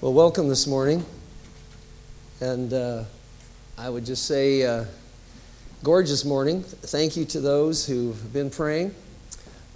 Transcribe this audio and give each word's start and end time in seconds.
Well, 0.00 0.14
welcome 0.14 0.48
this 0.48 0.66
morning. 0.66 1.04
And 2.40 2.72
uh, 2.72 3.04
I 3.76 3.90
would 3.90 4.06
just 4.06 4.24
say, 4.24 4.64
uh, 4.64 4.86
gorgeous 5.82 6.24
morning. 6.24 6.62
Thank 6.62 7.18
you 7.18 7.26
to 7.26 7.40
those 7.40 7.86
who've 7.86 8.32
been 8.32 8.48
praying. 8.48 8.94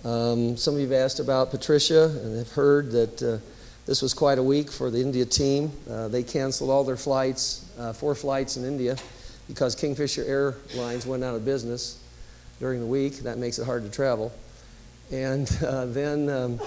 Um, 0.02 0.56
some 0.56 0.72
of 0.72 0.80
you 0.80 0.86
have 0.86 0.96
asked 0.96 1.20
about 1.20 1.50
Patricia 1.50 2.04
and 2.04 2.38
have 2.38 2.52
heard 2.52 2.90
that 2.92 3.22
uh, 3.22 3.38
this 3.84 4.00
was 4.00 4.14
quite 4.14 4.38
a 4.38 4.42
week 4.42 4.72
for 4.72 4.90
the 4.90 5.02
India 5.02 5.26
team. 5.26 5.70
Uh, 5.90 6.08
they 6.08 6.22
canceled 6.22 6.70
all 6.70 6.84
their 6.84 6.96
flights, 6.96 7.70
uh, 7.78 7.92
four 7.92 8.14
flights 8.14 8.56
in 8.56 8.64
India, 8.64 8.96
because 9.46 9.74
Kingfisher 9.74 10.24
Airlines 10.24 11.04
went 11.04 11.22
out 11.22 11.34
of 11.34 11.44
business 11.44 12.01
during 12.62 12.79
the 12.79 12.86
week. 12.86 13.18
That 13.18 13.39
makes 13.39 13.58
it 13.58 13.64
hard 13.64 13.82
to 13.82 13.90
travel. 13.90 14.32
And 15.11 15.50
uh, 15.66 15.86
then 15.86 16.30
um, 16.30 16.61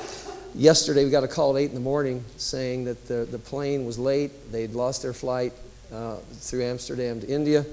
yesterday 0.54 1.06
we 1.06 1.10
got 1.10 1.24
a 1.24 1.28
call 1.28 1.56
at 1.56 1.62
8 1.62 1.70
in 1.70 1.74
the 1.74 1.80
morning 1.80 2.24
saying 2.36 2.84
that 2.84 3.08
the, 3.08 3.26
the 3.32 3.40
plane 3.40 3.86
was 3.86 3.98
late. 3.98 4.52
They'd 4.52 4.74
lost 4.74 5.02
their 5.02 5.14
flight 5.14 5.54
uh, 5.94 6.18
through 6.18 6.66
Amsterdam 6.66 7.22
to 7.22 7.28
India. 7.28 7.66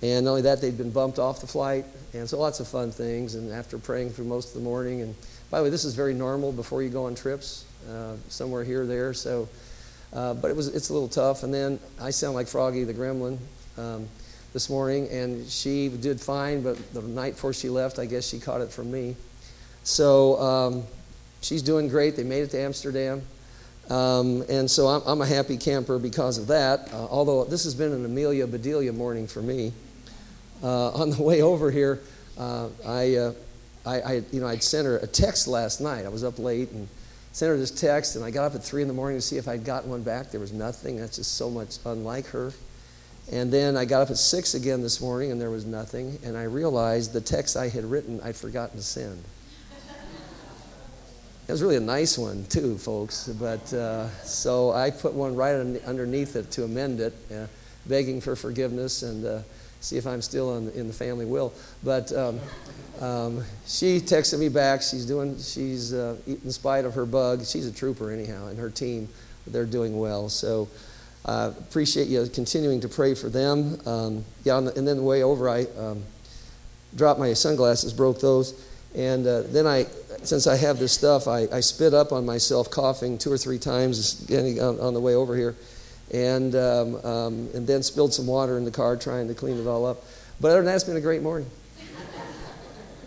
And 0.00 0.24
not 0.24 0.30
only 0.30 0.42
that, 0.42 0.62
they'd 0.62 0.78
been 0.78 0.90
bumped 0.90 1.18
off 1.18 1.42
the 1.42 1.46
flight. 1.46 1.84
And 2.14 2.26
so 2.26 2.38
lots 2.38 2.58
of 2.58 2.66
fun 2.66 2.90
things. 2.90 3.34
And 3.34 3.52
after 3.52 3.76
praying 3.76 4.10
through 4.10 4.24
most 4.24 4.48
of 4.48 4.54
the 4.54 4.64
morning, 4.64 5.02
and 5.02 5.14
by 5.50 5.58
the 5.58 5.64
way, 5.64 5.70
this 5.70 5.84
is 5.84 5.94
very 5.94 6.14
normal 6.14 6.52
before 6.52 6.82
you 6.82 6.88
go 6.88 7.04
on 7.04 7.14
trips, 7.14 7.66
uh, 7.90 8.14
somewhere 8.28 8.64
here 8.64 8.84
or 8.84 8.86
there. 8.86 9.12
So, 9.12 9.46
uh, 10.14 10.32
but 10.32 10.50
it 10.50 10.56
was 10.56 10.68
it's 10.68 10.88
a 10.88 10.94
little 10.94 11.08
tough. 11.08 11.42
And 11.42 11.52
then 11.52 11.78
I 12.00 12.10
sound 12.10 12.34
like 12.34 12.46
Froggy 12.46 12.84
the 12.84 12.94
Gremlin 12.94 13.36
um, 13.76 14.08
this 14.52 14.70
morning, 14.70 15.08
and 15.08 15.46
she 15.48 15.88
did 15.88 16.20
fine. 16.20 16.62
But 16.62 16.94
the 16.94 17.02
night 17.02 17.34
before 17.34 17.52
she 17.52 17.68
left, 17.68 17.98
I 17.98 18.06
guess 18.06 18.28
she 18.28 18.38
caught 18.38 18.60
it 18.60 18.70
from 18.70 18.90
me. 18.90 19.16
So 19.84 20.40
um, 20.40 20.84
she's 21.40 21.62
doing 21.62 21.88
great. 21.88 22.16
They 22.16 22.24
made 22.24 22.42
it 22.42 22.50
to 22.50 22.60
Amsterdam. 22.60 23.22
Um, 23.90 24.42
and 24.50 24.70
so 24.70 24.86
I'm, 24.86 25.02
I'm, 25.06 25.20
a 25.22 25.26
happy 25.26 25.56
camper 25.56 25.98
because 25.98 26.36
of 26.36 26.48
that. 26.48 26.92
Uh, 26.92 27.06
although 27.06 27.44
this 27.44 27.64
has 27.64 27.74
been 27.74 27.92
an 27.92 28.04
Amelia 28.04 28.46
Bedelia 28.46 28.92
morning 28.92 29.26
for 29.26 29.40
me. 29.40 29.72
Uh, 30.62 30.90
on 30.90 31.10
the 31.10 31.22
way 31.22 31.40
over 31.40 31.70
here, 31.70 32.00
uh, 32.36 32.68
I, 32.86 33.14
uh, 33.14 33.32
I, 33.86 34.00
I, 34.00 34.12
you 34.30 34.40
know, 34.40 34.46
I'd 34.46 34.62
sent 34.62 34.86
her 34.86 34.98
a 34.98 35.06
text 35.06 35.48
last 35.48 35.80
night. 35.80 36.04
I 36.04 36.08
was 36.08 36.22
up 36.22 36.38
late 36.38 36.70
and 36.72 36.86
sent 37.32 37.50
her 37.50 37.56
this 37.56 37.70
text, 37.70 38.16
and 38.16 38.24
I 38.24 38.30
got 38.30 38.44
up 38.44 38.54
at 38.54 38.62
three 38.62 38.82
in 38.82 38.88
the 38.88 38.94
morning 38.94 39.16
to 39.18 39.22
see 39.22 39.38
if 39.38 39.48
I'd 39.48 39.64
gotten 39.64 39.90
one 39.90 40.02
back. 40.02 40.32
There 40.32 40.40
was 40.40 40.52
nothing. 40.52 40.98
That's 40.98 41.16
just 41.16 41.34
so 41.36 41.48
much 41.48 41.78
unlike 41.86 42.26
her. 42.26 42.52
And 43.30 43.52
then 43.52 43.76
I 43.76 43.84
got 43.84 44.02
up 44.02 44.10
at 44.10 44.16
six 44.16 44.54
again 44.54 44.80
this 44.80 45.00
morning, 45.00 45.30
and 45.30 45.40
there 45.40 45.50
was 45.50 45.66
nothing. 45.66 46.18
And 46.24 46.36
I 46.36 46.44
realized 46.44 47.12
the 47.12 47.20
text 47.20 47.56
I 47.56 47.68
had 47.68 47.84
written 47.84 48.20
I'd 48.22 48.36
forgotten 48.36 48.76
to 48.78 48.82
send. 48.82 49.22
It 51.46 51.52
was 51.52 51.62
really 51.62 51.76
a 51.76 51.80
nice 51.80 52.18
one, 52.18 52.44
too, 52.48 52.76
folks. 52.78 53.28
But 53.28 53.72
uh, 53.72 54.08
so 54.22 54.72
I 54.72 54.90
put 54.90 55.12
one 55.12 55.34
right 55.34 55.54
underneath 55.86 56.36
it 56.36 56.50
to 56.52 56.64
amend 56.64 57.00
it, 57.00 57.14
uh, 57.32 57.46
begging 57.86 58.20
for 58.20 58.36
forgiveness 58.36 59.02
and 59.02 59.24
uh, 59.24 59.40
see 59.80 59.96
if 59.96 60.06
I'm 60.06 60.22
still 60.22 60.56
in, 60.56 60.70
in 60.72 60.88
the 60.88 60.94
family 60.94 61.24
will. 61.24 61.52
But 61.82 62.12
um, 62.12 62.40
um, 63.00 63.44
she 63.66 63.98
texted 63.98 64.38
me 64.38 64.48
back. 64.48 64.82
She's 64.82 65.06
doing, 65.06 65.38
she's, 65.38 65.92
uh, 65.92 66.16
in 66.26 66.50
spite 66.50 66.84
of 66.84 66.94
her 66.94 67.06
bug, 67.06 67.44
she's 67.44 67.66
a 67.66 67.72
trooper 67.72 68.10
anyhow, 68.10 68.48
and 68.48 68.58
her 68.58 68.70
team, 68.70 69.08
they're 69.46 69.66
doing 69.66 69.98
well. 69.98 70.28
So 70.28 70.68
I 71.24 71.46
appreciate 71.46 72.08
you 72.08 72.26
continuing 72.32 72.80
to 72.80 72.88
pray 72.88 73.14
for 73.14 73.28
them. 73.28 73.80
Um, 73.86 74.24
yeah, 74.44 74.58
and 74.58 74.68
then 74.68 74.96
the 74.96 75.02
way 75.02 75.22
over, 75.22 75.48
I 75.48 75.66
um, 75.78 76.02
dropped 76.94 77.20
my 77.20 77.32
sunglasses, 77.34 77.92
broke 77.92 78.20
those. 78.20 78.64
And 78.94 79.26
uh, 79.26 79.42
then 79.42 79.66
I, 79.66 79.86
since 80.22 80.46
I 80.46 80.56
have 80.56 80.78
this 80.78 80.92
stuff, 80.92 81.28
I, 81.28 81.46
I 81.52 81.60
spit 81.60 81.92
up 81.92 82.12
on 82.12 82.24
myself, 82.24 82.70
coughing 82.70 83.18
two 83.18 83.30
or 83.30 83.38
three 83.38 83.58
times 83.58 84.28
on, 84.30 84.80
on 84.80 84.94
the 84.94 85.00
way 85.00 85.14
over 85.14 85.36
here, 85.36 85.54
and 86.12 86.54
um, 86.54 86.94
um, 87.04 87.48
and 87.54 87.66
then 87.66 87.82
spilled 87.82 88.14
some 88.14 88.26
water 88.26 88.56
in 88.56 88.64
the 88.64 88.70
car 88.70 88.96
trying 88.96 89.28
to 89.28 89.34
clean 89.34 89.60
it 89.60 89.66
all 89.66 89.84
up. 89.84 90.04
But 90.40 90.48
other 90.48 90.58
than 90.58 90.66
that, 90.66 90.76
it's 90.76 90.84
been 90.84 90.96
a 90.96 91.02
great 91.02 91.22
morning. 91.22 91.50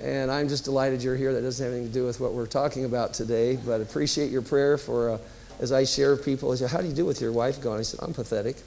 and 0.04 0.32
I'm 0.32 0.48
just 0.48 0.66
delighted 0.66 1.02
you're 1.02 1.16
here. 1.16 1.34
That 1.34 1.42
doesn't 1.42 1.64
have 1.64 1.74
anything 1.74 1.92
to 1.92 1.94
do 1.94 2.06
with 2.06 2.20
what 2.20 2.34
we're 2.34 2.46
talking 2.46 2.86
about 2.86 3.14
today, 3.14 3.58
but 3.66 3.82
appreciate 3.82 4.32
your 4.32 4.44
prayer 4.44 4.78
for 4.78 5.12
uh, 5.12 5.18
as 5.62 5.72
I 5.72 5.86
share 5.86 6.12
with 6.12 6.26
people. 6.26 6.52
I 6.52 6.56
say, 6.56 6.68
"How 6.68 6.82
do 6.82 6.88
you 6.88 6.94
do 6.94 7.06
with 7.06 7.22
your 7.22 7.32
wife 7.32 7.62
gone?" 7.62 7.80
I 7.80 7.84
said, 7.84 8.02
"I'm 8.04 8.14
pathetic." 8.14 8.58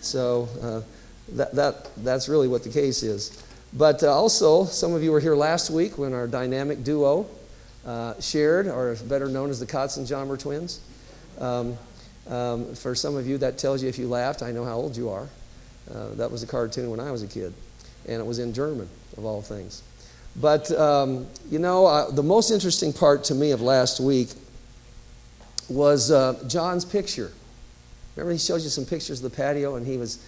So 0.00 0.48
uh, 0.60 0.82
that 1.36 1.54
that 1.54 1.90
that's 2.04 2.28
really 2.28 2.48
what 2.48 2.64
the 2.64 2.70
case 2.70 3.02
is. 3.02 3.42
But 3.72 4.02
uh, 4.02 4.12
also, 4.12 4.64
some 4.64 4.92
of 4.92 5.02
you 5.02 5.12
were 5.12 5.20
here 5.20 5.36
last 5.36 5.70
week 5.70 5.96
when 5.96 6.12
our 6.12 6.26
dynamic 6.26 6.82
duo 6.82 7.26
uh, 7.86 8.20
shared, 8.20 8.66
or 8.66 8.96
better 9.08 9.28
known 9.28 9.50
as 9.50 9.60
the 9.60 9.66
Katzenjammer 9.66 10.38
twins. 10.38 10.80
Um, 11.38 11.78
um, 12.28 12.74
for 12.74 12.94
some 12.94 13.16
of 13.16 13.26
you, 13.26 13.38
that 13.38 13.58
tells 13.58 13.82
you 13.82 13.88
if 13.88 13.98
you 13.98 14.08
laughed, 14.08 14.42
I 14.42 14.52
know 14.52 14.64
how 14.64 14.74
old 14.74 14.96
you 14.96 15.08
are. 15.08 15.28
Uh, 15.92 16.10
that 16.14 16.30
was 16.30 16.42
a 16.42 16.46
cartoon 16.46 16.90
when 16.90 17.00
I 17.00 17.10
was 17.10 17.22
a 17.22 17.26
kid, 17.26 17.52
and 18.06 18.20
it 18.20 18.26
was 18.26 18.38
in 18.38 18.52
German, 18.52 18.88
of 19.16 19.24
all 19.24 19.42
things. 19.42 19.82
But, 20.36 20.70
um, 20.72 21.26
you 21.50 21.58
know, 21.58 21.86
uh, 21.86 22.10
the 22.10 22.22
most 22.22 22.50
interesting 22.50 22.92
part 22.92 23.24
to 23.24 23.34
me 23.34 23.50
of 23.50 23.60
last 23.60 23.98
week 23.98 24.28
was 25.70 26.10
uh, 26.10 26.42
John's 26.46 26.84
picture. 26.84 27.32
Remember, 28.16 28.32
he 28.32 28.38
showed 28.38 28.60
you 28.60 28.68
some 28.68 28.84
pictures 28.84 29.22
of 29.22 29.30
the 29.30 29.36
patio, 29.36 29.76
and 29.76 29.86
he 29.86 29.96
was 29.96 30.18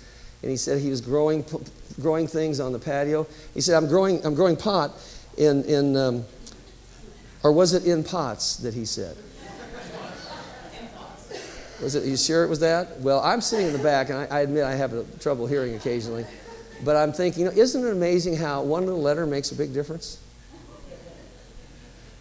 and 0.42 0.50
he 0.50 0.56
said 0.56 0.80
he 0.80 0.90
was 0.90 1.00
growing, 1.00 1.44
growing 2.00 2.26
things 2.26 2.58
on 2.58 2.72
the 2.72 2.78
patio. 2.78 3.26
He 3.54 3.60
said, 3.60 3.76
I'm 3.76 3.88
growing, 3.88 4.24
I'm 4.26 4.34
growing 4.34 4.56
pot 4.56 4.92
in, 5.36 5.62
in 5.64 5.96
um, 5.96 6.24
or 7.44 7.52
was 7.52 7.74
it 7.74 7.86
in 7.86 8.02
pots 8.02 8.56
that 8.56 8.74
he 8.74 8.84
said? 8.84 9.16
Was 11.80 11.96
it, 11.96 12.04
you 12.04 12.16
sure 12.16 12.44
it 12.44 12.48
was 12.48 12.60
that? 12.60 13.00
Well, 13.00 13.20
I'm 13.20 13.40
sitting 13.40 13.66
in 13.66 13.72
the 13.72 13.78
back, 13.80 14.08
and 14.08 14.18
I, 14.18 14.26
I 14.26 14.40
admit 14.42 14.62
I 14.62 14.74
have 14.76 14.92
a, 14.92 15.02
trouble 15.18 15.48
hearing 15.48 15.74
occasionally. 15.74 16.24
But 16.84 16.94
I'm 16.94 17.12
thinking, 17.12 17.44
you 17.44 17.50
know, 17.50 17.56
isn't 17.56 17.84
it 17.84 17.90
amazing 17.90 18.36
how 18.36 18.62
one 18.62 18.86
little 18.86 19.02
letter 19.02 19.26
makes 19.26 19.50
a 19.50 19.56
big 19.56 19.74
difference? 19.74 20.20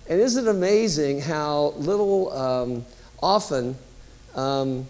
And 0.09 0.19
isn't 0.19 0.47
it 0.47 0.49
amazing 0.49 1.21
how 1.21 1.73
little, 1.77 2.33
um, 2.33 2.85
often, 3.21 3.75
um, 4.35 4.85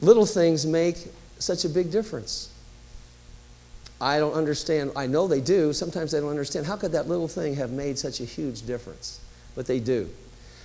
little 0.00 0.26
things 0.26 0.66
make 0.66 0.96
such 1.38 1.64
a 1.64 1.68
big 1.68 1.90
difference? 1.90 2.52
I 4.00 4.18
don't 4.18 4.34
understand. 4.34 4.92
I 4.94 5.06
know 5.06 5.26
they 5.26 5.40
do. 5.40 5.72
Sometimes 5.72 6.14
I 6.14 6.20
don't 6.20 6.28
understand. 6.28 6.66
How 6.66 6.76
could 6.76 6.92
that 6.92 7.08
little 7.08 7.28
thing 7.28 7.54
have 7.54 7.70
made 7.70 7.98
such 7.98 8.20
a 8.20 8.24
huge 8.24 8.66
difference? 8.66 9.20
But 9.54 9.66
they 9.66 9.80
do. 9.80 10.10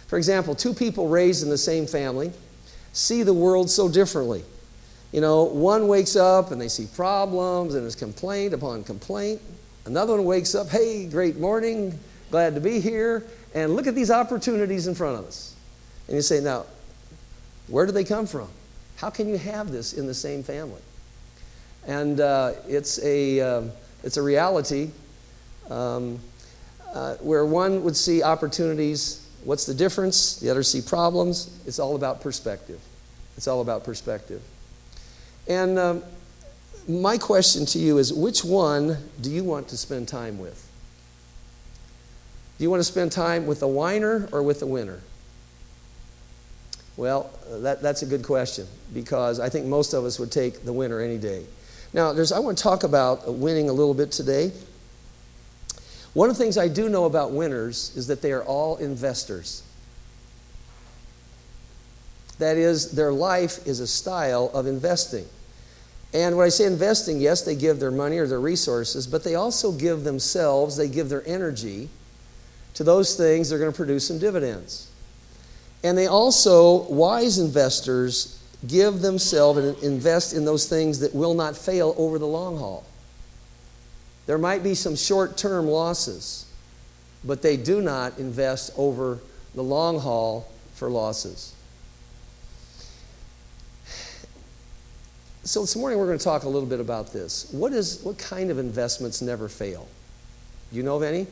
For 0.07 0.17
example, 0.17 0.53
two 0.53 0.73
people 0.73 1.07
raised 1.07 1.43
in 1.43 1.49
the 1.49 1.57
same 1.57 1.87
family 1.87 2.31
see 2.93 3.23
the 3.23 3.33
world 3.33 3.69
so 3.69 3.87
differently. 3.87 4.43
You 5.13 5.21
know, 5.21 5.43
one 5.43 5.87
wakes 5.87 6.15
up 6.17 6.51
and 6.51 6.59
they 6.59 6.67
see 6.67 6.87
problems 6.93 7.73
and 7.73 7.83
there's 7.83 7.95
complaint 7.95 8.53
upon 8.53 8.83
complaint. 8.83 9.41
Another 9.85 10.15
one 10.15 10.25
wakes 10.25 10.53
up, 10.53 10.69
hey, 10.69 11.05
great 11.05 11.37
morning, 11.37 11.97
glad 12.29 12.55
to 12.55 12.61
be 12.61 12.79
here, 12.79 13.25
and 13.53 13.75
look 13.75 13.87
at 13.87 13.95
these 13.95 14.11
opportunities 14.11 14.87
in 14.87 14.95
front 14.95 15.19
of 15.19 15.25
us. 15.25 15.55
And 16.07 16.15
you 16.15 16.21
say, 16.21 16.39
now, 16.39 16.65
where 17.71 17.85
do 17.85 17.91
they 17.91 18.03
come 18.03 18.27
from? 18.27 18.49
How 18.97 19.09
can 19.09 19.29
you 19.29 19.37
have 19.37 19.71
this 19.71 19.93
in 19.93 20.05
the 20.05 20.13
same 20.13 20.43
family? 20.43 20.81
And 21.87 22.19
uh, 22.19 22.53
it's, 22.67 22.99
a, 23.03 23.39
uh, 23.39 23.63
it's 24.03 24.17
a 24.17 24.21
reality 24.21 24.91
um, 25.69 26.19
uh, 26.93 27.15
where 27.15 27.45
one 27.45 27.83
would 27.83 27.95
see 27.95 28.21
opportunities. 28.21 29.25
What's 29.45 29.65
the 29.65 29.73
difference? 29.73 30.35
The 30.35 30.49
other 30.49 30.63
see 30.63 30.81
problems. 30.81 31.59
It's 31.65 31.79
all 31.79 31.95
about 31.95 32.21
perspective. 32.21 32.79
It's 33.37 33.47
all 33.47 33.61
about 33.61 33.85
perspective. 33.85 34.41
And 35.47 35.79
um, 35.79 36.03
my 36.87 37.17
question 37.17 37.65
to 37.67 37.79
you 37.79 37.97
is 37.97 38.13
which 38.13 38.43
one 38.43 38.97
do 39.21 39.31
you 39.31 39.43
want 39.43 39.69
to 39.69 39.77
spend 39.77 40.07
time 40.07 40.37
with? 40.37 40.67
Do 42.57 42.65
you 42.65 42.69
want 42.69 42.81
to 42.81 42.85
spend 42.85 43.11
time 43.11 43.47
with 43.47 43.61
the 43.61 43.67
whiner 43.67 44.27
or 44.31 44.43
with 44.43 44.59
the 44.59 44.67
winner? 44.67 44.99
Well, 46.97 47.31
that, 47.49 47.81
that's 47.81 48.01
a 48.01 48.05
good 48.05 48.23
question 48.23 48.67
because 48.93 49.39
I 49.39 49.49
think 49.49 49.65
most 49.65 49.93
of 49.93 50.03
us 50.03 50.19
would 50.19 50.31
take 50.31 50.65
the 50.65 50.73
winner 50.73 50.99
any 50.99 51.17
day. 51.17 51.45
Now, 51.93 52.11
I 52.11 52.39
want 52.39 52.57
to 52.57 52.63
talk 52.63 52.83
about 52.83 53.33
winning 53.33 53.69
a 53.69 53.73
little 53.73 53.93
bit 53.93 54.11
today. 54.11 54.51
One 56.13 56.29
of 56.29 56.37
the 56.37 56.43
things 56.43 56.57
I 56.57 56.67
do 56.67 56.89
know 56.89 57.05
about 57.05 57.31
winners 57.31 57.95
is 57.95 58.07
that 58.07 58.21
they 58.21 58.31
are 58.31 58.43
all 58.43 58.77
investors. 58.77 59.63
That 62.39 62.57
is, 62.57 62.91
their 62.91 63.13
life 63.13 63.65
is 63.65 63.79
a 63.79 63.87
style 63.87 64.51
of 64.53 64.67
investing. 64.67 65.25
And 66.13 66.35
when 66.35 66.45
I 66.45 66.49
say 66.49 66.65
investing, 66.65 67.21
yes, 67.21 67.43
they 67.43 67.55
give 67.55 67.79
their 67.79 67.91
money 67.91 68.17
or 68.17 68.27
their 68.27 68.39
resources, 68.39 69.07
but 69.07 69.23
they 69.23 69.35
also 69.35 69.71
give 69.71 70.03
themselves, 70.03 70.75
they 70.75 70.89
give 70.89 71.07
their 71.07 71.25
energy 71.25 71.89
to 72.73 72.83
those 72.83 73.15
things 73.15 73.49
that 73.49 73.55
are 73.55 73.59
going 73.59 73.71
to 73.71 73.75
produce 73.75 74.07
some 74.07 74.19
dividends. 74.19 74.90
And 75.83 75.97
they 75.97 76.07
also, 76.07 76.83
wise 76.83 77.39
investors, 77.39 78.41
give 78.67 79.01
themselves 79.01 79.59
and 79.59 79.77
invest 79.83 80.33
in 80.33 80.45
those 80.45 80.67
things 80.67 80.99
that 80.99 81.15
will 81.15 81.33
not 81.33 81.57
fail 81.57 81.95
over 81.97 82.19
the 82.19 82.27
long 82.27 82.57
haul. 82.57 82.85
There 84.27 84.37
might 84.37 84.63
be 84.63 84.75
some 84.75 84.95
short 84.95 85.37
term 85.37 85.67
losses, 85.67 86.45
but 87.23 87.41
they 87.41 87.57
do 87.57 87.81
not 87.81 88.17
invest 88.19 88.71
over 88.77 89.19
the 89.55 89.63
long 89.63 89.99
haul 89.99 90.47
for 90.75 90.89
losses. 90.89 91.53
So 95.43 95.61
this 95.61 95.75
morning 95.75 95.97
we're 95.97 96.05
going 96.05 96.19
to 96.19 96.23
talk 96.23 96.43
a 96.43 96.49
little 96.49 96.69
bit 96.69 96.79
about 96.79 97.11
this. 97.11 97.51
What 97.51 97.73
is 97.73 98.01
what 98.03 98.19
kind 98.19 98.51
of 98.51 98.59
investments 98.59 99.23
never 99.23 99.49
fail? 99.49 99.87
Do 100.69 100.77
you 100.77 100.83
know 100.83 100.95
of 100.95 101.03
any? 101.03 101.25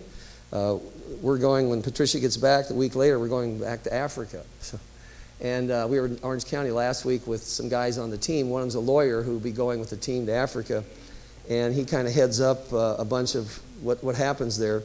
Uh, 0.52 0.78
we're 1.22 1.38
going 1.38 1.70
when 1.70 1.82
Patricia 1.82 2.20
gets 2.20 2.38
back 2.38 2.68
the 2.68 2.74
week 2.74 2.96
later. 2.96 3.20
We're 3.20 3.28
going 3.28 3.60
back 3.60 3.84
to 3.84 3.94
Africa. 3.94 4.44
and 5.42 5.70
uh, 5.70 5.88
we 5.90 6.00
were 6.00 6.08
in 6.08 6.20
Orange 6.24 6.46
County 6.46 6.72
last 6.72 7.06
week 7.06 7.28
with 7.28 7.44
some 7.44 7.70
guys 7.70 7.98
on 7.98 8.10
the 8.10 8.18
team. 8.18 8.50
One 8.50 8.62
of 8.62 8.66
them's 8.66 8.76
a 8.76 8.80
lawyer 8.80 9.22
who 9.22 9.34
will 9.34 9.40
be 9.40 9.52
going 9.52 9.80
with 9.80 9.92
the 9.92 9.98
team 9.98 10.26
to 10.26 10.34
Africa, 10.34 10.84
and 11.50 11.74
he 11.74 11.86
kind 11.86 12.08
of 12.08 12.14
heads 12.14 12.42
up 12.42 12.72
uh, 12.74 12.96
a 12.98 13.06
bunch 13.06 13.36
of 13.36 13.60
what 13.82 14.04
what 14.04 14.16
happens 14.16 14.58
there. 14.58 14.82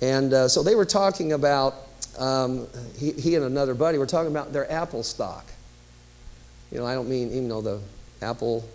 And 0.00 0.32
uh, 0.32 0.48
so 0.48 0.62
they 0.62 0.74
were 0.74 0.86
talking 0.86 1.32
about 1.32 1.74
um, 2.18 2.66
he, 2.96 3.12
he 3.12 3.34
and 3.34 3.44
another 3.44 3.74
buddy 3.74 3.98
were 3.98 4.06
talking 4.06 4.30
about 4.30 4.52
their 4.52 4.70
Apple 4.70 5.02
stock. 5.02 5.44
You 6.72 6.78
know, 6.78 6.86
I 6.86 6.94
don't 6.94 7.08
mean 7.08 7.28
even 7.28 7.48
though 7.48 7.60
the 7.60 7.80
Apple 8.22 8.66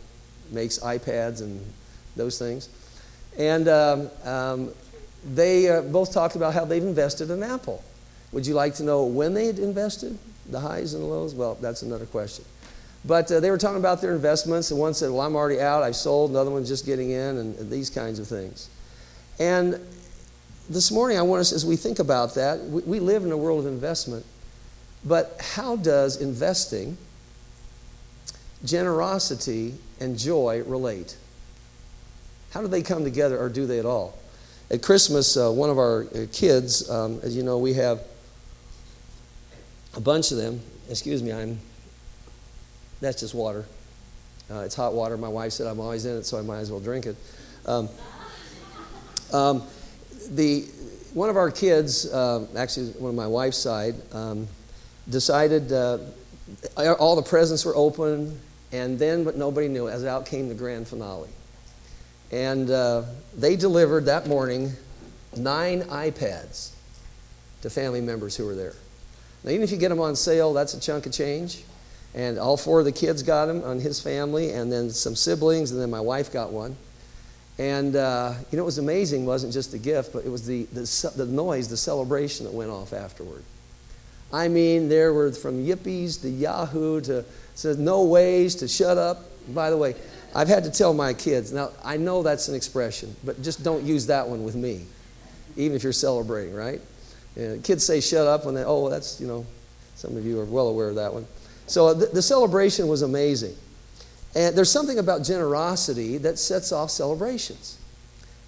makes 0.51 0.79
iPads 0.79 1.41
and 1.41 1.65
those 2.15 2.37
things. 2.37 2.69
And 3.37 3.67
um, 3.67 4.09
um, 4.23 4.73
they 5.23 5.69
uh, 5.69 5.81
both 5.81 6.13
talked 6.13 6.35
about 6.35 6.53
how 6.53 6.65
they've 6.65 6.83
invested 6.83 7.29
in 7.29 7.43
Apple. 7.43 7.83
Would 8.31 8.45
you 8.45 8.53
like 8.53 8.75
to 8.75 8.83
know 8.83 9.05
when 9.05 9.33
they 9.33 9.47
had 9.47 9.59
invested, 9.59 10.17
the 10.49 10.59
highs 10.59 10.93
and 10.93 11.03
the 11.03 11.07
lows? 11.07 11.33
Well, 11.33 11.55
that's 11.55 11.81
another 11.81 12.05
question. 12.05 12.45
But 13.05 13.31
uh, 13.31 13.39
they 13.39 13.49
were 13.49 13.57
talking 13.57 13.79
about 13.79 14.01
their 14.01 14.13
investments, 14.13 14.71
and 14.71 14.79
one 14.79 14.93
said, 14.93 15.09
Well, 15.09 15.21
I'm 15.21 15.35
already 15.35 15.61
out, 15.61 15.83
I've 15.83 15.95
sold, 15.95 16.31
another 16.31 16.51
one's 16.51 16.67
just 16.67 16.85
getting 16.85 17.11
in, 17.11 17.37
and, 17.37 17.57
and 17.57 17.71
these 17.71 17.89
kinds 17.89 18.19
of 18.19 18.27
things. 18.27 18.69
And 19.39 19.79
this 20.69 20.91
morning, 20.91 21.17
I 21.17 21.21
want 21.21 21.41
us, 21.41 21.53
as 21.53 21.65
we 21.65 21.75
think 21.75 21.99
about 21.99 22.35
that, 22.35 22.59
we, 22.59 22.81
we 22.83 22.99
live 22.99 23.23
in 23.23 23.31
a 23.31 23.37
world 23.37 23.65
of 23.65 23.71
investment, 23.71 24.25
but 25.05 25.37
how 25.39 25.77
does 25.77 26.21
investing 26.21 26.97
generosity 28.65 29.75
and 29.99 30.17
joy 30.17 30.61
relate? 30.63 31.15
How 32.51 32.61
do 32.61 32.67
they 32.67 32.81
come 32.81 33.05
together, 33.05 33.39
or 33.39 33.47
do 33.47 33.65
they 33.65 33.79
at 33.79 33.85
all? 33.85 34.17
At 34.71 34.83
Christmas, 34.83 35.35
uh, 35.35 35.51
one 35.51 35.69
of 35.69 35.79
our 35.79 36.03
uh, 36.03 36.25
kids, 36.31 36.89
um, 36.89 37.19
as 37.23 37.35
you 37.35 37.43
know, 37.43 37.57
we 37.57 37.73
have 37.73 38.01
a 39.95 40.01
bunch 40.01 40.31
of 40.31 40.37
them. 40.37 40.61
Excuse 40.89 41.23
me, 41.23 41.31
I'm. 41.31 41.59
That's 43.01 43.19
just 43.19 43.33
water. 43.33 43.65
Uh, 44.51 44.59
it's 44.59 44.75
hot 44.75 44.93
water. 44.93 45.17
My 45.17 45.27
wife 45.27 45.53
said 45.53 45.67
I'm 45.67 45.79
always 45.79 46.05
in 46.05 46.17
it, 46.17 46.25
so 46.25 46.37
I 46.37 46.41
might 46.41 46.59
as 46.59 46.71
well 46.71 46.79
drink 46.79 47.05
it. 47.05 47.15
Um, 47.65 47.89
um, 49.33 49.63
the 50.31 50.65
one 51.13 51.29
of 51.29 51.37
our 51.37 51.49
kids, 51.49 52.11
uh, 52.11 52.45
actually 52.55 52.91
one 52.91 53.09
of 53.09 53.15
my 53.15 53.27
wife's 53.27 53.57
side, 53.57 53.95
um, 54.11 54.47
decided 55.09 55.71
uh, 55.71 55.97
all 56.77 57.15
the 57.15 57.23
presents 57.23 57.65
were 57.65 57.75
open. 57.75 58.39
And 58.71 58.99
then, 58.99 59.23
but 59.23 59.35
nobody 59.35 59.67
knew, 59.67 59.89
as 59.89 60.05
out 60.05 60.27
came 60.27 60.47
the 60.47 60.53
grand 60.53 60.87
finale. 60.87 61.29
And 62.31 62.69
uh, 62.69 63.03
they 63.35 63.55
delivered 63.55 64.05
that 64.05 64.27
morning 64.27 64.71
nine 65.35 65.81
iPads 65.83 66.71
to 67.61 67.69
family 67.69 68.01
members 68.01 68.35
who 68.35 68.45
were 68.45 68.55
there. 68.55 68.75
Now, 69.43 69.51
even 69.51 69.63
if 69.63 69.71
you 69.71 69.77
get 69.77 69.89
them 69.89 69.99
on 69.99 70.15
sale, 70.15 70.53
that's 70.53 70.73
a 70.73 70.79
chunk 70.79 71.05
of 71.05 71.13
change. 71.13 71.63
And 72.13 72.37
all 72.39 72.57
four 72.57 72.79
of 72.79 72.85
the 72.85 72.91
kids 72.91 73.23
got 73.23 73.45
them 73.45 73.63
on 73.63 73.79
his 73.79 74.01
family, 74.01 74.51
and 74.51 74.71
then 74.71 74.89
some 74.89 75.15
siblings, 75.15 75.71
and 75.71 75.79
then 75.79 75.89
my 75.89 76.01
wife 76.01 76.33
got 76.33 76.51
one. 76.51 76.75
And 77.59 77.95
uh, 77.95 78.33
you 78.51 78.57
know, 78.57 78.63
it 78.63 78.65
was 78.65 78.77
amazing, 78.77 79.23
it 79.23 79.27
wasn't 79.27 79.53
just 79.53 79.71
the 79.71 79.77
gift, 79.77 80.13
but 80.13 80.25
it 80.25 80.29
was 80.29 80.45
the, 80.45 80.63
the, 80.71 81.13
the 81.15 81.25
noise, 81.25 81.67
the 81.67 81.77
celebration 81.77 82.45
that 82.45 82.53
went 82.53 82.71
off 82.71 82.93
afterward. 82.93 83.43
I 84.31 84.47
mean, 84.47 84.89
there 84.89 85.13
were 85.13 85.31
from 85.31 85.65
yippies 85.65 86.21
to 86.21 86.29
Yahoo 86.29 87.01
to 87.01 87.25
says 87.55 87.77
no 87.77 88.03
ways 88.03 88.55
to 88.55 88.67
shut 88.67 88.97
up. 88.97 89.25
By 89.53 89.69
the 89.69 89.77
way, 89.77 89.95
I've 90.35 90.47
had 90.47 90.63
to 90.65 90.71
tell 90.71 90.93
my 90.93 91.13
kids, 91.13 91.51
now 91.51 91.71
I 91.83 91.97
know 91.97 92.23
that's 92.23 92.47
an 92.47 92.55
expression, 92.55 93.15
but 93.23 93.41
just 93.41 93.63
don't 93.63 93.83
use 93.83 94.07
that 94.07 94.27
one 94.27 94.43
with 94.43 94.55
me, 94.55 94.85
even 95.55 95.75
if 95.75 95.83
you're 95.83 95.93
celebrating, 95.93 96.53
right? 96.53 96.81
kids 97.63 97.85
say 97.85 98.01
shut 98.01 98.27
up 98.27 98.45
when 98.45 98.53
they, 98.53 98.65
oh, 98.65 98.89
that's, 98.89 99.21
you 99.21 99.27
know, 99.27 99.45
some 99.95 100.17
of 100.17 100.25
you 100.25 100.39
are 100.39 100.45
well 100.45 100.67
aware 100.67 100.89
of 100.89 100.95
that 100.95 101.13
one. 101.13 101.25
So 101.67 101.93
the, 101.93 102.07
the 102.07 102.21
celebration 102.21 102.87
was 102.87 103.01
amazing. 103.01 103.55
And 104.35 104.55
there's 104.57 104.71
something 104.71 104.99
about 104.99 105.23
generosity 105.23 106.17
that 106.17 106.37
sets 106.37 106.71
off 106.71 106.91
celebrations. 106.91 107.77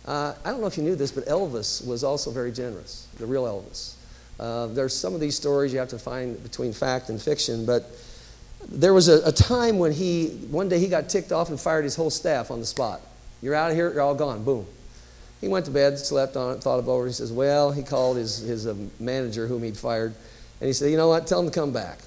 Uh, 0.05 0.33
I 0.43 0.49
don't 0.49 0.61
know 0.61 0.67
if 0.67 0.77
you 0.77 0.83
knew 0.83 0.95
this, 0.95 1.11
but 1.11 1.25
Elvis 1.25 1.85
was 1.85 2.03
also 2.03 2.31
very 2.31 2.51
generous, 2.51 3.07
the 3.17 3.25
real 3.25 3.43
Elvis. 3.43 3.93
Uh, 4.39 4.67
there's 4.67 4.95
some 4.95 5.13
of 5.13 5.21
these 5.21 5.35
stories 5.35 5.71
you 5.71 5.79
have 5.79 5.89
to 5.89 5.99
find 5.99 6.41
between 6.43 6.73
fact 6.73 7.09
and 7.09 7.21
fiction, 7.21 7.65
but 7.65 7.91
there 8.69 8.93
was 8.93 9.07
a, 9.07 9.27
a, 9.27 9.31
time 9.31 9.79
when 9.79 9.91
he, 9.91 10.27
one 10.49 10.69
day 10.69 10.79
he 10.79 10.87
got 10.87 11.09
ticked 11.09 11.31
off 11.31 11.49
and 11.49 11.59
fired 11.59 11.83
his 11.83 11.95
whole 11.95 12.09
staff 12.09 12.51
on 12.51 12.59
the 12.59 12.65
spot. 12.65 13.01
You're 13.41 13.55
out 13.55 13.71
of 13.71 13.75
here, 13.75 13.91
you're 13.91 14.01
all 14.01 14.15
gone, 14.15 14.43
boom. 14.43 14.65
He 15.39 15.47
went 15.47 15.65
to 15.65 15.71
bed, 15.71 15.97
slept 15.97 16.37
on 16.37 16.55
it, 16.55 16.61
thought 16.61 16.79
it 16.79 16.87
over. 16.87 17.07
He 17.07 17.13
says, 17.13 17.31
Well, 17.31 17.71
he 17.71 17.81
called 17.81 18.17
his, 18.17 18.37
his 18.37 18.67
uh, 18.67 18.75
manager, 18.99 19.47
whom 19.47 19.63
he'd 19.63 19.75
fired, 19.75 20.13
and 20.59 20.67
he 20.67 20.73
said, 20.73 20.91
You 20.91 20.97
know 20.97 21.07
what, 21.07 21.25
tell 21.25 21.41
them 21.41 21.51
to 21.51 21.59
come 21.59 21.73
back. 21.73 21.99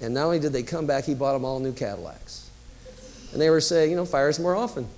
And 0.00 0.14
not 0.14 0.24
only 0.24 0.40
did 0.40 0.52
they 0.52 0.64
come 0.64 0.86
back, 0.86 1.04
he 1.04 1.14
bought 1.14 1.34
them 1.34 1.44
all 1.44 1.60
new 1.60 1.72
Cadillacs. 1.72 2.50
And 3.32 3.40
they 3.40 3.48
were 3.48 3.60
saying, 3.60 3.90
You 3.90 3.96
know, 3.96 4.04
fire 4.04 4.28
us 4.28 4.40
more 4.40 4.56
often. 4.56 4.88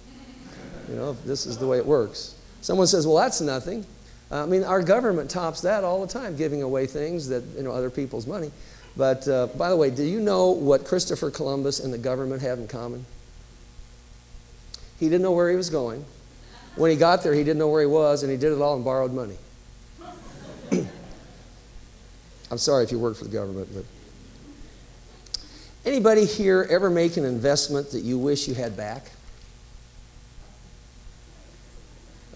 You 0.88 0.96
know, 0.96 1.12
this 1.12 1.44
is 1.44 1.58
the 1.58 1.66
way 1.66 1.76
it 1.78 1.86
works. 1.86 2.34
Someone 2.62 2.86
says, 2.86 3.06
Well, 3.06 3.16
that's 3.16 3.42
nothing. 3.42 3.84
I 4.30 4.46
mean, 4.46 4.64
our 4.64 4.82
government 4.82 5.28
tops 5.28 5.60
that 5.60 5.84
all 5.84 6.04
the 6.04 6.10
time, 6.10 6.36
giving 6.36 6.62
away 6.62 6.86
things 6.86 7.28
that, 7.28 7.44
you 7.54 7.62
know, 7.62 7.72
other 7.72 7.90
people's 7.90 8.26
money. 8.26 8.50
But 8.96 9.26
uh, 9.26 9.46
by 9.48 9.70
the 9.70 9.76
way, 9.76 9.90
do 9.90 10.02
you 10.02 10.20
know 10.20 10.50
what 10.50 10.84
Christopher 10.84 11.30
Columbus 11.30 11.80
and 11.80 11.92
the 11.92 11.98
government 11.98 12.42
have 12.42 12.58
in 12.58 12.68
common? 12.68 13.06
He 15.00 15.06
didn't 15.06 15.22
know 15.22 15.32
where 15.32 15.50
he 15.50 15.56
was 15.56 15.70
going. 15.70 16.04
When 16.76 16.90
he 16.90 16.96
got 16.96 17.22
there, 17.22 17.34
he 17.34 17.40
didn't 17.44 17.58
know 17.58 17.68
where 17.68 17.80
he 17.80 17.86
was, 17.86 18.22
and 18.22 18.30
he 18.30 18.38
did 18.38 18.52
it 18.52 18.60
all 18.60 18.76
in 18.76 18.82
borrowed 18.82 19.12
money. 19.12 19.36
I'm 22.50 22.58
sorry 22.58 22.84
if 22.84 22.92
you 22.92 22.98
work 22.98 23.16
for 23.16 23.24
the 23.24 23.30
government, 23.30 23.68
but. 23.74 23.84
Anybody 25.84 26.24
here 26.24 26.66
ever 26.70 26.88
make 26.88 27.16
an 27.16 27.24
investment 27.24 27.90
that 27.90 28.00
you 28.00 28.16
wish 28.16 28.46
you 28.46 28.54
had 28.54 28.76
back? 28.76 29.10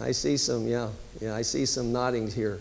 I 0.01 0.13
see 0.13 0.37
some, 0.37 0.67
yeah, 0.67 0.91
yeah, 1.21 1.35
I 1.35 1.43
see 1.43 1.65
some 1.65 1.93
nodding 1.93 2.29
here. 2.29 2.61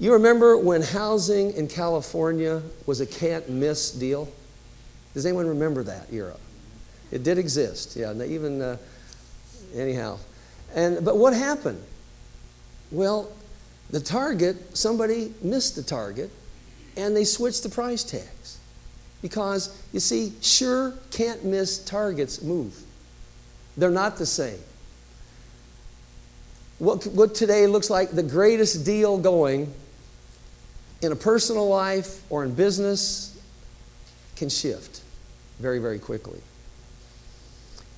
You 0.00 0.14
remember 0.14 0.56
when 0.56 0.80
housing 0.80 1.52
in 1.52 1.68
California 1.68 2.62
was 2.86 3.02
a 3.02 3.06
can't 3.06 3.50
miss 3.50 3.90
deal? 3.90 4.32
Does 5.12 5.26
anyone 5.26 5.46
remember 5.46 5.82
that 5.82 6.10
era? 6.10 6.36
It 7.10 7.22
did 7.22 7.36
exist, 7.36 7.96
yeah, 7.96 8.14
even, 8.22 8.62
uh, 8.62 8.76
anyhow. 9.74 10.18
And, 10.74 11.04
but 11.04 11.18
what 11.18 11.34
happened? 11.34 11.82
Well, 12.90 13.30
the 13.90 14.00
target, 14.00 14.76
somebody 14.76 15.34
missed 15.42 15.76
the 15.76 15.82
target, 15.82 16.30
and 16.96 17.14
they 17.14 17.24
switched 17.24 17.62
the 17.62 17.68
price 17.68 18.02
tags. 18.02 18.58
Because, 19.20 19.76
you 19.92 20.00
see, 20.00 20.32
sure, 20.40 20.94
can't 21.10 21.44
miss 21.44 21.78
targets 21.78 22.42
move. 22.42 22.74
They're 23.76 23.90
not 23.90 24.16
the 24.16 24.26
same 24.26 24.60
what, 26.80 27.04
what 27.08 27.34
today 27.34 27.66
looks 27.66 27.90
like 27.90 28.10
the 28.10 28.22
greatest 28.22 28.84
deal 28.84 29.18
going 29.18 29.72
in 31.02 31.12
a 31.12 31.16
personal 31.16 31.68
life 31.68 32.22
or 32.30 32.44
in 32.44 32.54
business 32.54 33.38
can 34.36 34.48
shift 34.48 35.02
very, 35.58 35.78
very 35.78 35.98
quickly. 35.98 36.40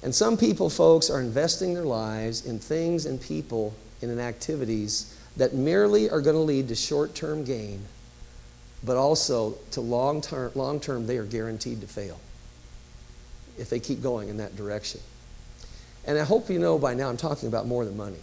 And 0.03 0.15
some 0.15 0.37
people, 0.37 0.69
folks, 0.69 1.11
are 1.11 1.21
investing 1.21 1.75
their 1.75 1.85
lives 1.85 2.45
in 2.45 2.59
things 2.59 3.07
and 3.07 3.21
people 3.21 3.75
and 4.01 4.11
in 4.11 4.19
activities 4.19 5.17
that 5.37 5.55
merely 5.55 6.11
are 6.11 6.21
going 6.21 6.35
to 6.35 6.43
lead 6.43 6.69
to 6.69 6.75
short 6.75 7.15
term 7.15 7.45
gain, 7.45 7.85
but 8.83 8.97
also 8.97 9.57
to 9.71 9.81
long 9.81 10.21
term, 10.21 10.51
long 10.55 10.81
term, 10.81 11.07
they 11.07 11.19
are 11.19 11.25
guaranteed 11.25 11.81
to 11.81 11.87
fail 11.87 12.19
if 13.59 13.71
they 13.71 13.79
keep 13.79 14.03
going 14.03 14.29
in 14.29 14.39
that 14.39 14.57
direction. 14.57 15.01
And 16.05 16.19
I 16.19 16.25
hope 16.25 16.51
you 16.51 16.59
know 16.59 16.79
by 16.79 16.95
now 16.95 17.09
I'm 17.09 17.17
talking 17.17 17.49
about 17.49 17.67
more 17.67 17.85
than 17.85 17.97
money. 17.97 18.19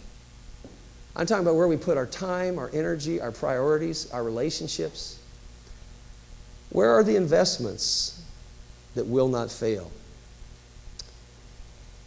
I'm 1.20 1.26
talking 1.26 1.44
about 1.44 1.56
where 1.56 1.68
we 1.68 1.76
put 1.76 1.98
our 1.98 2.06
time, 2.06 2.58
our 2.58 2.70
energy, 2.72 3.20
our 3.20 3.30
priorities, 3.30 4.10
our 4.10 4.24
relationships. 4.24 5.18
Where 6.70 6.90
are 6.92 7.04
the 7.04 7.16
investments 7.16 8.22
that 8.94 9.06
will 9.06 9.28
not 9.28 9.50
fail? 9.50 9.92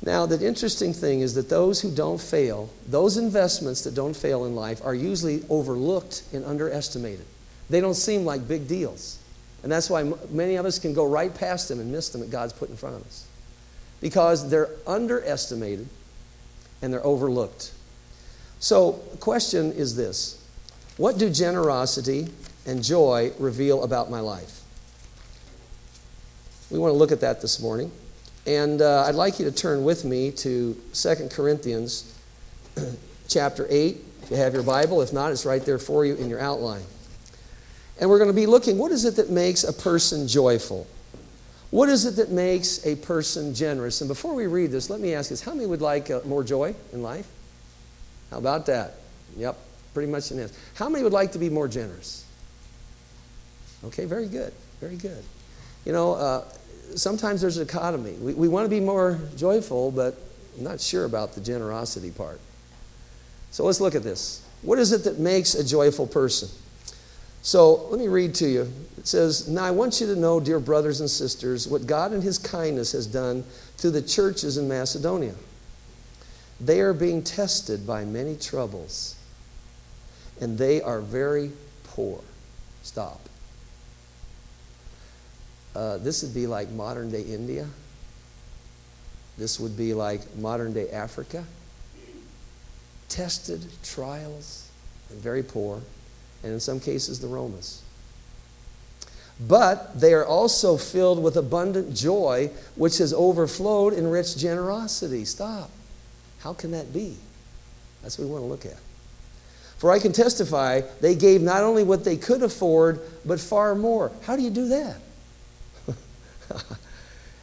Now, 0.03 0.25
the 0.25 0.43
interesting 0.43 0.93
thing 0.93 1.21
is 1.21 1.35
that 1.35 1.47
those 1.47 1.79
who 1.79 1.91
don't 1.91 2.19
fail, 2.19 2.71
those 2.87 3.17
investments 3.17 3.83
that 3.83 3.93
don't 3.93 4.15
fail 4.15 4.45
in 4.45 4.55
life, 4.55 4.83
are 4.83 4.95
usually 4.95 5.43
overlooked 5.47 6.23
and 6.33 6.43
underestimated. 6.43 7.25
They 7.69 7.81
don't 7.81 7.93
seem 7.93 8.25
like 8.25 8.47
big 8.47 8.67
deals. 8.67 9.19
And 9.61 9.71
that's 9.71 9.91
why 9.91 10.11
many 10.31 10.55
of 10.55 10.65
us 10.65 10.79
can 10.79 10.95
go 10.95 11.05
right 11.05 11.33
past 11.33 11.69
them 11.69 11.79
and 11.79 11.91
miss 11.91 12.09
them 12.09 12.21
that 12.21 12.31
God's 12.31 12.53
put 12.53 12.71
in 12.71 12.75
front 12.75 12.95
of 12.95 13.05
us. 13.05 13.27
Because 14.01 14.49
they're 14.49 14.71
underestimated 14.87 15.87
and 16.81 16.91
they're 16.91 17.05
overlooked. 17.05 17.73
So, 18.63 19.01
the 19.11 19.17
question 19.17 19.73
is 19.73 19.97
this 19.97 20.41
What 20.95 21.17
do 21.17 21.29
generosity 21.29 22.29
and 22.65 22.81
joy 22.81 23.33
reveal 23.37 23.83
about 23.83 24.09
my 24.09 24.21
life? 24.21 24.61
We 26.71 26.79
want 26.79 26.93
to 26.93 26.97
look 26.97 27.11
at 27.11 27.19
that 27.19 27.41
this 27.41 27.61
morning. 27.61 27.91
And 28.47 28.81
uh, 28.81 29.03
I'd 29.05 29.15
like 29.15 29.37
you 29.37 29.43
to 29.43 29.51
turn 29.51 29.83
with 29.83 30.05
me 30.05 30.31
to 30.31 30.81
2 30.93 31.29
Corinthians 31.29 32.17
chapter 33.27 33.67
8, 33.69 33.97
if 34.21 34.31
you 34.31 34.37
have 34.37 34.53
your 34.53 34.63
Bible. 34.63 35.01
If 35.01 35.11
not, 35.11 35.33
it's 35.33 35.45
right 35.45 35.61
there 35.65 35.77
for 35.77 36.05
you 36.05 36.15
in 36.15 36.29
your 36.29 36.39
outline. 36.39 36.83
And 37.99 38.09
we're 38.09 38.17
going 38.17 38.29
to 38.29 38.33
be 38.33 38.45
looking 38.45 38.77
what 38.77 38.93
is 38.93 39.03
it 39.03 39.17
that 39.17 39.29
makes 39.29 39.65
a 39.65 39.73
person 39.73 40.25
joyful? 40.25 40.87
What 41.69 41.89
is 41.89 42.05
it 42.05 42.15
that 42.15 42.31
makes 42.31 42.85
a 42.85 42.95
person 42.95 43.53
generous? 43.53 43.99
And 43.99 44.07
before 44.07 44.33
we 44.33 44.47
read 44.47 44.71
this, 44.71 44.89
let 44.89 45.01
me 45.01 45.13
ask 45.13 45.31
this 45.31 45.41
how 45.41 45.53
many 45.53 45.65
would 45.65 45.81
like 45.81 46.09
uh, 46.09 46.21
more 46.23 46.45
joy 46.45 46.73
in 46.93 47.03
life? 47.03 47.27
How 48.33 48.39
about 48.39 48.65
that? 48.65 48.95
Yep, 49.37 49.55
pretty 49.93 50.11
much 50.11 50.31
an 50.31 50.39
answer. 50.39 50.55
How 50.73 50.89
many 50.89 51.03
would 51.03 51.13
like 51.13 51.33
to 51.33 51.37
be 51.37 51.51
more 51.51 51.67
generous? 51.67 52.25
Okay, 53.83 54.05
very 54.05 54.27
good, 54.27 54.51
very 54.79 54.95
good. 54.95 55.23
You 55.85 55.91
know, 55.91 56.13
uh, 56.13 56.43
sometimes 56.95 57.41
there's 57.41 57.57
a 57.57 57.65
dichotomy. 57.65 58.13
We, 58.13 58.33
we 58.33 58.47
want 58.47 58.65
to 58.65 58.69
be 58.71 58.79
more 58.79 59.19
joyful, 59.35 59.91
but 59.91 60.17
I'm 60.57 60.63
not 60.63 60.81
sure 60.81 61.05
about 61.05 61.33
the 61.33 61.41
generosity 61.41 62.09
part. 62.09 62.39
So 63.51 63.65
let's 63.65 63.79
look 63.79 63.93
at 63.93 64.01
this. 64.01 64.43
What 64.63 64.79
is 64.79 64.93
it 64.93 65.03
that 65.03 65.19
makes 65.19 65.53
a 65.53 65.63
joyful 65.63 66.07
person? 66.07 66.49
So 67.43 67.85
let 67.89 67.99
me 67.99 68.07
read 68.07 68.33
to 68.35 68.47
you. 68.47 68.73
It 68.97 69.05
says, 69.05 69.47
Now 69.47 69.65
I 69.65 69.69
want 69.71 70.01
you 70.01 70.07
to 70.07 70.15
know, 70.15 70.39
dear 70.39 70.59
brothers 70.59 71.01
and 71.01 71.09
sisters, 71.09 71.67
what 71.67 71.85
God 71.85 72.13
in 72.13 72.21
His 72.21 72.39
kindness 72.39 72.93
has 72.93 73.05
done 73.05 73.43
to 73.77 73.91
the 73.91 74.01
churches 74.01 74.57
in 74.57 74.67
Macedonia. 74.67 75.35
They 76.59 76.79
are 76.81 76.93
being 76.93 77.23
tested 77.23 77.85
by 77.85 78.05
many 78.05 78.35
troubles, 78.35 79.15
and 80.39 80.57
they 80.57 80.81
are 80.81 81.01
very 81.01 81.51
poor. 81.83 82.21
Stop. 82.83 83.19
Uh, 85.75 85.97
this 85.97 86.21
would 86.21 86.33
be 86.33 86.47
like 86.47 86.69
modern 86.69 87.11
day 87.11 87.21
India. 87.21 87.67
This 89.37 89.59
would 89.59 89.75
be 89.75 89.93
like 89.93 90.35
modern 90.35 90.73
day 90.73 90.89
Africa. 90.91 91.43
Tested, 93.09 93.65
trials, 93.83 94.69
and 95.09 95.19
very 95.19 95.43
poor 95.43 95.81
and 96.43 96.51
in 96.51 96.59
some 96.59 96.79
cases 96.79 97.19
the 97.19 97.27
Romans. 97.27 97.81
But 99.39 99.99
they 99.99 100.13
are 100.13 100.25
also 100.25 100.77
filled 100.77 101.23
with 101.23 101.35
abundant 101.35 101.95
joy, 101.95 102.51
which 102.75 102.99
has 102.99 103.13
overflowed 103.13 103.93
in 103.93 104.07
rich 104.07 104.37
generosity. 104.37 105.25
Stop. 105.25 105.71
How 106.43 106.53
can 106.53 106.71
that 106.71 106.91
be? 106.91 107.15
That's 108.01 108.19
what 108.19 108.25
we 108.25 108.31
want 108.31 108.43
to 108.43 108.47
look 108.47 108.65
at. 108.65 108.77
For 109.77 109.91
I 109.91 109.99
can 109.99 110.11
testify, 110.11 110.81
they 110.99 111.15
gave 111.15 111.41
not 111.41 111.63
only 111.63 111.83
what 111.83 112.03
they 112.03 112.17
could 112.17 112.43
afford, 112.43 112.99
but 113.25 113.39
far 113.39 113.75
more. 113.75 114.11
How 114.23 114.35
do 114.35 114.41
you 114.41 114.49
do 114.49 114.67
that? 114.67 114.97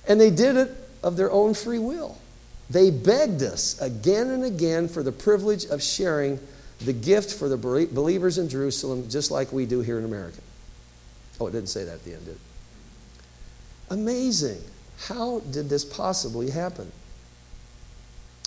and 0.09 0.21
they 0.21 0.31
did 0.31 0.57
it 0.57 0.71
of 1.03 1.17
their 1.17 1.31
own 1.31 1.55
free 1.55 1.79
will. 1.79 2.19
They 2.69 2.91
begged 2.91 3.43
us 3.43 3.81
again 3.81 4.29
and 4.29 4.45
again 4.45 4.87
for 4.87 5.03
the 5.03 5.13
privilege 5.13 5.65
of 5.65 5.83
sharing 5.83 6.39
the 6.81 6.93
gift 6.93 7.33
for 7.33 7.49
the 7.49 7.57
believers 7.57 8.37
in 8.37 8.51
Jerusalem, 8.51 9.09
just 9.09 9.31
like 9.31 9.51
we 9.51 9.65
do 9.65 9.81
here 9.81 9.99
in 9.99 10.05
America. 10.05 10.41
Oh, 11.41 11.47
it 11.47 11.53
didn't 11.53 11.71
say 11.71 11.85
that 11.85 11.95
at 11.95 12.05
the 12.05 12.13
end, 12.13 12.27
did 12.27 12.35
it? 12.35 12.41
Amazing. 13.89 14.61
How 14.99 15.41
did 15.41 15.71
this 15.71 15.87
possibly 15.87 16.51
happen? 16.51 16.93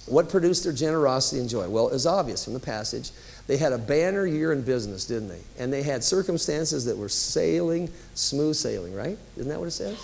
What 0.05 0.29
produced 0.29 0.63
their 0.65 0.73
generosity 0.73 1.39
and 1.39 1.49
joy? 1.49 1.69
Well, 1.69 1.89
it's 1.89 2.05
obvious 2.05 2.43
from 2.43 2.53
the 2.53 2.59
passage. 2.59 3.11
They 3.47 3.57
had 3.57 3.71
a 3.71 3.77
banner 3.77 4.25
year 4.25 4.51
in 4.51 4.61
business, 4.61 5.05
didn't 5.05 5.29
they? 5.29 5.41
And 5.57 5.71
they 5.71 5.83
had 5.83 6.03
circumstances 6.03 6.85
that 6.85 6.97
were 6.97 7.09
sailing, 7.09 7.89
smooth 8.13 8.55
sailing, 8.55 8.93
right? 8.93 9.17
Isn't 9.37 9.49
that 9.49 9.59
what 9.59 9.67
it 9.67 9.71
says? 9.71 9.97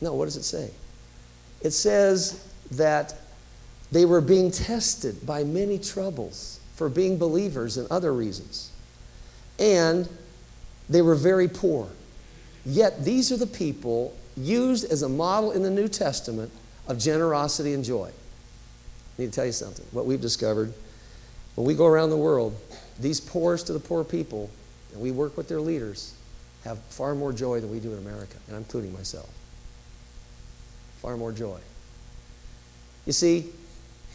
No, 0.00 0.14
what 0.14 0.26
does 0.26 0.36
it 0.36 0.42
say? 0.42 0.70
It 1.62 1.70
says 1.70 2.46
that 2.72 3.14
they 3.92 4.04
were 4.04 4.20
being 4.20 4.50
tested 4.50 5.26
by 5.26 5.44
many 5.44 5.78
troubles 5.78 6.60
for 6.74 6.88
being 6.88 7.16
believers 7.16 7.78
and 7.78 7.90
other 7.90 8.12
reasons. 8.12 8.70
And 9.58 10.08
they 10.88 11.00
were 11.00 11.14
very 11.14 11.48
poor. 11.48 11.88
Yet 12.66 13.04
these 13.04 13.32
are 13.32 13.36
the 13.36 13.46
people 13.46 14.14
used 14.36 14.90
as 14.90 15.02
a 15.02 15.08
model 15.08 15.52
in 15.52 15.62
the 15.62 15.70
New 15.70 15.88
Testament 15.88 16.52
of 16.88 16.98
generosity 16.98 17.74
and 17.74 17.84
joy. 17.84 18.10
I 18.10 19.22
need 19.22 19.26
to 19.26 19.32
tell 19.32 19.46
you 19.46 19.52
something. 19.52 19.84
What 19.92 20.06
we've 20.06 20.20
discovered 20.20 20.72
when 21.54 21.66
we 21.66 21.74
go 21.74 21.86
around 21.86 22.10
the 22.10 22.16
world, 22.16 22.54
these 23.00 23.18
poorest 23.18 23.66
to 23.68 23.72
the 23.72 23.80
poor 23.80 24.04
people, 24.04 24.50
and 24.92 25.02
we 25.02 25.10
work 25.10 25.36
with 25.36 25.48
their 25.48 25.60
leaders, 25.60 26.14
have 26.64 26.78
far 26.84 27.14
more 27.14 27.32
joy 27.32 27.60
than 27.60 27.70
we 27.70 27.80
do 27.80 27.92
in 27.92 27.98
America, 27.98 28.36
and 28.46 28.56
I'm 28.56 28.62
including 28.62 28.92
myself. 28.92 29.28
Far 31.00 31.16
more 31.16 31.32
joy. 31.32 31.58
You 33.06 33.12
see, 33.12 33.46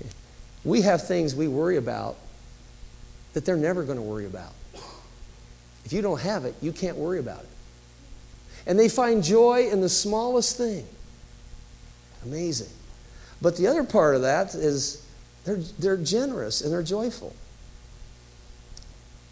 we 0.64 0.82
have 0.82 1.08
things 1.08 1.36
we 1.36 1.48
worry 1.48 1.78
about 1.78 2.16
that 3.34 3.46
they're 3.46 3.58
never 3.58 3.84
going 3.84 3.98
to 3.98 4.04
worry 4.04 4.26
about. 4.26 4.54
If 5.84 5.94
you 5.94 6.02
don't 6.02 6.22
have 6.22 6.46
it, 6.46 6.54
you 6.62 6.72
can't 6.72 6.98
worry 6.98 7.20
about 7.20 7.42
it. 7.42 7.50
And 8.68 8.78
they 8.78 8.90
find 8.90 9.24
joy 9.24 9.70
in 9.72 9.82
the 9.82 9.90
smallest 9.90 10.58
thing. 10.58 10.86
Amazing. 12.26 12.70
But 13.42 13.58
the 13.58 13.68
other 13.68 13.84
part 13.84 14.16
of 14.16 14.22
that 14.22 14.54
is 14.54 15.06
they're, 15.46 15.58
they're 15.80 15.98
generous 15.98 16.62
and 16.62 16.72
they're 16.72 16.84
joyful. 16.84 17.36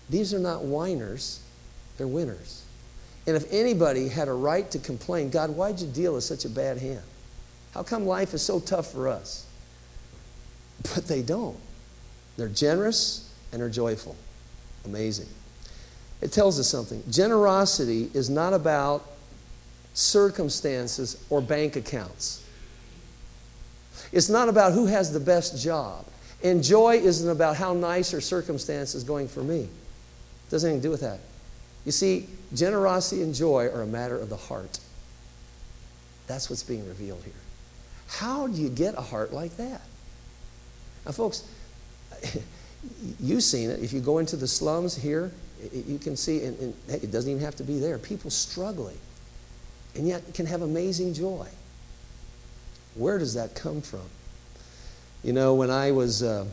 These 0.09 0.33
are 0.33 0.39
not 0.39 0.63
whiners, 0.63 1.41
they're 1.97 2.07
winners. 2.07 2.63
And 3.27 3.35
if 3.35 3.45
anybody 3.51 4.07
had 4.07 4.27
a 4.27 4.33
right 4.33 4.69
to 4.71 4.79
complain, 4.79 5.29
God, 5.29 5.51
why'd 5.51 5.79
you 5.79 5.87
deal 5.87 6.15
us 6.15 6.25
such 6.25 6.45
a 6.45 6.49
bad 6.49 6.79
hand? 6.79 7.03
How 7.73 7.83
come 7.83 8.07
life 8.07 8.33
is 8.33 8.41
so 8.41 8.59
tough 8.59 8.91
for 8.91 9.07
us? 9.07 9.45
But 10.95 11.07
they 11.07 11.21
don't. 11.21 11.59
They're 12.37 12.47
generous 12.47 13.31
and 13.51 13.61
they're 13.61 13.69
joyful. 13.69 14.15
Amazing. 14.85 15.27
It 16.21 16.31
tells 16.31 16.59
us 16.59 16.67
something. 16.67 17.03
Generosity 17.09 18.09
is 18.13 18.29
not 18.29 18.53
about 18.53 19.05
circumstances 19.93 21.23
or 21.29 21.41
bank 21.41 21.75
accounts. 21.75 22.43
It's 24.11 24.29
not 24.29 24.49
about 24.49 24.73
who 24.73 24.85
has 24.87 25.11
the 25.11 25.19
best 25.19 25.61
job. 25.61 26.05
And 26.43 26.63
joy 26.63 26.95
isn't 26.95 27.29
about 27.29 27.57
how 27.57 27.73
nice 27.73 28.13
or 28.13 28.21
circumstances 28.21 29.03
going 29.03 29.27
for 29.27 29.43
me. 29.43 29.61
It 29.61 30.51
doesn't 30.51 30.69
anything 30.69 30.81
to 30.81 30.87
do 30.87 30.91
with 30.91 31.01
that. 31.01 31.19
You 31.85 31.91
see, 31.91 32.27
generosity 32.53 33.21
and 33.21 33.33
joy 33.33 33.65
are 33.67 33.81
a 33.81 33.87
matter 33.87 34.17
of 34.17 34.29
the 34.29 34.37
heart. 34.37 34.79
That's 36.27 36.49
what's 36.49 36.63
being 36.63 36.87
revealed 36.87 37.23
here. 37.23 37.33
How 38.07 38.47
do 38.47 38.61
you 38.61 38.69
get 38.69 38.97
a 38.97 39.01
heart 39.01 39.33
like 39.33 39.57
that? 39.57 39.81
Now, 41.05 41.11
folks, 41.11 41.47
you've 43.19 43.43
seen 43.43 43.69
it. 43.69 43.79
If 43.79 43.93
you 43.93 43.99
go 43.99 44.19
into 44.19 44.35
the 44.35 44.47
slums 44.47 44.95
here, 44.95 45.31
you 45.73 45.99
can 45.99 46.15
see, 46.15 46.43
and, 46.43 46.59
and 46.59 46.73
hey, 46.87 46.99
it 47.03 47.11
doesn't 47.11 47.29
even 47.29 47.43
have 47.43 47.55
to 47.57 47.63
be 47.63 47.79
there, 47.79 47.97
people 47.97 48.29
struggling, 48.29 48.97
and 49.95 50.07
yet 50.07 50.33
can 50.33 50.45
have 50.45 50.61
amazing 50.61 51.13
joy. 51.13 51.47
Where 52.95 53.17
does 53.17 53.33
that 53.35 53.55
come 53.55 53.81
from? 53.81 54.07
You 55.23 55.33
know, 55.33 55.53
when 55.53 55.69
I 55.69 55.91
was 55.91 56.21
a 56.21 56.47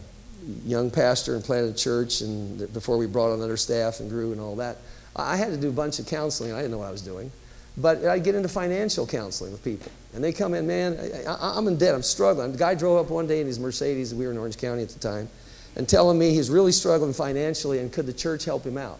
young 0.65 0.91
pastor 0.91 1.35
and 1.35 1.45
planted 1.45 1.75
a 1.75 1.77
church, 1.77 2.21
and 2.21 2.73
before 2.73 2.97
we 2.97 3.07
brought 3.07 3.33
on 3.33 3.41
other 3.41 3.57
staff 3.57 4.01
and 4.01 4.11
grew 4.11 4.33
and 4.33 4.41
all 4.41 4.57
that, 4.57 4.79
I 5.15 5.37
had 5.37 5.51
to 5.51 5.57
do 5.57 5.69
a 5.69 5.73
bunch 5.73 5.99
of 5.99 6.07
counseling. 6.07 6.53
I 6.53 6.57
didn't 6.57 6.73
know 6.73 6.79
what 6.79 6.89
I 6.89 6.93
was 6.93 7.03
doing. 7.03 7.31
But 7.79 8.05
I'd 8.05 8.25
get 8.25 8.35
into 8.35 8.49
financial 8.49 9.07
counseling 9.07 9.53
with 9.53 9.63
people. 9.63 9.93
And 10.15 10.25
they 10.25 10.33
come 10.33 10.55
in, 10.55 10.67
man, 10.67 10.99
I, 11.27 11.59
am 11.59 11.69
in 11.69 11.77
debt. 11.77 11.95
I'm 11.95 12.03
struggling. 12.03 12.53
The 12.53 12.59
guy 12.59 12.75
drove 12.75 13.05
up 13.05 13.11
one 13.11 13.27
day 13.27 13.41
in 13.41 13.47
his 13.47 13.59
Mercedes. 13.59 14.15
We 14.15 14.25
were 14.25 14.33
in 14.33 14.39
Orange 14.39 14.57
County 14.57 14.83
at 14.83 14.89
the 14.89 14.99
time. 14.99 15.29
And 15.77 15.87
telling 15.87 16.19
me 16.19 16.31
he's 16.31 16.49
really 16.49 16.73
struggling 16.73 17.13
financially 17.13 17.81
and 17.81 17.93
could 17.93 18.07
the 18.07 18.15
church 18.15 18.47
help 18.47 18.65
him 18.65 18.79
out? 18.79 18.99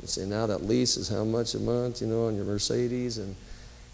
You 0.00 0.06
say, 0.06 0.24
now 0.26 0.46
that 0.46 0.62
lease 0.62 0.96
is 0.96 1.08
how 1.08 1.24
much 1.24 1.54
a 1.54 1.58
month, 1.58 2.00
you 2.00 2.06
know, 2.06 2.28
on 2.28 2.36
your 2.36 2.44
Mercedes. 2.44 3.18
And 3.18 3.34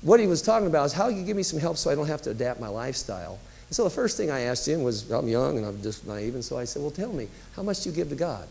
what 0.02 0.20
he 0.20 0.26
was 0.26 0.42
talking 0.42 0.66
about 0.66 0.86
is 0.86 0.92
how 0.92 1.08
you 1.08 1.24
give 1.24 1.36
me 1.36 1.42
some 1.42 1.58
help 1.58 1.76
so 1.76 1.90
I 1.90 1.94
don't 1.94 2.06
have 2.06 2.22
to 2.22 2.30
adapt 2.30 2.60
my 2.60 2.68
lifestyle. 2.68 3.38
And 3.68 3.74
so 3.74 3.84
the 3.84 3.90
first 3.90 4.16
thing 4.16 4.30
I 4.30 4.42
asked 4.42 4.68
him 4.68 4.82
was, 4.82 5.10
I'm 5.10 5.28
young 5.28 5.56
and 5.56 5.66
I'm 5.66 5.82
just 5.82 6.06
naive. 6.06 6.34
And 6.34 6.44
so 6.44 6.56
I 6.58 6.64
said, 6.64 6.82
well, 6.82 6.90
tell 6.90 7.12
me, 7.12 7.28
how 7.56 7.62
much 7.62 7.82
do 7.82 7.90
you 7.90 7.96
give 7.96 8.08
to 8.10 8.14
God? 8.14 8.46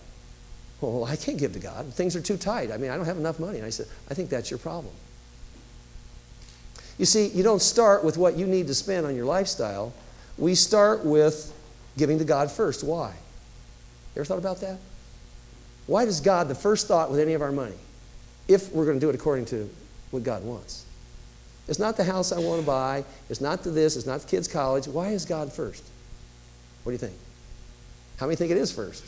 Well, 0.82 1.06
I 1.06 1.16
can't 1.16 1.38
give 1.38 1.54
to 1.54 1.60
God. 1.60 1.86
Things 1.94 2.16
are 2.16 2.22
too 2.22 2.38
tight. 2.38 2.72
I 2.72 2.78
mean, 2.78 2.92
I 2.92 2.98
don't 2.98 3.06
have 3.06 3.18
enough 3.18 3.40
money. 3.40 3.58
And 3.58 3.66
I 3.66 3.70
said, 3.70 3.88
I 4.10 4.14
think 4.14 4.30
that's 4.30 4.52
your 4.52 4.58
problem. 4.58 4.94
You 6.98 7.06
see, 7.06 7.28
you 7.28 7.44
don't 7.44 7.62
start 7.62 8.04
with 8.04 8.18
what 8.18 8.38
you 8.38 8.46
need 8.46 8.68
to 8.68 8.74
spend 8.74 9.06
on 9.06 9.16
your 9.16 9.25
lifestyle. 9.25 9.94
We 10.38 10.56
start 10.56 11.06
with 11.06 11.54
giving 11.98 12.20
to 12.20 12.25
God 12.25 12.52
first. 12.52 12.84
Why? 12.84 13.10
You 14.16 14.22
ever 14.22 14.25
thought 14.25 14.38
about 14.38 14.62
that? 14.62 14.80
Why 15.88 16.06
does 16.06 16.20
God 16.20 16.48
the 16.48 16.56
first 16.56 16.88
thought 16.88 17.12
with 17.12 17.20
any 17.20 17.34
of 17.34 17.42
our 17.42 17.52
money? 17.52 17.75
If 18.48 18.72
we're 18.72 18.86
going 18.86 19.00
to 19.00 19.06
do 19.06 19.10
it 19.10 19.16
according 19.16 19.46
to 19.46 19.70
what 20.12 20.24
God 20.24 20.44
wants. 20.44 20.85
It's 21.67 21.79
not 21.79 21.98
the 21.98 22.03
house 22.03 22.31
I 22.31 22.39
want 22.39 22.62
to 22.62 22.65
buy. 22.65 23.03
It's 23.29 23.41
not 23.41 23.63
the 23.63 23.72
this. 23.72 23.95
It's 23.95 24.05
not 24.05 24.22
the 24.22 24.27
kids' 24.27 24.48
college. 24.48 24.88
Why 24.88 25.10
is 25.10 25.25
God 25.25 25.51
first? 25.51 25.84
What 26.84 26.91
do 26.91 26.93
you 26.93 27.00
think? 27.00 27.17
How 28.17 28.27
many 28.27 28.36
think 28.36 28.51
it 28.51 28.57
is 28.57 28.72
first? 28.72 29.03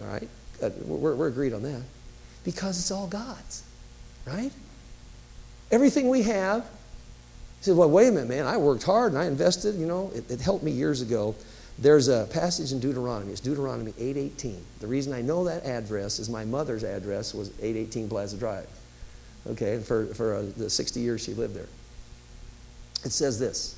All 0.00 0.06
right? 0.06 0.28
Uh, 0.62 0.70
we're, 0.84 1.14
we're 1.14 1.28
agreed 1.28 1.52
on 1.52 1.62
that. 1.62 1.82
Because 2.44 2.78
it's 2.78 2.90
all 2.90 3.06
God's, 3.06 3.62
right? 4.26 4.50
Everything 5.70 6.08
we 6.08 6.22
have. 6.22 6.62
He 7.58 7.64
said, 7.64 7.76
well, 7.76 7.90
wait 7.90 8.08
a 8.08 8.12
minute, 8.12 8.28
man. 8.28 8.46
I 8.46 8.56
worked 8.56 8.82
hard 8.82 9.12
and 9.12 9.20
I 9.20 9.26
invested. 9.26 9.74
You 9.74 9.86
know, 9.86 10.10
it, 10.14 10.30
it 10.30 10.40
helped 10.40 10.64
me 10.64 10.70
years 10.70 11.02
ago. 11.02 11.34
There's 11.78 12.08
a 12.08 12.26
passage 12.30 12.72
in 12.72 12.80
Deuteronomy. 12.80 13.32
It's 13.32 13.40
Deuteronomy 13.40 13.92
8.18. 13.92 14.58
The 14.80 14.86
reason 14.86 15.12
I 15.12 15.20
know 15.20 15.44
that 15.44 15.64
address 15.64 16.18
is 16.18 16.30
my 16.30 16.44
mother's 16.44 16.82
address 16.82 17.34
was 17.34 17.50
818 17.60 18.08
Plaza 18.08 18.38
Drive. 18.38 18.66
Okay, 19.48 19.78
for, 19.78 20.06
for 20.06 20.34
uh, 20.34 20.42
the 20.56 20.68
60 20.68 21.00
years 21.00 21.22
she 21.22 21.34
lived 21.34 21.54
there. 21.54 21.68
It 23.04 23.12
says 23.12 23.38
this 23.38 23.76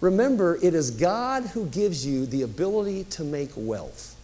Remember, 0.00 0.58
it 0.62 0.74
is 0.74 0.90
God 0.90 1.44
who 1.44 1.66
gives 1.66 2.06
you 2.06 2.26
the 2.26 2.42
ability 2.42 3.04
to 3.04 3.24
make 3.24 3.50
wealth. 3.56 4.14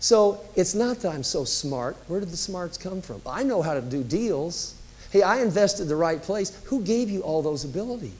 So 0.00 0.40
it's 0.54 0.74
not 0.74 1.00
that 1.00 1.12
I'm 1.12 1.22
so 1.22 1.44
smart. 1.44 1.96
Where 2.06 2.20
did 2.20 2.30
the 2.30 2.36
smarts 2.36 2.78
come 2.78 3.02
from? 3.02 3.20
I 3.26 3.42
know 3.42 3.62
how 3.62 3.74
to 3.74 3.80
do 3.80 4.02
deals. 4.02 4.74
Hey, 5.10 5.22
I 5.22 5.40
invested 5.40 5.88
the 5.88 5.96
right 5.96 6.22
place. 6.22 6.58
Who 6.66 6.82
gave 6.82 7.10
you 7.10 7.22
all 7.22 7.42
those 7.42 7.64
ability? 7.64 8.12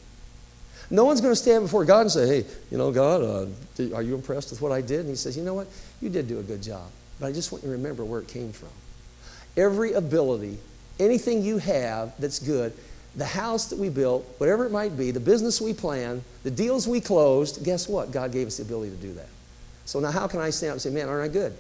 No 0.91 1.05
one's 1.05 1.21
going 1.21 1.33
to 1.33 1.37
stand 1.37 1.65
before 1.65 1.85
God 1.85 2.03
and 2.03 2.11
say, 2.11 2.27
hey, 2.27 2.49
you 2.71 2.79
know, 2.79 2.93
God, 2.93 3.23
uh, 3.23 3.95
are 3.95 4.03
you 4.03 4.15
impressed 4.15 4.51
with 4.51 4.61
what 4.61 4.73
I 4.73 4.81
did? 4.81 5.01
And 5.01 5.09
he 5.09 5.17
says, 5.17 5.37
you 5.37 5.43
know 5.43 5.55
what? 5.55 5.67
You 6.01 6.09
did 6.09 6.29
do 6.29 6.39
a 6.39 6.43
good 6.43 6.63
job. 6.63 6.89
But 7.19 7.27
I 7.27 7.33
just 7.33 7.51
want 7.51 7.65
you 7.65 7.71
to 7.71 7.77
remember 7.77 8.05
where 8.05 8.21
it 8.21 8.29
came 8.29 8.53
from. 8.53 8.69
Every 9.57 9.93
ability, 9.93 10.59
anything 11.01 11.43
you 11.43 11.59
have 11.59 12.15
that's 12.19 12.39
good, 12.39 12.73
the 13.17 13.25
house 13.25 13.67
that 13.67 13.79
we 13.79 13.89
built, 13.89 14.27
whatever 14.39 14.67
it 14.67 14.73
might 14.73 14.97
be, 14.97 15.11
the 15.11 15.21
business 15.21 15.61
we 15.61 15.73
planned, 15.73 16.23
the 16.43 16.51
deals 16.51 16.87
we 16.87 17.01
closed, 17.01 17.65
guess 17.65 17.89
what? 17.89 18.13
God 18.13 18.33
gave 18.33 18.47
us 18.47 18.59
the 18.59 18.63
ability 18.63 18.91
to 18.91 18.97
do 18.97 19.13
that. 19.15 19.29
So 19.87 20.01
now 20.01 20.11
how 20.11 20.27
can 20.27 20.41
I 20.41 20.51
stand 20.51 20.71
up 20.71 20.75
and 20.75 20.83
say, 20.83 20.91
man, 20.91 21.09
aren't 21.09 21.31
I 21.31 21.33
good? 21.33 21.57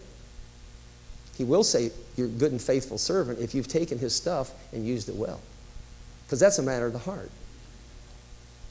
He 1.37 1.45
will 1.45 1.65
say, 1.65 1.91
you're 2.17 2.29
good 2.29 2.53
and 2.53 2.61
faithful 2.61 2.99
servant 2.99 3.38
if 3.41 3.55
you've 3.55 3.69
taken 3.69 3.99
his 3.99 4.15
stuff 4.15 4.53
and 4.73 4.87
used 4.87 5.09
it 5.09 5.15
well. 5.15 5.41
Because 6.26 6.41
that's 6.41 6.59
a 6.59 6.62
matter 6.62 6.87
of 6.87 6.93
the 6.93 6.99
heart. 6.99 7.31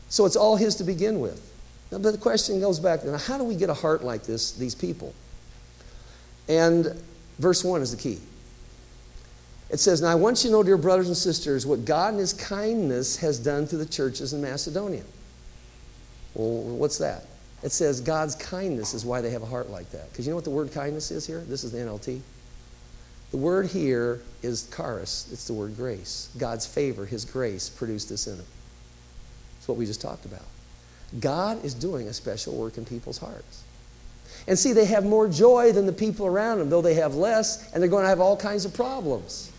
So 0.10 0.26
it's 0.26 0.36
all 0.36 0.56
his 0.56 0.76
to 0.76 0.84
begin 0.84 1.20
with. 1.20 1.52
Now, 1.92 2.00
but 2.00 2.12
the 2.12 2.18
question 2.18 2.60
goes 2.60 2.80
back, 2.80 3.04
now 3.04 3.18
how 3.18 3.38
do 3.38 3.44
we 3.44 3.56
get 3.56 3.70
a 3.70 3.74
heart 3.74 4.04
like 4.04 4.24
this, 4.24 4.52
these 4.52 4.76
people? 4.76 5.14
And 6.48 7.02
verse 7.40 7.64
1 7.64 7.82
is 7.82 7.96
the 7.96 8.02
key. 8.02 8.20
It 9.70 9.80
says, 9.80 10.02
Now 10.02 10.10
I 10.10 10.16
want 10.16 10.44
you 10.44 10.50
to 10.50 10.56
know, 10.56 10.64
dear 10.64 10.78
brothers 10.78 11.08
and 11.08 11.18
sisters, 11.18 11.66
what 11.66 11.86
God 11.86 12.14
in 12.14 12.20
His 12.20 12.34
kindness 12.34 13.18
has 13.18 13.40
done 13.40 13.68
to 13.68 13.78
the 13.78 13.86
churches 13.86 14.34
in 14.34 14.42
Macedonia. 14.42 15.04
Well, 16.34 16.78
what's 16.78 16.98
that? 17.00 17.26
It 17.64 17.72
says 17.72 18.02
God's 18.02 18.36
kindness 18.36 18.94
is 18.94 19.06
why 19.06 19.22
they 19.22 19.32
have 19.32 19.42
a 19.42 19.48
heart 19.48 19.70
like 19.70 19.90
that. 19.92 20.12
Because 20.12 20.28
you 20.28 20.32
know 20.32 20.36
what 20.36 20.44
the 20.44 20.52
word 20.52 20.72
kindness 20.72 21.10
is 21.10 21.26
here? 21.26 21.40
This 21.42 21.64
is 21.64 21.72
the 21.72 21.80
NLT. 21.80 22.20
The 23.32 23.38
word 23.38 23.68
here 23.68 24.22
is 24.44 24.70
charis. 24.76 25.28
It's 25.32 25.48
the 25.48 25.54
word 25.54 25.76
grace. 25.76 26.30
God's 26.38 26.66
favor, 26.66 27.06
His 27.06 27.26
grace, 27.26 27.70
produced 27.70 28.10
this 28.10 28.28
in 28.28 28.38
them. 28.38 28.46
It's 29.58 29.68
what 29.68 29.78
we 29.78 29.86
just 29.86 30.02
talked 30.02 30.26
about. 30.26 30.46
God 31.20 31.64
is 31.66 31.74
doing 31.74 32.08
a 32.08 32.14
special 32.14 32.54
work 32.56 32.78
in 32.78 32.86
people's 32.86 33.18
hearts. 33.18 33.64
And 34.48 34.60
see, 34.60 34.74
they 34.74 34.86
have 34.86 35.06
more 35.06 35.28
joy 35.28 35.72
than 35.72 35.86
the 35.86 35.94
people 35.94 36.28
around 36.28 36.60
them, 36.60 36.70
though 36.70 36.82
they 36.82 36.94
have 36.96 37.16
less, 37.16 37.74
and 37.74 37.82
they're 37.82 37.90
going 37.90 38.04
to 38.04 38.10
have 38.10 38.20
all 38.20 38.38
kinds 38.38 38.66
of 38.66 38.74
problems. 38.74 39.52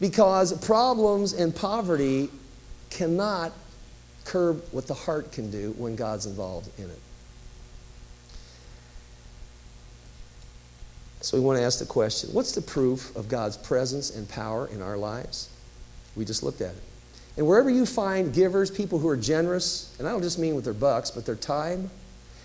Because 0.00 0.52
problems 0.64 1.32
and 1.32 1.54
poverty 1.54 2.28
cannot 2.90 3.52
curb 4.24 4.62
what 4.72 4.86
the 4.86 4.94
heart 4.94 5.32
can 5.32 5.50
do 5.50 5.72
when 5.78 5.96
God's 5.96 6.26
involved 6.26 6.68
in 6.78 6.90
it. 6.90 6.98
So 11.20 11.36
we 11.36 11.42
want 11.42 11.58
to 11.58 11.64
ask 11.64 11.78
the 11.78 11.86
question 11.86 12.30
what's 12.32 12.52
the 12.52 12.62
proof 12.62 13.14
of 13.16 13.28
God's 13.28 13.56
presence 13.56 14.14
and 14.14 14.28
power 14.28 14.68
in 14.68 14.82
our 14.82 14.96
lives? 14.96 15.48
We 16.14 16.24
just 16.24 16.42
looked 16.42 16.60
at 16.60 16.74
it. 16.74 16.82
And 17.36 17.46
wherever 17.46 17.68
you 17.68 17.84
find 17.84 18.32
givers, 18.32 18.70
people 18.70 18.98
who 18.98 19.08
are 19.08 19.16
generous, 19.16 19.94
and 19.98 20.08
I 20.08 20.12
don't 20.12 20.22
just 20.22 20.38
mean 20.38 20.54
with 20.54 20.64
their 20.64 20.72
bucks, 20.72 21.10
but 21.10 21.26
their 21.26 21.36
time, 21.36 21.90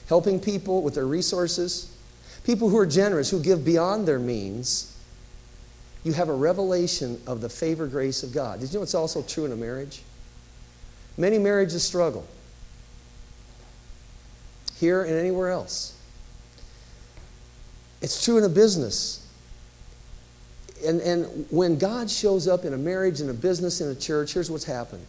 helping 0.08 0.40
people 0.40 0.82
with 0.82 0.96
their 0.96 1.06
resources, 1.06 1.96
people 2.44 2.70
who 2.70 2.78
are 2.78 2.86
generous, 2.86 3.30
who 3.30 3.42
give 3.42 3.64
beyond 3.64 4.08
their 4.08 4.20
means, 4.20 4.91
you 6.04 6.14
have 6.14 6.30
a 6.30 6.34
revelation 6.34 7.22
of 7.28 7.42
the 7.42 7.50
favor 7.50 7.88
grace 7.88 8.24
of 8.24 8.34
God. 8.34 8.60
Did 8.60 8.72
you 8.72 8.80
know 8.80 8.84
it's 8.84 8.96
also 8.96 9.22
true 9.22 9.46
in 9.46 9.52
a 9.52 9.56
marriage? 9.56 10.02
Many 11.18 11.38
marriages 11.38 11.84
struggle. 11.84 12.26
Here 14.80 15.04
and 15.04 15.14
anywhere 15.14 15.50
else. 15.50 15.98
It's 18.02 18.24
true 18.26 18.40
in 18.40 18.44
a 18.44 18.50
business. 18.50 19.28
And, 20.84 21.00
and 21.02 21.46
when 21.52 21.78
God 21.78 22.10
shows 22.10 22.48
up 22.48 22.66
in 22.66 22.74
a 22.74 22.78
marriage, 22.78 23.22
in 23.22 23.30
a 23.30 23.34
business, 23.34 23.82
in 23.82 23.90
a 23.90 23.96
church, 23.96 24.34
here's 24.34 24.50
what's 24.50 24.66
happened 24.66 25.06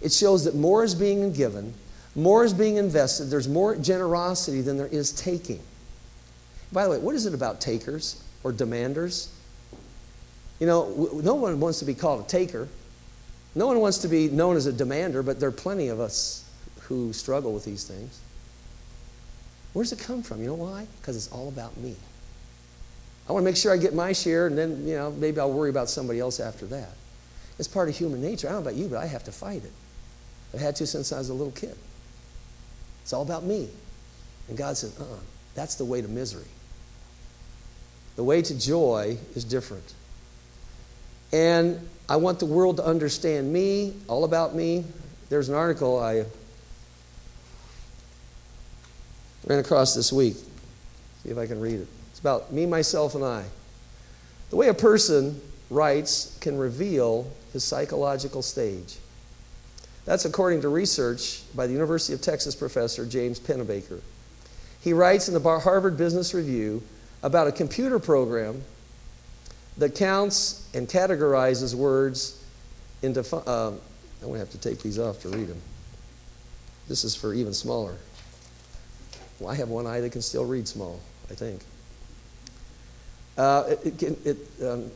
it 0.00 0.12
shows 0.12 0.44
that 0.44 0.54
more 0.56 0.82
is 0.82 0.96
being 0.96 1.32
given, 1.32 1.74
more 2.16 2.44
is 2.44 2.52
being 2.52 2.76
invested, 2.76 3.26
there's 3.26 3.48
more 3.48 3.76
generosity 3.76 4.60
than 4.60 4.76
there 4.76 4.88
is 4.88 5.12
taking. 5.12 5.60
By 6.72 6.84
the 6.84 6.90
way, 6.90 6.98
what 6.98 7.14
is 7.14 7.26
it 7.26 7.34
about 7.34 7.60
takers 7.60 8.22
or 8.42 8.52
demanders? 8.52 9.28
You 10.62 10.68
know, 10.68 11.10
no 11.24 11.34
one 11.34 11.58
wants 11.58 11.80
to 11.80 11.84
be 11.84 11.92
called 11.92 12.24
a 12.24 12.28
taker. 12.28 12.68
No 13.56 13.66
one 13.66 13.80
wants 13.80 13.98
to 13.98 14.08
be 14.08 14.28
known 14.28 14.54
as 14.54 14.66
a 14.66 14.72
demander, 14.72 15.20
but 15.24 15.40
there 15.40 15.48
are 15.48 15.50
plenty 15.50 15.88
of 15.88 15.98
us 15.98 16.48
who 16.82 17.12
struggle 17.12 17.52
with 17.52 17.64
these 17.64 17.82
things. 17.82 18.20
Where 19.72 19.82
does 19.82 19.90
it 19.90 19.98
come 19.98 20.22
from? 20.22 20.40
You 20.40 20.46
know 20.46 20.54
why? 20.54 20.86
Because 21.00 21.16
it's 21.16 21.32
all 21.32 21.48
about 21.48 21.76
me. 21.78 21.96
I 23.28 23.32
want 23.32 23.42
to 23.42 23.44
make 23.44 23.56
sure 23.56 23.72
I 23.72 23.76
get 23.76 23.92
my 23.92 24.12
share, 24.12 24.46
and 24.46 24.56
then, 24.56 24.86
you 24.86 24.94
know, 24.94 25.10
maybe 25.10 25.40
I'll 25.40 25.50
worry 25.50 25.68
about 25.68 25.90
somebody 25.90 26.20
else 26.20 26.38
after 26.38 26.64
that. 26.66 26.92
It's 27.58 27.66
part 27.66 27.88
of 27.88 27.96
human 27.96 28.22
nature. 28.22 28.46
I 28.46 28.52
don't 28.52 28.62
know 28.62 28.70
about 28.70 28.78
you, 28.78 28.86
but 28.86 28.98
I 28.98 29.06
have 29.06 29.24
to 29.24 29.32
fight 29.32 29.64
it. 29.64 29.72
I've 30.54 30.60
had 30.60 30.76
to 30.76 30.86
since 30.86 31.10
I 31.10 31.18
was 31.18 31.28
a 31.28 31.34
little 31.34 31.54
kid. 31.54 31.76
It's 33.02 33.12
all 33.12 33.22
about 33.22 33.42
me. 33.42 33.68
And 34.48 34.56
God 34.56 34.76
says, 34.76 34.96
uh 34.96 35.02
uh-uh, 35.02 35.18
that's 35.56 35.74
the 35.74 35.84
way 35.84 36.00
to 36.02 36.06
misery. 36.06 36.46
The 38.14 38.22
way 38.22 38.42
to 38.42 38.56
joy 38.56 39.16
is 39.34 39.42
different. 39.42 39.94
And 41.32 41.88
I 42.08 42.16
want 42.16 42.38
the 42.38 42.46
world 42.46 42.76
to 42.76 42.84
understand 42.84 43.52
me, 43.52 43.94
all 44.08 44.24
about 44.24 44.54
me. 44.54 44.84
There's 45.30 45.48
an 45.48 45.54
article 45.54 45.98
I 45.98 46.24
ran 49.46 49.58
across 49.58 49.94
this 49.94 50.12
week. 50.12 50.36
See 51.22 51.30
if 51.30 51.38
I 51.38 51.46
can 51.46 51.60
read 51.60 51.80
it. 51.80 51.88
It's 52.10 52.20
about 52.20 52.52
me, 52.52 52.66
myself, 52.66 53.14
and 53.14 53.24
I. 53.24 53.44
The 54.50 54.56
way 54.56 54.68
a 54.68 54.74
person 54.74 55.40
writes 55.70 56.36
can 56.40 56.58
reveal 56.58 57.30
his 57.52 57.64
psychological 57.64 58.42
stage. 58.42 58.98
That's 60.04 60.24
according 60.24 60.62
to 60.62 60.68
research 60.68 61.42
by 61.54 61.66
the 61.66 61.72
University 61.72 62.12
of 62.12 62.20
Texas 62.20 62.54
professor 62.54 63.06
James 63.06 63.38
Pennebaker. 63.38 64.00
He 64.80 64.92
writes 64.92 65.28
in 65.28 65.34
the 65.34 65.58
Harvard 65.60 65.96
Business 65.96 66.34
Review 66.34 66.82
about 67.22 67.46
a 67.46 67.52
computer 67.52 67.98
program 67.98 68.62
that 69.78 69.94
counts 69.94 70.68
and 70.74 70.88
categorizes 70.88 71.74
words 71.74 72.44
into. 73.02 73.20
Uh, 73.34 73.72
I'm 74.22 74.28
going 74.28 74.34
to 74.34 74.38
have 74.38 74.50
to 74.50 74.58
take 74.58 74.80
these 74.82 74.98
off 74.98 75.20
to 75.22 75.28
read 75.28 75.48
them. 75.48 75.60
This 76.88 77.04
is 77.04 77.16
for 77.16 77.34
even 77.34 77.52
smaller. 77.52 77.96
Well, 79.40 79.50
I 79.50 79.56
have 79.56 79.68
one 79.68 79.86
eye 79.86 80.00
that 80.00 80.12
can 80.12 80.22
still 80.22 80.44
read 80.44 80.68
small, 80.68 81.00
I 81.30 81.34
think. 81.34 81.64
Uh, 83.36 83.74
it, 83.84 84.02
it, 84.02 84.26
it 84.26 84.36
um, 84.64 84.90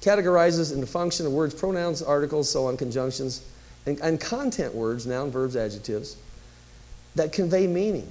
categorizes 0.00 0.72
into 0.72 0.86
function 0.86 1.26
of 1.26 1.32
words, 1.32 1.54
pronouns, 1.54 2.02
articles, 2.02 2.50
so 2.50 2.66
on, 2.66 2.76
conjunctions, 2.76 3.44
and, 3.86 4.00
and 4.00 4.20
content 4.20 4.74
words, 4.74 5.06
noun, 5.06 5.30
verbs, 5.30 5.56
adjectives, 5.56 6.16
that 7.14 7.32
convey 7.32 7.66
meaning. 7.66 8.10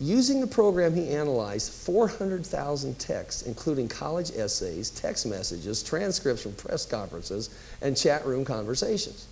Using 0.00 0.40
the 0.40 0.46
program, 0.46 0.94
he 0.94 1.10
analyzed 1.10 1.70
400,000 1.72 2.98
texts, 2.98 3.42
including 3.42 3.86
college 3.86 4.30
essays, 4.34 4.88
text 4.88 5.26
messages, 5.26 5.82
transcripts 5.82 6.42
from 6.42 6.54
press 6.54 6.86
conferences, 6.86 7.50
and 7.82 7.94
chat 7.94 8.24
room 8.24 8.46
conversations. 8.46 9.26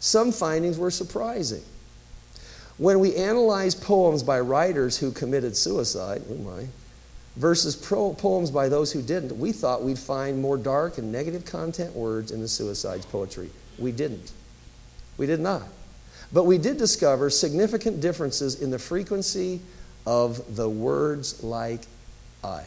Some 0.00 0.32
findings 0.32 0.78
were 0.78 0.90
surprising. 0.90 1.62
When 2.78 3.00
we 3.00 3.16
analyzed 3.16 3.82
poems 3.82 4.22
by 4.22 4.40
writers 4.40 4.96
who 4.96 5.10
committed 5.10 5.54
suicide, 5.54 6.22
oh 6.30 6.36
my, 6.36 6.68
versus 7.36 7.76
pro- 7.76 8.14
poems 8.14 8.50
by 8.50 8.70
those 8.70 8.92
who 8.92 9.02
didn't, 9.02 9.38
we 9.38 9.52
thought 9.52 9.82
we'd 9.82 9.98
find 9.98 10.40
more 10.40 10.56
dark 10.56 10.96
and 10.96 11.12
negative 11.12 11.44
content 11.44 11.94
words 11.94 12.30
in 12.30 12.40
the 12.40 12.48
suicide's 12.48 13.04
poetry. 13.04 13.50
We 13.78 13.92
didn't. 13.92 14.32
We 15.18 15.26
did 15.26 15.40
not. 15.40 15.64
But 16.32 16.44
we 16.44 16.56
did 16.56 16.78
discover 16.78 17.28
significant 17.28 18.00
differences 18.00 18.62
in 18.62 18.70
the 18.70 18.78
frequency 18.78 19.60
of 20.08 20.56
the 20.56 20.66
words 20.66 21.44
like 21.44 21.82
I. 22.42 22.64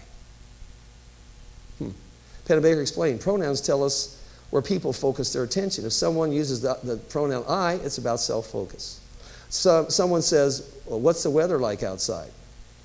Hmm. 1.79 1.89
Pennebaker 2.45 2.79
explained 2.79 3.19
pronouns 3.19 3.61
tell 3.61 3.83
us 3.83 4.23
where 4.51 4.61
people 4.61 4.93
focus 4.93 5.33
their 5.33 5.41
attention. 5.41 5.83
If 5.83 5.91
someone 5.91 6.31
uses 6.31 6.61
the, 6.61 6.77
the 6.83 6.97
pronoun 6.97 7.43
I, 7.47 7.79
it's 7.83 7.97
about 7.97 8.19
self 8.19 8.45
focus. 8.45 9.01
So, 9.49 9.87
someone 9.89 10.21
says, 10.21 10.71
well, 10.85 10.99
What's 10.99 11.23
the 11.23 11.31
weather 11.31 11.57
like 11.57 11.81
outside? 11.81 12.29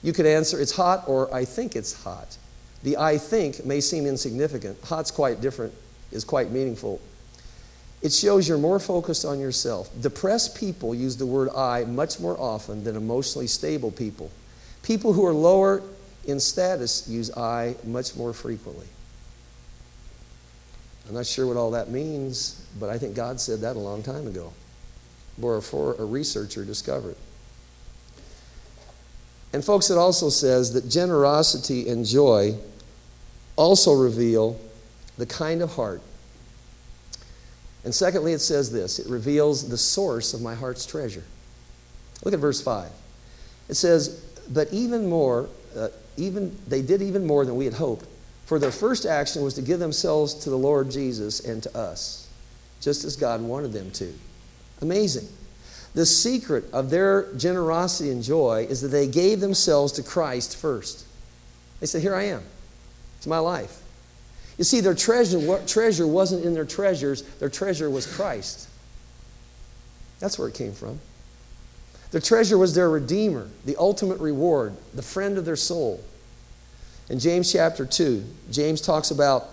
You 0.03 0.15
could 0.15 0.25
answer, 0.25 0.59
it's 0.59 0.75
hot 0.75 1.05
or 1.07 1.33
I 1.35 1.45
think 1.45 1.77
it's 1.77 2.03
hot. 2.05 2.39
The 2.83 2.97
I 2.97 3.19
think 3.19 3.67
may 3.67 3.83
seem 3.83 4.07
insignificant. 4.07 4.79
Hot's 4.85 5.11
quite 5.11 5.43
different, 5.43 5.75
is 6.13 6.25
quite 6.25 6.51
meaningful. 6.51 6.99
It 8.01 8.13
shows 8.13 8.49
you're 8.49 8.57
more 8.57 8.81
focused 8.81 9.27
on 9.27 9.39
yourself. 9.39 9.91
Depressed 10.01 10.57
people 10.57 10.95
use 10.95 11.19
the 11.19 11.27
word 11.27 11.51
I 11.55 11.85
much 11.85 12.21
more 12.21 12.41
often 12.41 12.85
than 12.85 12.97
emotionally 12.97 13.49
stable 13.49 13.91
people. 13.91 14.31
People 14.87 15.13
who 15.13 15.27
are 15.27 15.33
lower 15.33 15.83
in 16.27 16.39
status 16.39 17.09
use 17.09 17.37
I 17.37 17.75
much 17.83 18.15
more 18.15 18.33
frequently. 18.33 18.87
I'm 21.09 21.15
not 21.15 21.27
sure 21.27 21.45
what 21.45 21.57
all 21.57 21.73
that 21.73 21.91
means, 21.91 22.65
but 22.79 22.89
I 22.89 22.97
think 22.97 23.17
God 23.17 23.41
said 23.41 23.63
that 23.63 23.75
a 23.75 23.81
long 23.81 24.05
time 24.05 24.29
ago, 24.29 24.53
or 25.43 25.61
for 25.61 25.95
a 25.95 26.05
researcher 26.05 26.65
discovered. 26.65 27.17
And, 29.53 29.65
folks, 29.65 29.91
it 29.91 29.99
also 29.99 30.29
says 30.29 30.73
that 30.75 30.89
generosity 30.89 31.89
and 31.89 32.05
joy 32.05 32.57
also 33.57 33.93
reveal 33.93 34.61
the 35.19 35.27
kind 35.27 35.63
of 35.63 35.73
heart. 35.75 36.01
And 37.85 37.93
secondly, 37.95 38.35
it 38.35 38.41
says 38.41 38.71
this 38.71 39.01
it 39.01 39.09
reveals 39.09 39.69
the 39.69 39.79
source 39.79 40.33
of 40.33 40.43
my 40.43 40.55
heart's 40.55 40.87
treasure. 40.87 41.25
Look 42.25 42.35
at 42.35 42.41
verse 42.41 42.61
5. 42.61 42.91
It 43.69 43.75
says, 43.75 44.26
But 44.53 44.73
even 44.73 45.09
more, 45.09 45.49
uh, 45.77 45.89
even, 46.17 46.57
they 46.67 46.83
did 46.83 47.03
even 47.03 47.27
more 47.27 47.45
than 47.45 47.57
we 47.57 47.65
had 47.65 47.75
hoped. 47.75 48.07
For 48.47 48.59
their 48.59 48.71
first 48.71 49.07
action 49.07 49.43
was 49.43 49.55
to 49.55 49.63
give 49.63 49.81
themselves 49.81 50.35
to 50.35 50.51
the 50.51 50.59
Lord 50.59 50.91
Jesus 50.91 51.41
and 51.41 51.63
to 51.65 51.77
us, 51.77 52.29
just 52.81 53.05
as 53.05 53.17
God 53.17 53.41
wanted 53.43 53.73
them 53.73 53.91
to. 53.93 54.13
Amazing. 54.81 55.29
The 55.95 56.07
secret 56.07 56.65
of 56.73 56.91
their 56.91 57.33
generosity 57.35 58.11
and 58.11 58.23
joy 58.23 58.67
is 58.69 58.83
that 58.83 58.89
they 58.89 59.09
gave 59.09 59.41
themselves 59.41 59.93
to 59.95 60.03
Christ 60.03 60.57
first. 60.57 61.07
They 61.81 61.87
said, 61.87 62.03
Here 62.03 62.15
I 62.15 62.25
am. 62.25 62.43
It's 63.17 63.27
my 63.27 63.39
life. 63.39 63.83
You 64.59 64.65
see, 64.65 64.81
their 64.81 64.95
treasure, 64.95 65.61
treasure 65.67 66.07
wasn't 66.07 66.45
in 66.45 66.55
their 66.55 66.65
treasures, 66.65 67.23
their 67.41 67.49
treasure 67.49 67.91
was 67.91 68.07
Christ. 68.07 68.69
That's 70.21 70.39
where 70.39 70.49
it 70.49 70.55
came 70.55 70.73
from. 70.73 71.01
Their 72.11 72.21
treasure 72.21 72.57
was 72.57 72.75
their 72.75 72.89
Redeemer, 72.89 73.49
the 73.65 73.77
ultimate 73.77 74.21
reward, 74.21 74.75
the 74.95 75.03
friend 75.03 75.39
of 75.39 75.45
their 75.45 75.57
soul. 75.57 76.03
In 77.09 77.19
James 77.19 77.53
chapter 77.53 77.85
2, 77.85 78.25
James 78.51 78.81
talks 78.81 79.11
about 79.11 79.49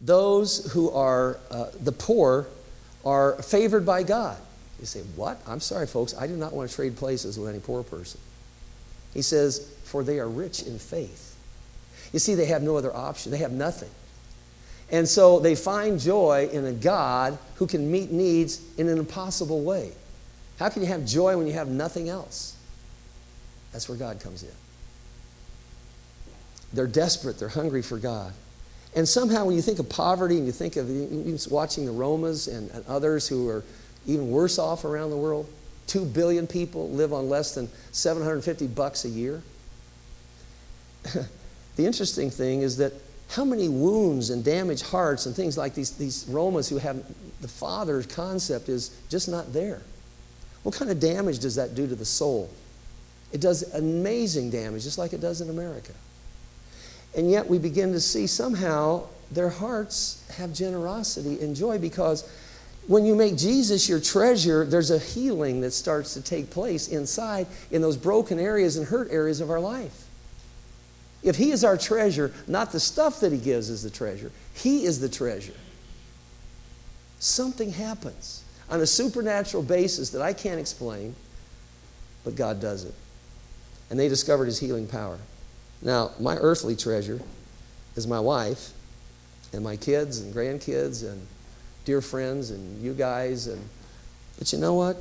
those 0.00 0.72
who 0.72 0.90
are 0.90 1.38
uh, 1.50 1.66
the 1.82 1.92
poor 1.92 2.46
are 3.04 3.40
favored 3.42 3.86
by 3.86 4.02
God. 4.02 4.36
You 4.80 4.86
say, 4.86 5.00
What? 5.16 5.40
I'm 5.46 5.60
sorry, 5.60 5.86
folks. 5.86 6.14
I 6.18 6.26
do 6.26 6.36
not 6.36 6.52
want 6.52 6.68
to 6.68 6.76
trade 6.76 6.96
places 6.96 7.38
with 7.38 7.48
any 7.48 7.60
poor 7.60 7.82
person. 7.82 8.20
He 9.12 9.22
says, 9.22 9.70
For 9.84 10.02
they 10.02 10.18
are 10.18 10.28
rich 10.28 10.62
in 10.62 10.78
faith. 10.78 11.36
You 12.12 12.18
see, 12.18 12.34
they 12.34 12.46
have 12.46 12.62
no 12.62 12.76
other 12.76 12.94
option, 12.94 13.32
they 13.32 13.38
have 13.38 13.52
nothing. 13.52 13.90
And 14.90 15.08
so 15.08 15.38
they 15.38 15.54
find 15.54 15.98
joy 15.98 16.48
in 16.52 16.64
a 16.64 16.72
God 16.72 17.38
who 17.56 17.66
can 17.66 17.90
meet 17.90 18.10
needs 18.10 18.60
in 18.76 18.88
an 18.88 18.98
impossible 18.98 19.62
way. 19.62 19.92
How 20.58 20.68
can 20.68 20.82
you 20.82 20.88
have 20.88 21.04
joy 21.04 21.36
when 21.36 21.46
you 21.46 21.54
have 21.54 21.68
nothing 21.68 22.08
else? 22.08 22.56
That's 23.72 23.88
where 23.88 23.98
God 23.98 24.20
comes 24.20 24.42
in. 24.42 24.50
They're 26.72 26.86
desperate, 26.86 27.38
they're 27.38 27.48
hungry 27.48 27.82
for 27.82 27.98
God. 27.98 28.32
And 28.96 29.08
somehow, 29.08 29.44
when 29.44 29.56
you 29.56 29.62
think 29.62 29.80
of 29.80 29.88
poverty 29.88 30.36
and 30.36 30.46
you 30.46 30.52
think 30.52 30.76
of 30.76 30.88
watching 31.50 31.86
the 31.86 31.92
Romas 31.92 32.46
and, 32.46 32.70
and 32.70 32.86
others 32.86 33.26
who 33.26 33.48
are 33.48 33.64
even 34.06 34.30
worse 34.30 34.58
off 34.58 34.84
around 34.84 35.10
the 35.10 35.16
world, 35.16 35.48
two 35.86 36.04
billion 36.04 36.46
people 36.46 36.90
live 36.90 37.12
on 37.12 37.28
less 37.28 37.54
than 37.54 37.68
750 37.90 38.68
bucks 38.68 39.04
a 39.04 39.08
year. 39.08 39.42
the 41.76 41.84
interesting 41.84 42.30
thing 42.30 42.62
is 42.62 42.76
that 42.76 42.92
how 43.34 43.44
many 43.44 43.68
wounds 43.68 44.30
and 44.30 44.44
damaged 44.44 44.86
hearts 44.86 45.26
and 45.26 45.34
things 45.34 45.58
like 45.58 45.74
these, 45.74 45.90
these 45.92 46.24
Romas 46.24 46.70
who 46.70 46.78
have 46.78 47.02
the 47.40 47.48
Father's 47.48 48.06
concept 48.06 48.68
is 48.68 48.96
just 49.08 49.28
not 49.28 49.52
there. 49.52 49.82
What 50.62 50.76
kind 50.76 50.88
of 50.88 51.00
damage 51.00 51.40
does 51.40 51.56
that 51.56 51.74
do 51.74 51.88
to 51.88 51.96
the 51.96 52.04
soul? 52.04 52.48
It 53.32 53.40
does 53.40 53.74
amazing 53.74 54.50
damage, 54.50 54.84
just 54.84 54.98
like 54.98 55.12
it 55.12 55.20
does 55.20 55.40
in 55.40 55.50
America. 55.50 55.92
And 57.16 57.28
yet 57.28 57.48
we 57.48 57.58
begin 57.58 57.92
to 57.92 58.00
see 58.00 58.28
somehow 58.28 59.06
their 59.32 59.50
hearts 59.50 60.24
have 60.36 60.52
generosity 60.52 61.40
and 61.40 61.56
joy 61.56 61.78
because 61.78 62.30
when 62.86 63.04
you 63.04 63.16
make 63.16 63.36
Jesus 63.36 63.88
your 63.88 63.98
treasure, 63.98 64.64
there's 64.64 64.92
a 64.92 64.98
healing 64.98 65.60
that 65.62 65.72
starts 65.72 66.14
to 66.14 66.22
take 66.22 66.50
place 66.50 66.86
inside 66.86 67.48
in 67.72 67.82
those 67.82 67.96
broken 67.96 68.38
areas 68.38 68.76
and 68.76 68.86
hurt 68.86 69.10
areas 69.10 69.40
of 69.40 69.50
our 69.50 69.60
life. 69.60 70.03
If 71.24 71.36
He 71.36 71.50
is 71.50 71.64
our 71.64 71.76
treasure, 71.76 72.32
not 72.46 72.70
the 72.70 72.78
stuff 72.78 73.18
that 73.20 73.32
He 73.32 73.38
gives 73.38 73.70
is 73.70 73.82
the 73.82 73.90
treasure, 73.90 74.30
He 74.54 74.84
is 74.84 75.00
the 75.00 75.08
treasure. 75.08 75.54
Something 77.18 77.72
happens 77.72 78.44
on 78.70 78.80
a 78.80 78.86
supernatural 78.86 79.62
basis 79.62 80.10
that 80.10 80.22
I 80.22 80.34
can't 80.34 80.60
explain, 80.60 81.16
but 82.22 82.36
God 82.36 82.60
does 82.60 82.84
it. 82.84 82.94
And 83.90 83.98
they 83.98 84.08
discovered 84.08 84.44
His 84.44 84.60
healing 84.60 84.86
power. 84.86 85.18
Now, 85.82 86.12
my 86.20 86.36
earthly 86.36 86.76
treasure 86.76 87.20
is 87.96 88.06
my 88.06 88.20
wife 88.20 88.70
and 89.52 89.64
my 89.64 89.76
kids 89.76 90.20
and 90.20 90.34
grandkids 90.34 91.02
and 91.02 91.26
dear 91.84 92.00
friends 92.00 92.50
and 92.50 92.82
you 92.82 92.92
guys. 92.92 93.46
And, 93.46 93.62
but 94.38 94.52
you 94.52 94.58
know 94.58 94.74
what? 94.74 94.96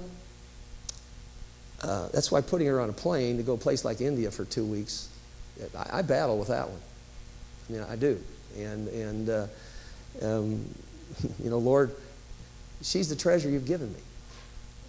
Uh, 1.82 2.08
that's 2.10 2.32
why 2.32 2.40
putting 2.42 2.68
her 2.68 2.80
on 2.80 2.90
a 2.90 2.94
plane 2.94 3.38
to 3.38 3.44
go 3.44 3.54
a 3.54 3.58
place 3.58 3.84
like 3.84 4.00
India 4.00 4.32
for 4.32 4.46
two 4.46 4.66
weeks, 4.66 5.10
I, 5.78 6.00
I 6.00 6.02
battle 6.02 6.38
with 6.38 6.50
that 6.50 6.70
one. 6.70 6.80
You 7.70 7.78
know, 7.78 7.88
I 7.90 7.96
do. 7.96 8.20
And, 8.58 8.88
and 8.90 9.30
uh, 9.30 9.48
um, 10.22 10.66
you 11.44 11.50
know, 11.50 11.58
Lord, 11.58 11.96
she's 12.82 13.10
the 13.10 13.16
treasure 13.16 13.50
you've 13.50 13.66
given 13.66 13.92
me. 13.92 14.00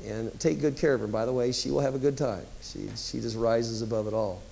And 0.07 0.39
take 0.41 0.61
good 0.61 0.77
care 0.77 0.93
of 0.95 1.01
her. 1.01 1.07
By 1.07 1.25
the 1.25 1.33
way, 1.33 1.53
she 1.53 1.71
will 1.71 1.81
have 1.81 1.95
a 1.95 1.99
good 1.99 2.19
time. 2.19 2.45
She, 2.61 2.89
she 2.97 3.21
just 3.21 3.37
rises 3.37 3.81
above 3.81 4.07
it 4.07 4.13
all. 4.13 4.43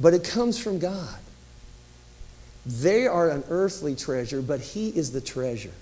But 0.00 0.14
it 0.14 0.24
comes 0.24 0.58
from 0.58 0.78
God. 0.78 1.18
They 2.66 3.06
are 3.06 3.30
an 3.30 3.44
earthly 3.48 3.94
treasure, 3.94 4.42
but 4.42 4.60
He 4.60 4.88
is 4.88 5.12
the 5.12 5.20
treasure. 5.20 5.72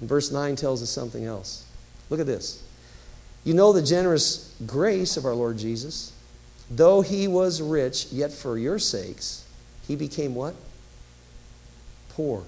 And 0.00 0.08
verse 0.08 0.30
9 0.32 0.56
tells 0.56 0.82
us 0.82 0.90
something 0.90 1.24
else. 1.24 1.64
Look 2.10 2.20
at 2.20 2.26
this. 2.26 2.62
You 3.46 3.54
know 3.54 3.72
the 3.72 3.80
generous 3.80 4.52
grace 4.66 5.16
of 5.16 5.24
our 5.24 5.32
Lord 5.32 5.56
Jesus. 5.56 6.12
Though 6.68 7.00
he 7.00 7.28
was 7.28 7.62
rich, 7.62 8.06
yet 8.10 8.32
for 8.32 8.58
your 8.58 8.80
sakes, 8.80 9.46
he 9.86 9.94
became 9.94 10.34
what? 10.34 10.56
Poor. 12.08 12.42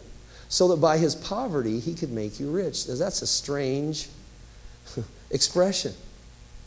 So 0.48 0.66
that 0.68 0.78
by 0.78 0.98
his 0.98 1.14
poverty, 1.14 1.78
he 1.78 1.94
could 1.94 2.10
make 2.10 2.40
you 2.40 2.50
rich. 2.50 2.86
That's 2.86 3.22
a 3.22 3.28
strange 3.28 4.08
expression. 5.30 5.94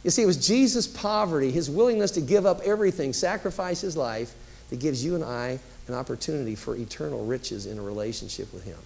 You 0.01 0.11
see, 0.11 0.23
it 0.23 0.27
was 0.27 0.47
Jesus' 0.47 0.87
poverty, 0.87 1.51
his 1.51 1.69
willingness 1.69 2.11
to 2.11 2.21
give 2.21 2.45
up 2.45 2.61
everything, 2.63 3.11
sacrifice 3.11 3.81
his 3.81 3.97
life, 3.97 4.33
that 4.69 4.79
gives 4.79 5.03
you 5.03 5.15
and 5.15 5.25
I 5.25 5.59
an 5.89 5.93
opportunity 5.93 6.55
for 6.55 6.77
eternal 6.77 7.25
riches 7.25 7.65
in 7.65 7.77
a 7.77 7.81
relationship 7.81 8.53
with 8.53 8.63
him. 8.63 8.77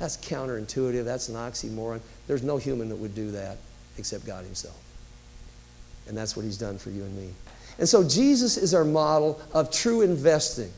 That's 0.00 0.16
counterintuitive. 0.16 1.04
That's 1.04 1.28
an 1.28 1.36
oxymoron. 1.36 2.00
There's 2.26 2.42
no 2.42 2.56
human 2.56 2.88
that 2.88 2.96
would 2.96 3.14
do 3.14 3.30
that 3.30 3.58
except 3.98 4.26
God 4.26 4.44
himself. 4.44 4.78
And 6.06 6.16
that's 6.16 6.36
what 6.36 6.44
he's 6.44 6.56
done 6.56 6.78
for 6.78 6.90
you 6.90 7.02
and 7.02 7.16
me. 7.16 7.30
And 7.78 7.88
so 7.88 8.02
Jesus 8.02 8.56
is 8.56 8.74
our 8.74 8.84
model 8.84 9.40
of 9.52 9.70
true 9.70 10.02
investing. 10.02 10.72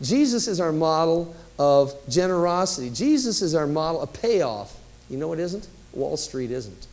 Jesus 0.00 0.46
is 0.46 0.60
our 0.60 0.72
model 0.72 1.34
of 1.58 1.94
generosity. 2.08 2.90
Jesus 2.90 3.42
is 3.42 3.54
our 3.54 3.66
model 3.66 4.02
of 4.02 4.12
payoff. 4.12 4.78
You 5.08 5.16
know 5.16 5.28
what 5.28 5.38
isn't? 5.38 5.66
Wall 5.92 6.16
Street 6.16 6.50
isn't. 6.50 6.86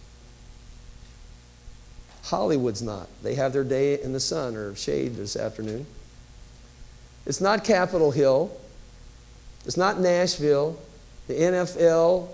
Hollywood's 2.23 2.81
not. 2.81 3.07
They 3.21 3.35
have 3.35 3.53
their 3.53 3.65
day 3.65 4.01
in 4.01 4.13
the 4.13 4.19
sun 4.19 4.55
or 4.55 4.75
shade 4.75 5.15
this 5.15 5.35
afternoon. 5.35 5.85
It's 7.25 7.41
not 7.41 7.63
Capitol 7.63 8.11
Hill. 8.11 8.51
It's 9.65 9.77
not 9.77 9.99
Nashville, 9.99 10.77
the 11.27 11.35
NFL, 11.35 12.27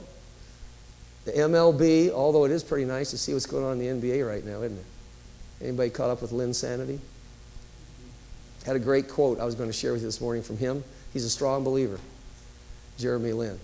the 1.25 1.31
MLB, 1.31 2.11
although 2.11 2.45
it 2.45 2.51
is 2.51 2.63
pretty 2.63 2.85
nice 2.85 3.11
to 3.11 3.17
see 3.17 3.33
what's 3.33 3.45
going 3.45 3.63
on 3.63 3.79
in 3.79 4.01
the 4.01 4.07
NBA 4.07 4.27
right 4.27 4.45
now, 4.45 4.61
isn't 4.61 4.77
it? 4.77 4.85
Anybody 5.61 5.89
caught 5.89 6.09
up 6.09 6.21
with 6.21 6.31
Linsanity? 6.31 6.99
Had 8.65 8.75
a 8.75 8.79
great 8.79 9.09
quote 9.09 9.39
I 9.39 9.45
was 9.45 9.55
going 9.55 9.69
to 9.69 9.73
share 9.73 9.91
with 9.93 10.01
you 10.01 10.07
this 10.07 10.21
morning 10.21 10.43
from 10.43 10.57
him. 10.57 10.83
He's 11.13 11.25
a 11.25 11.29
strong 11.29 11.63
believer, 11.63 11.99
Jeremy 12.97 13.33
Lin. 13.33 13.59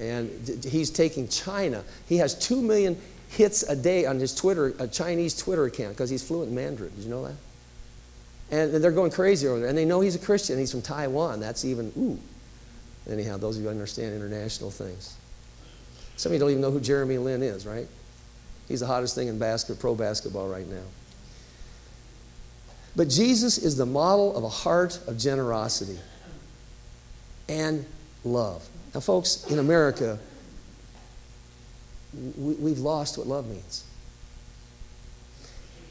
And 0.00 0.30
he's 0.64 0.90
taking 0.90 1.28
China. 1.28 1.84
He 2.08 2.18
has 2.18 2.34
2 2.38 2.60
million 2.60 3.00
hits 3.28 3.62
a 3.62 3.74
day 3.74 4.06
on 4.06 4.18
his 4.18 4.34
Twitter, 4.34 4.74
a 4.78 4.86
Chinese 4.86 5.36
Twitter 5.36 5.64
account, 5.64 5.90
because 5.90 6.10
he's 6.10 6.22
fluent 6.22 6.50
in 6.50 6.54
Mandarin. 6.54 6.92
Did 6.94 7.04
you 7.04 7.10
know 7.10 7.24
that? 7.24 7.34
And, 8.50 8.74
and 8.74 8.84
they're 8.84 8.92
going 8.92 9.10
crazy 9.10 9.48
over 9.48 9.60
there. 9.60 9.68
And 9.68 9.76
they 9.76 9.84
know 9.84 10.00
he's 10.00 10.14
a 10.14 10.20
Christian. 10.20 10.58
He's 10.58 10.70
from 10.70 10.82
Taiwan. 10.82 11.40
That's 11.40 11.64
even, 11.64 11.92
ooh. 11.96 12.18
Anyhow, 13.10 13.36
those 13.36 13.56
of 13.56 13.62
you 13.62 13.68
who 13.68 13.72
understand 13.72 14.14
international 14.14 14.70
things. 14.70 15.16
Some 16.16 16.30
of 16.30 16.34
you 16.34 16.40
don't 16.40 16.50
even 16.50 16.62
know 16.62 16.70
who 16.70 16.80
Jeremy 16.80 17.18
Lin 17.18 17.42
is, 17.42 17.66
right? 17.66 17.86
He's 18.68 18.80
the 18.80 18.86
hottest 18.86 19.14
thing 19.14 19.28
in 19.28 19.38
basket, 19.38 19.78
pro 19.78 19.94
basketball 19.94 20.48
right 20.48 20.66
now. 20.66 20.82
But 22.96 23.08
Jesus 23.08 23.58
is 23.58 23.76
the 23.76 23.86
model 23.86 24.36
of 24.36 24.42
a 24.42 24.48
heart 24.48 24.98
of 25.06 25.18
generosity 25.18 25.98
and 27.48 27.84
love. 28.24 28.66
Now, 28.94 29.00
folks, 29.00 29.46
in 29.50 29.58
America, 29.58 30.18
we, 32.38 32.70
have 32.70 32.78
lost 32.78 33.18
what 33.18 33.26
love 33.26 33.46
means. 33.46 33.84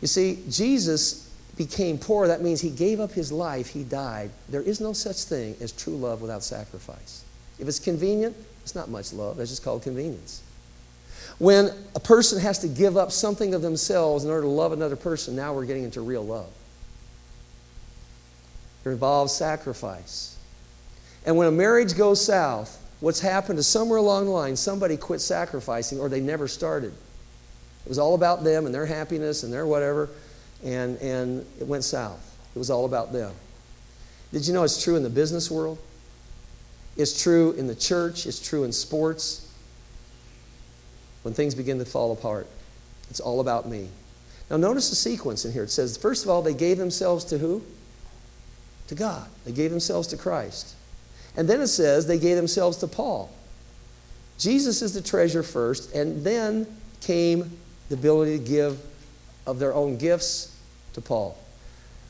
You 0.01 0.07
see, 0.07 0.43
Jesus 0.49 1.31
became 1.55 1.99
poor. 1.99 2.27
That 2.27 2.41
means 2.41 2.61
he 2.61 2.71
gave 2.71 2.99
up 2.99 3.11
his 3.11 3.31
life, 3.31 3.67
he 3.67 3.83
died. 3.83 4.31
There 4.49 4.61
is 4.61 4.81
no 4.81 4.93
such 4.93 5.17
thing 5.17 5.55
as 5.61 5.71
true 5.71 5.95
love 5.95 6.21
without 6.21 6.43
sacrifice. 6.43 7.23
If 7.59 7.67
it's 7.67 7.79
convenient, 7.79 8.35
it's 8.63 8.75
not 8.75 8.89
much 8.89 9.13
love. 9.13 9.37
That's 9.37 9.49
just 9.49 9.63
called 9.63 9.83
convenience. 9.83 10.41
When 11.37 11.69
a 11.95 11.99
person 11.99 12.39
has 12.39 12.59
to 12.59 12.67
give 12.67 12.97
up 12.97 13.11
something 13.11 13.53
of 13.53 13.61
themselves 13.61 14.23
in 14.23 14.29
order 14.29 14.43
to 14.43 14.47
love 14.47 14.71
another 14.71 14.95
person, 14.95 15.35
now 15.35 15.53
we're 15.53 15.65
getting 15.65 15.83
into 15.83 16.01
real 16.01 16.25
love. 16.25 16.49
It 18.85 18.89
involves 18.89 19.33
sacrifice. 19.33 20.37
And 21.25 21.35
when 21.37 21.47
a 21.47 21.51
marriage 21.51 21.97
goes 21.97 22.23
south, 22.23 22.81
what's 22.99 23.19
happened 23.19 23.59
is 23.59 23.67
somewhere 23.67 23.97
along 23.97 24.25
the 24.25 24.31
line, 24.31 24.55
somebody 24.55 24.95
quit 24.95 25.21
sacrificing 25.21 25.99
or 25.99 26.07
they 26.07 26.21
never 26.21 26.47
started. 26.47 26.93
It 27.85 27.89
was 27.89 27.99
all 27.99 28.15
about 28.15 28.43
them 28.43 28.65
and 28.65 28.73
their 28.73 28.85
happiness 28.85 29.43
and 29.43 29.51
their 29.51 29.65
whatever, 29.65 30.09
and, 30.63 30.97
and 30.97 31.45
it 31.59 31.67
went 31.67 31.83
south. 31.83 32.37
It 32.55 32.59
was 32.59 32.69
all 32.69 32.85
about 32.85 33.11
them. 33.11 33.33
Did 34.31 34.47
you 34.47 34.53
know 34.53 34.63
it's 34.63 34.81
true 34.81 34.95
in 34.95 35.03
the 35.03 35.09
business 35.09 35.51
world? 35.51 35.77
It's 36.97 37.21
true 37.21 37.51
in 37.53 37.67
the 37.67 37.75
church, 37.75 38.25
it's 38.25 38.39
true 38.39 38.63
in 38.63 38.71
sports. 38.71 39.41
When 41.23 41.33
things 41.33 41.55
begin 41.55 41.79
to 41.79 41.85
fall 41.85 42.11
apart, 42.11 42.47
it's 43.09 43.19
all 43.19 43.39
about 43.39 43.67
me. 43.67 43.89
Now, 44.49 44.57
notice 44.57 44.89
the 44.89 44.95
sequence 44.95 45.43
in 45.43 45.51
here. 45.51 45.63
It 45.63 45.71
says, 45.71 45.97
first 45.97 46.23
of 46.23 46.29
all, 46.29 46.41
they 46.41 46.53
gave 46.53 46.77
themselves 46.77 47.25
to 47.25 47.39
who? 47.39 47.63
To 48.87 48.95
God. 48.95 49.27
They 49.43 49.51
gave 49.51 49.71
themselves 49.71 50.07
to 50.09 50.17
Christ. 50.17 50.75
And 51.35 51.49
then 51.49 51.61
it 51.61 51.67
says 51.67 52.05
they 52.05 52.19
gave 52.19 52.35
themselves 52.35 52.77
to 52.77 52.87
Paul. 52.87 53.31
Jesus 54.37 54.81
is 54.81 54.93
the 54.93 55.01
treasure 55.01 55.43
first, 55.43 55.93
and 55.93 56.23
then 56.23 56.67
came 57.01 57.57
the 57.89 57.95
ability 57.95 58.37
to 58.37 58.43
give 58.43 58.79
of 59.45 59.59
their 59.59 59.73
own 59.73 59.97
gifts 59.97 60.55
to 60.93 61.01
Paul. 61.01 61.37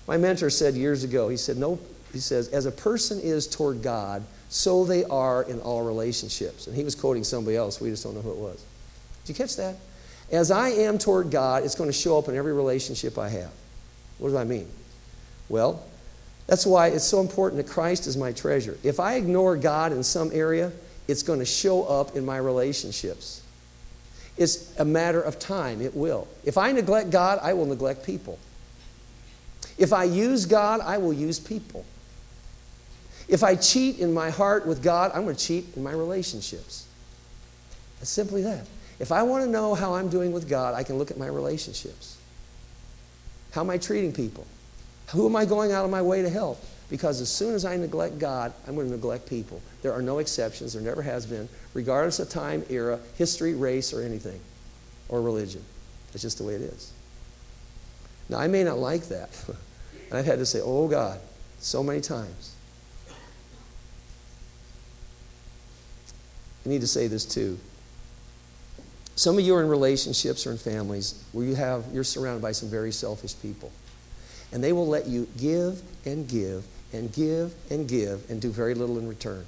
My 0.08 0.18
mentor 0.18 0.50
said 0.50 0.76
years 0.76 1.04
ago, 1.04 1.30
he 1.30 1.38
said, 1.38 1.58
No, 1.58 1.80
he 2.14 2.20
says, 2.20 2.48
as 2.50 2.66
a 2.66 2.72
person 2.72 3.20
is 3.20 3.48
toward 3.48 3.82
God, 3.82 4.24
so 4.50 4.86
they 4.86 5.04
are 5.06 5.44
in 5.44 5.60
all 5.62 5.84
relationships. 5.84 6.68
And 6.68 6.76
he 6.76 6.84
was 6.84 6.96
quoting 6.96 7.24
somebody 7.24 7.58
else, 7.58 7.82
we 7.82 7.90
just 7.90 8.04
don't 8.04 8.16
know 8.16 8.22
who 8.22 8.32
it 8.32 8.38
was. 8.38 8.64
Did 9.26 9.30
you 9.30 9.36
catch 9.36 9.56
that? 9.58 9.76
As 10.32 10.52
I 10.52 10.70
am 10.70 10.98
toward 10.98 11.30
God, 11.32 11.64
it's 11.64 11.76
going 11.76 11.90
to 11.90 11.94
show 11.94 12.18
up 12.18 12.28
in 12.28 12.36
every 12.36 12.54
relationship 12.54 13.18
I 13.18 13.30
have. 13.30 13.52
What 14.18 14.30
does 14.30 14.38
that 14.38 14.48
mean? 14.48 14.68
Well, 15.50 15.84
that's 16.48 16.66
why 16.66 16.88
it's 16.88 17.06
so 17.06 17.22
important 17.22 17.64
that 17.64 17.72
Christ 17.72 18.08
is 18.08 18.18
my 18.18 18.32
treasure. 18.32 18.78
If 18.84 19.00
I 19.00 19.16
ignore 19.16 19.56
God 19.58 19.92
in 19.92 20.04
some 20.04 20.32
area, 20.34 20.72
it's 21.08 21.24
going 21.24 21.40
to 21.40 21.46
show 21.46 21.84
up 21.84 22.16
in 22.16 22.26
my 22.26 22.38
relationships. 22.38 23.42
It's 24.38 24.78
a 24.78 24.86
matter 24.86 25.22
of 25.22 25.40
time, 25.40 25.82
it 25.82 25.96
will. 25.96 26.28
If 26.44 26.58
I 26.58 26.72
neglect 26.72 27.10
God, 27.10 27.40
I 27.42 27.54
will 27.54 27.66
neglect 27.66 28.06
people. 28.06 28.38
If 29.78 29.94
I 29.94 30.04
use 30.06 30.46
God, 30.46 30.82
I 30.82 30.98
will 30.98 31.14
use 31.14 31.40
people. 31.40 31.86
If 33.28 33.44
I 33.44 33.56
cheat 33.56 34.00
in 34.00 34.14
my 34.14 34.30
heart 34.30 34.66
with 34.66 34.84
God, 34.84 35.12
I'm 35.14 35.24
going 35.24 35.36
to 35.36 35.44
cheat 35.44 35.76
in 35.76 35.84
my 35.84 35.92
relationships. 35.92 36.86
It's 38.02 38.10
simply 38.10 38.44
that. 38.44 38.66
If 39.00 39.12
I 39.12 39.24
want 39.24 39.44
to 39.44 39.50
know 39.50 39.74
how 39.74 39.96
I'm 39.96 40.10
doing 40.10 40.32
with 40.32 40.48
God, 40.48 40.74
I 40.74 40.84
can 40.84 40.98
look 40.98 41.12
at 41.12 41.18
my 41.18 41.28
relationships. 41.28 42.18
How 43.52 43.62
am 43.62 43.70
I 43.70 43.78
treating 43.78 44.14
people? 44.14 44.46
Who 45.12 45.26
am 45.26 45.36
I 45.36 45.46
going 45.46 45.72
out 45.72 45.86
of 45.86 45.92
my 45.92 46.02
way 46.02 46.22
to 46.22 46.30
help? 46.30 46.64
Because 46.90 47.20
as 47.20 47.32
soon 47.32 47.56
as 47.56 47.66
I 47.66 47.78
neglect 47.78 48.20
God, 48.20 48.54
I'm 48.68 48.76
going 48.76 48.88
to 48.88 48.94
neglect 48.94 49.28
people. 49.28 49.62
There 49.82 49.92
are 49.92 50.02
no 50.02 50.20
exceptions. 50.20 50.74
There 50.74 50.82
never 50.82 51.02
has 51.02 51.26
been, 51.26 51.50
regardless 51.74 52.20
of 52.20 52.30
time, 52.30 52.64
era, 52.70 53.00
history, 53.18 53.56
race, 53.56 53.92
or 53.92 54.02
anything, 54.04 54.40
or 55.10 55.22
religion. 55.22 55.64
It's 56.14 56.22
just 56.22 56.38
the 56.38 56.44
way 56.44 56.54
it 56.54 56.62
is. 56.62 56.92
Now, 58.30 58.40
I 58.40 58.48
may 58.48 58.64
not 58.64 58.78
like 58.78 59.08
that. 59.10 59.30
and 60.10 60.18
I've 60.18 60.26
had 60.26 60.40
to 60.40 60.46
say, 60.46 60.62
oh 60.64 60.88
God, 60.88 61.20
so 61.60 61.84
many 61.84 62.02
times. 62.02 62.55
I 66.66 66.70
need 66.70 66.82
to 66.82 66.88
say 66.88 67.08
this 67.08 67.26
too. 67.26 67.60
Some 69.16 69.38
of 69.38 69.46
you 69.46 69.56
are 69.56 69.62
in 69.62 69.70
relationships 69.70 70.46
or 70.46 70.52
in 70.52 70.58
families 70.58 71.24
where 71.32 71.46
you 71.46 71.56
have, 71.56 71.86
you're 71.94 72.04
surrounded 72.04 72.42
by 72.42 72.52
some 72.52 72.70
very 72.70 72.92
selfish 72.92 73.36
people. 73.42 73.72
And 74.52 74.64
they 74.64 74.74
will 74.74 74.88
let 74.88 75.08
you 75.08 75.28
give 75.38 75.82
and 76.06 76.28
give 76.28 76.66
and 76.92 77.12
give 77.14 77.54
and 77.70 77.88
give 77.88 78.30
and 78.30 78.42
do 78.42 78.52
very 78.52 78.74
little 78.74 78.98
in 78.98 79.08
return. 79.08 79.46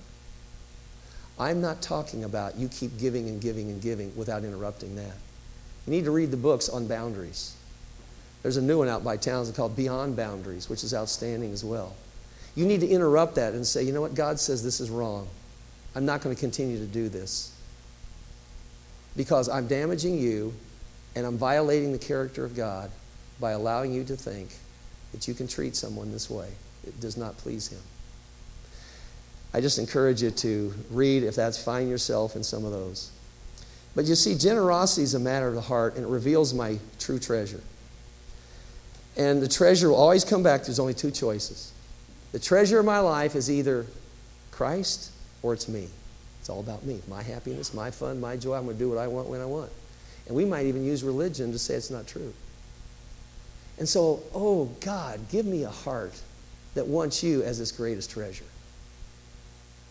I'm 1.39 1.62
not 1.62 1.82
talking 1.82 2.23
about 2.23 2.56
you 2.56 2.67
keep 2.67 2.97
giving 2.97 3.27
and 3.27 3.41
giving 3.41 3.69
and 3.69 3.82
giving 3.82 4.15
without 4.15 4.43
interrupting 4.43 4.95
that. 4.95 5.15
You 5.86 5.91
need 5.91 6.06
to 6.06 6.12
read 6.12 6.32
the 6.32 6.38
books 6.38 6.69
on 6.69 6.88
boundaries. 6.88 7.56
There's 8.41 8.58
a 8.58 8.62
new 8.62 8.80
one 8.80 8.88
out 8.88 9.03
by 9.03 9.17
Townsend 9.17 9.56
called 9.56 9.75
Beyond 9.75 10.15
Boundaries, 10.15 10.69
which 10.69 10.84
is 10.84 10.93
outstanding 10.93 11.51
as 11.51 11.63
well. 11.63 11.95
You 12.56 12.65
need 12.65 12.82
to 12.82 12.88
interrupt 12.88 13.36
that 13.36 13.53
and 13.53 13.65
say, 13.65 13.84
you 13.84 13.91
know 13.91 14.01
what, 14.01 14.15
God 14.15 14.39
says 14.39 14.63
this 14.63 14.80
is 14.80 14.89
wrong. 14.89 15.27
I'm 15.98 16.06
not 16.06 16.22
going 16.22 16.36
to 16.36 16.40
continue 16.40 16.78
to 16.78 16.86
do 16.86 17.10
this 17.10 17.52
because 19.16 19.50
I'm 19.50 19.66
damaging 19.66 20.20
you 20.20 20.54
and 21.16 21.26
I'm 21.26 21.40
violating 21.40 21.92
the 21.92 21.98
character 21.98 22.46
of 22.46 22.56
God 22.56 22.92
by 23.40 23.54
allowing 23.54 23.92
you 23.92 24.04
to 24.04 24.16
think 24.16 24.50
that 25.12 25.28
you 25.28 25.34
can 25.34 25.48
treat 25.48 25.76
someone 25.76 26.12
this 26.12 26.30
way. 26.30 26.50
It 26.86 27.00
does 27.00 27.18
not 27.18 27.36
please 27.38 27.70
Him. 27.70 27.80
I 29.56 29.60
just 29.60 29.80
encourage 29.80 30.22
you 30.22 30.30
to 30.30 30.72
read, 30.92 31.24
if 31.24 31.34
that's, 31.34 31.62
find 31.62 31.90
yourself 31.90 32.36
in 32.36 32.44
some 32.44 32.64
of 32.64 32.70
those. 32.70 33.10
But 33.96 34.06
you 34.06 34.14
see, 34.14 34.38
generosity 34.38 35.02
is 35.02 35.16
a 35.16 35.20
matter 35.20 35.48
of 35.48 35.56
the 35.56 35.62
heart, 35.62 35.96
and 35.96 36.06
it 36.06 36.10
reveals 36.10 36.54
my 36.54 36.78
true 37.00 37.18
treasure. 37.18 37.64
And 39.18 39.42
the 39.42 39.48
treasure 39.48 39.90
will 39.90 39.96
always 39.96 40.24
come 40.24 40.44
back. 40.44 40.66
There's 40.66 40.78
only 40.78 40.94
two 40.94 41.10
choices. 41.10 41.72
The 42.34 42.40
treasure 42.40 42.78
of 42.78 42.86
my 42.86 43.00
life 43.00 43.36
is 43.36 43.50
either 43.50 43.88
Christ 44.52 45.14
or 45.41 45.54
it's 45.54 45.67
me. 45.67 45.88
It's 46.39 46.50
all 46.50 46.60
about 46.60 46.86
me. 46.86 47.02
My 47.08 47.21
happiness, 47.21 47.73
my 47.73 47.91
fun, 47.91 48.19
my 48.19 48.38
joy. 48.38 48.56
I'm 48.56 48.65
going 48.65 48.78
to 48.78 48.80
do 48.80 48.89
what 48.89 48.97
I 48.97 49.08
want 49.08 49.28
when 49.28 49.41
I 49.41 49.45
want. 49.45 49.69
And 50.28 50.36
we 50.36 50.45
might 50.45 50.65
even 50.65 50.84
use 50.84 51.04
religion 51.04 51.52
to 51.52 51.60
say 51.60 51.76
it's 51.76 51.89
not 51.89 52.08
true. 52.08 52.34
And 53.78 53.88
so, 53.88 54.21
oh 54.34 54.65
God, 54.80 55.30
give 55.30 55.45
me 55.45 55.63
a 55.63 55.69
heart 55.69 56.19
that 56.73 56.88
wants 56.88 57.23
you 57.23 57.43
as 57.43 57.60
its 57.60 57.71
greatest 57.71 58.12
treasure. 58.12 58.45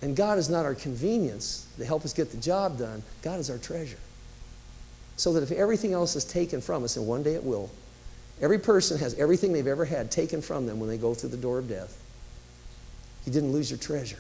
And 0.03 0.17
God 0.17 0.39
is 0.39 0.51
not 0.51 0.65
our 0.65 0.75
convenience 0.75 1.67
to 1.79 1.85
help 1.85 2.05
us 2.05 2.13
get 2.13 2.31
the 2.31 2.37
job 2.37 2.79
done. 2.79 3.03
God 3.23 3.39
is 3.39 3.51
our 3.51 3.59
treasure. 3.59 3.99
So 5.17 5.33
that 5.33 5.43
if 5.43 5.53
everything 5.53 5.93
else 5.93 6.17
is 6.17 6.25
taken 6.25 6.61
from 6.61 6.85
us, 6.85 6.97
and 6.97 7.07
one 7.07 7.23
day 7.23 7.35
it 7.35 7.45
will, 7.45 7.71
every 8.41 8.59
person 8.59 8.99
has 8.99 9.15
everything 9.15 9.53
they've 9.53 9.67
ever 9.67 9.85
had 9.85 10.11
taken 10.11 10.43
from 10.43 10.67
them 10.67 10.79
when 10.79 10.89
they 10.89 10.99
go 10.99 11.15
through 11.15 11.31
the 11.31 11.37
door 11.39 11.59
of 11.59 11.69
death. 11.69 12.03
You 13.25 13.33
didn't 13.33 13.53
lose 13.53 13.71
your 13.71 13.79
treasure 13.79 14.19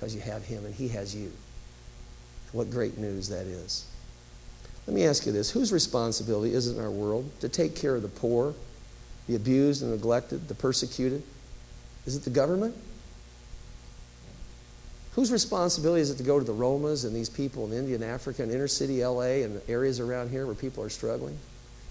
because 0.00 0.14
you 0.14 0.20
have 0.22 0.42
Him 0.46 0.64
and 0.64 0.74
He 0.74 0.88
has 0.88 1.14
you. 1.14 1.30
What 2.52 2.70
great 2.70 2.96
news 2.96 3.28
that 3.28 3.46
is. 3.46 3.84
Let 4.86 4.94
me 4.94 5.04
ask 5.04 5.26
you 5.26 5.32
this 5.32 5.50
whose 5.50 5.72
responsibility 5.72 6.54
is 6.54 6.68
it 6.68 6.76
in 6.76 6.82
our 6.82 6.90
world 6.90 7.30
to 7.40 7.50
take 7.50 7.76
care 7.76 7.94
of 7.94 8.02
the 8.02 8.08
poor, 8.08 8.54
the 9.28 9.36
abused 9.36 9.82
and 9.82 9.90
neglected, 9.92 10.48
the 10.48 10.54
persecuted? 10.54 11.22
Is 12.06 12.16
it 12.16 12.24
the 12.24 12.30
government? 12.30 12.74
Whose 15.16 15.30
responsibility 15.30 16.00
is 16.00 16.10
it 16.10 16.16
to 16.16 16.22
go 16.22 16.38
to 16.38 16.44
the 16.44 16.54
Romas 16.54 17.04
and 17.04 17.14
these 17.14 17.28
people 17.28 17.66
in 17.66 17.76
India 17.76 17.96
and 17.96 18.04
Africa 18.04 18.42
and 18.42 18.50
inner 18.50 18.68
city 18.68 19.04
LA 19.04 19.42
and 19.44 19.60
areas 19.68 20.00
around 20.00 20.30
here 20.30 20.46
where 20.46 20.54
people 20.54 20.82
are 20.82 20.88
struggling? 20.88 21.38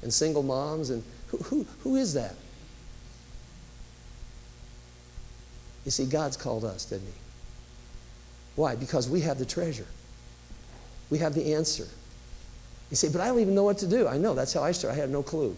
And 0.01 0.11
single 0.11 0.41
moms? 0.41 0.89
And 0.89 1.03
who, 1.27 1.37
who, 1.37 1.67
who 1.81 1.95
is 1.95 2.15
that? 2.15 2.33
You 5.85 5.91
see, 5.91 6.05
God's 6.05 6.37
called 6.37 6.65
us, 6.65 6.85
didn't 6.85 7.07
He? 7.07 7.28
Why? 8.59 8.75
Because 8.75 9.09
we 9.09 9.21
have 9.21 9.39
the 9.39 9.45
treasure, 9.45 9.85
we 11.09 11.19
have 11.19 11.33
the 11.33 11.53
answer. 11.53 11.87
You 12.89 12.97
say, 12.97 13.07
but 13.07 13.21
I 13.21 13.27
don't 13.27 13.39
even 13.39 13.55
know 13.55 13.63
what 13.63 13.77
to 13.77 13.87
do. 13.87 14.05
I 14.05 14.17
know, 14.17 14.33
that's 14.33 14.51
how 14.51 14.63
I 14.63 14.73
started. 14.73 14.97
I 14.97 14.99
had 14.99 15.09
no 15.09 15.23
clue. 15.23 15.55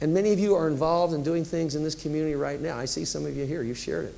And 0.00 0.14
many 0.14 0.32
of 0.32 0.38
you 0.38 0.54
are 0.54 0.68
involved 0.68 1.14
in 1.14 1.24
doing 1.24 1.44
things 1.44 1.74
in 1.74 1.82
this 1.82 1.96
community 1.96 2.36
right 2.36 2.60
now. 2.60 2.78
I 2.78 2.84
see 2.84 3.04
some 3.04 3.26
of 3.26 3.36
you 3.36 3.44
here, 3.44 3.64
you've 3.64 3.78
shared 3.78 4.04
it. 4.04 4.14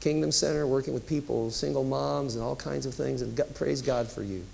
Kingdom 0.00 0.32
Center, 0.32 0.66
working 0.66 0.92
with 0.92 1.06
people, 1.06 1.52
single 1.52 1.84
moms, 1.84 2.34
and 2.34 2.42
all 2.42 2.56
kinds 2.56 2.84
of 2.84 2.94
things, 2.94 3.22
and 3.22 3.36
God, 3.36 3.54
praise 3.54 3.80
God 3.80 4.08
for 4.08 4.24
you. 4.24 4.44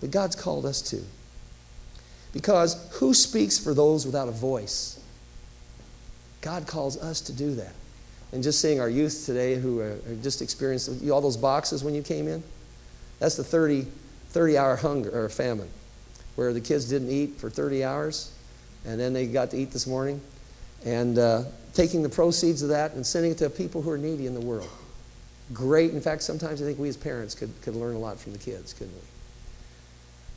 But 0.00 0.12
God's 0.12 0.36
called 0.36 0.66
us 0.66 0.80
to. 0.90 1.02
Because 2.32 2.88
who 2.92 3.12
speaks 3.12 3.58
for 3.58 3.74
those 3.74 4.06
without 4.06 4.28
a 4.28 4.32
voice? 4.32 5.00
God 6.42 6.68
calls 6.68 6.96
us 6.96 7.20
to 7.22 7.32
do 7.32 7.56
that. 7.56 7.72
And 8.32 8.42
just 8.42 8.60
seeing 8.60 8.80
our 8.80 8.88
youth 8.88 9.24
today 9.24 9.54
who 9.54 9.80
are, 9.80 9.98
just 10.22 10.42
experienced 10.42 10.90
all 11.10 11.20
those 11.20 11.36
boxes 11.36 11.84
when 11.84 11.94
you 11.94 12.02
came 12.02 12.28
in, 12.28 12.42
that's 13.18 13.36
the 13.36 13.44
30, 13.44 13.86
30 14.30 14.58
hour 14.58 14.76
hunger 14.76 15.10
or 15.10 15.28
famine. 15.28 15.68
where 16.34 16.52
the 16.52 16.60
kids 16.60 16.86
didn't 16.86 17.10
eat 17.10 17.36
for 17.38 17.48
30 17.48 17.82
hours, 17.82 18.32
and 18.84 19.00
then 19.00 19.12
they 19.12 19.26
got 19.26 19.50
to 19.50 19.56
eat 19.56 19.70
this 19.70 19.86
morning, 19.86 20.20
and 20.84 21.18
uh, 21.18 21.42
taking 21.72 22.02
the 22.02 22.08
proceeds 22.08 22.62
of 22.62 22.68
that 22.70 22.92
and 22.92 23.06
sending 23.06 23.32
it 23.32 23.38
to 23.38 23.48
people 23.48 23.82
who 23.82 23.90
are 23.90 23.98
needy 23.98 24.26
in 24.26 24.34
the 24.34 24.40
world. 24.40 24.68
Great. 25.52 25.92
In 25.92 26.00
fact, 26.00 26.22
sometimes 26.22 26.60
I 26.60 26.64
think 26.64 26.78
we 26.78 26.88
as 26.88 26.96
parents 26.96 27.34
could, 27.34 27.50
could 27.62 27.76
learn 27.76 27.94
a 27.94 27.98
lot 27.98 28.18
from 28.18 28.32
the 28.32 28.38
kids, 28.38 28.72
couldn't 28.72 28.94
we? 28.94 29.00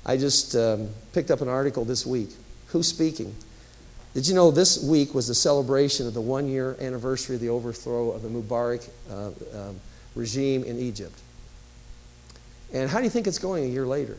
I 0.06 0.18
just 0.18 0.56
um, 0.56 0.90
picked 1.14 1.32
up 1.32 1.42
an 1.42 1.50
article 1.50 1.84
this 1.84 2.06
week. 2.06 2.30
Who's 2.68 2.88
speaking? 2.88 3.36
Did 4.20 4.28
you 4.28 4.36
know 4.36 4.52
this 4.52 4.84
week 4.84 5.16
was 5.16 5.30
the 5.30 5.34
celebration 5.34 6.06
of 6.06 6.14
the 6.14 6.20
one 6.20 6.50
year 6.50 6.76
anniversary 6.82 7.36
of 7.36 7.42
the 7.42 7.48
overthrow 7.48 8.12
of 8.12 8.22
the 8.22 8.28
Mubarak 8.28 8.86
uh, 9.10 9.28
um, 9.58 9.80
regime 10.14 10.66
in 10.66 10.78
Egypt? 10.78 11.18
And 12.74 12.90
how 12.90 12.98
do 12.98 13.06
you 13.06 13.10
think 13.10 13.28
it's 13.28 13.40
going 13.40 13.64
a 13.64 13.68
year 13.68 13.86
later? 13.86 14.18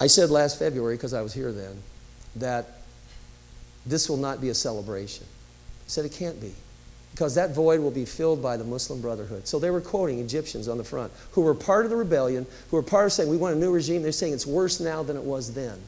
I 0.00 0.06
said 0.06 0.30
last 0.30 0.58
February, 0.58 0.94
because 0.96 1.12
I 1.12 1.20
was 1.20 1.34
here 1.34 1.52
then, 1.52 1.82
that 2.36 2.78
this 3.84 4.08
will 4.08 4.16
not 4.16 4.40
be 4.40 4.48
a 4.48 4.54
celebration. 4.54 5.26
I 5.26 5.88
said 5.88 6.06
it 6.06 6.12
can't 6.12 6.40
be 6.40 6.54
because 7.10 7.34
that 7.34 7.54
void 7.54 7.80
will 7.80 7.90
be 7.90 8.06
filled 8.06 8.42
by 8.42 8.56
the 8.56 8.64
Muslim 8.64 9.02
Brotherhood. 9.02 9.46
So 9.46 9.58
they 9.58 9.68
were 9.68 9.82
quoting 9.82 10.18
Egyptians 10.18 10.66
on 10.66 10.78
the 10.78 10.84
front 10.84 11.12
who 11.32 11.42
were 11.42 11.54
part 11.54 11.84
of 11.84 11.90
the 11.90 11.96
rebellion, 11.98 12.46
who 12.70 12.78
were 12.78 12.82
part 12.82 13.04
of 13.04 13.12
saying, 13.12 13.28
We 13.28 13.36
want 13.36 13.54
a 13.54 13.58
new 13.58 13.70
regime. 13.70 14.00
They're 14.00 14.12
saying 14.12 14.32
it's 14.32 14.46
worse 14.46 14.80
now 14.80 15.02
than 15.02 15.18
it 15.18 15.24
was 15.24 15.52
then. 15.52 15.78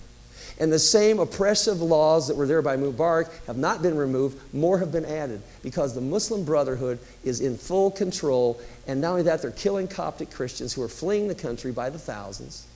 And 0.61 0.73
the 0.73 0.79
same 0.79 1.19
oppressive 1.19 1.83
laws 1.83 2.29
that 2.29 2.37
were 2.37 2.47
there 2.47 2.63
by 2.63 2.77
Mubarak 2.77 3.29
have 3.47 3.57
not 3.57 3.83
been 3.83 3.97
removed, 3.97 4.41
more 4.55 4.79
have 4.79 4.93
been 4.93 5.05
added 5.05 5.43
because 5.63 5.95
the 5.95 6.01
Muslim 6.01 6.45
Brotherhood 6.45 7.01
is 7.25 7.41
in 7.41 7.57
full 7.57 7.91
control. 7.91 8.61
And 8.87 9.01
not 9.01 9.11
only 9.11 9.23
that, 9.23 9.43
they're 9.43 9.51
killing 9.51 9.89
Coptic 9.89 10.31
Christians 10.31 10.73
who 10.73 10.83
are 10.83 10.89
fleeing 10.89 11.27
the 11.27 11.35
country 11.35 11.73
by 11.73 11.91
the 11.91 11.99
thousands. 11.99 12.67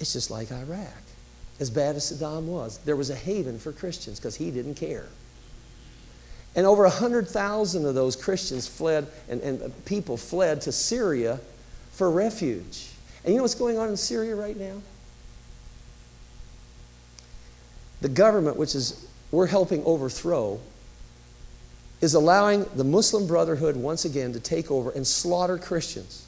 It's 0.00 0.14
just 0.14 0.30
like 0.30 0.50
Iraq. 0.50 0.88
As 1.60 1.70
bad 1.70 1.94
as 1.94 2.10
Saddam 2.10 2.44
was, 2.44 2.78
there 2.78 2.96
was 2.96 3.10
a 3.10 3.14
haven 3.14 3.58
for 3.58 3.70
Christians 3.70 4.18
because 4.18 4.36
he 4.36 4.50
didn't 4.50 4.74
care. 4.74 5.06
And 6.56 6.66
over 6.66 6.84
100,000 6.84 7.86
of 7.86 7.94
those 7.94 8.16
Christians 8.16 8.66
fled, 8.66 9.08
and, 9.28 9.40
and 9.42 9.84
people 9.84 10.16
fled 10.16 10.62
to 10.62 10.72
Syria 10.72 11.40
for 11.92 12.10
refuge. 12.10 12.88
And 13.24 13.32
you 13.32 13.38
know 13.38 13.42
what's 13.42 13.54
going 13.54 13.78
on 13.78 13.88
in 13.88 13.96
Syria 13.96 14.36
right 14.36 14.56
now? 14.56 14.80
The 18.04 18.10
government, 18.10 18.58
which 18.58 18.74
is 18.74 19.08
we're 19.30 19.46
helping 19.46 19.82
overthrow, 19.84 20.60
is 22.02 22.12
allowing 22.12 22.66
the 22.76 22.84
Muslim 22.84 23.26
Brotherhood 23.26 23.76
once 23.78 24.04
again 24.04 24.34
to 24.34 24.40
take 24.40 24.70
over 24.70 24.90
and 24.90 25.06
slaughter 25.06 25.56
Christians. 25.56 26.26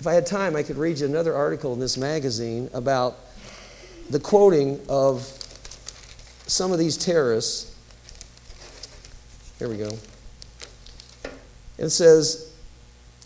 If 0.00 0.08
I 0.08 0.14
had 0.14 0.26
time, 0.26 0.56
I 0.56 0.64
could 0.64 0.76
read 0.76 0.98
you 0.98 1.06
another 1.06 1.36
article 1.36 1.72
in 1.72 1.78
this 1.78 1.96
magazine 1.96 2.68
about 2.74 3.16
the 4.10 4.18
quoting 4.18 4.80
of 4.88 5.20
some 6.48 6.72
of 6.72 6.80
these 6.80 6.96
terrorists 6.96 7.72
here 9.60 9.68
we 9.68 9.76
go. 9.76 9.96
It 11.78 11.90
says 11.90 12.52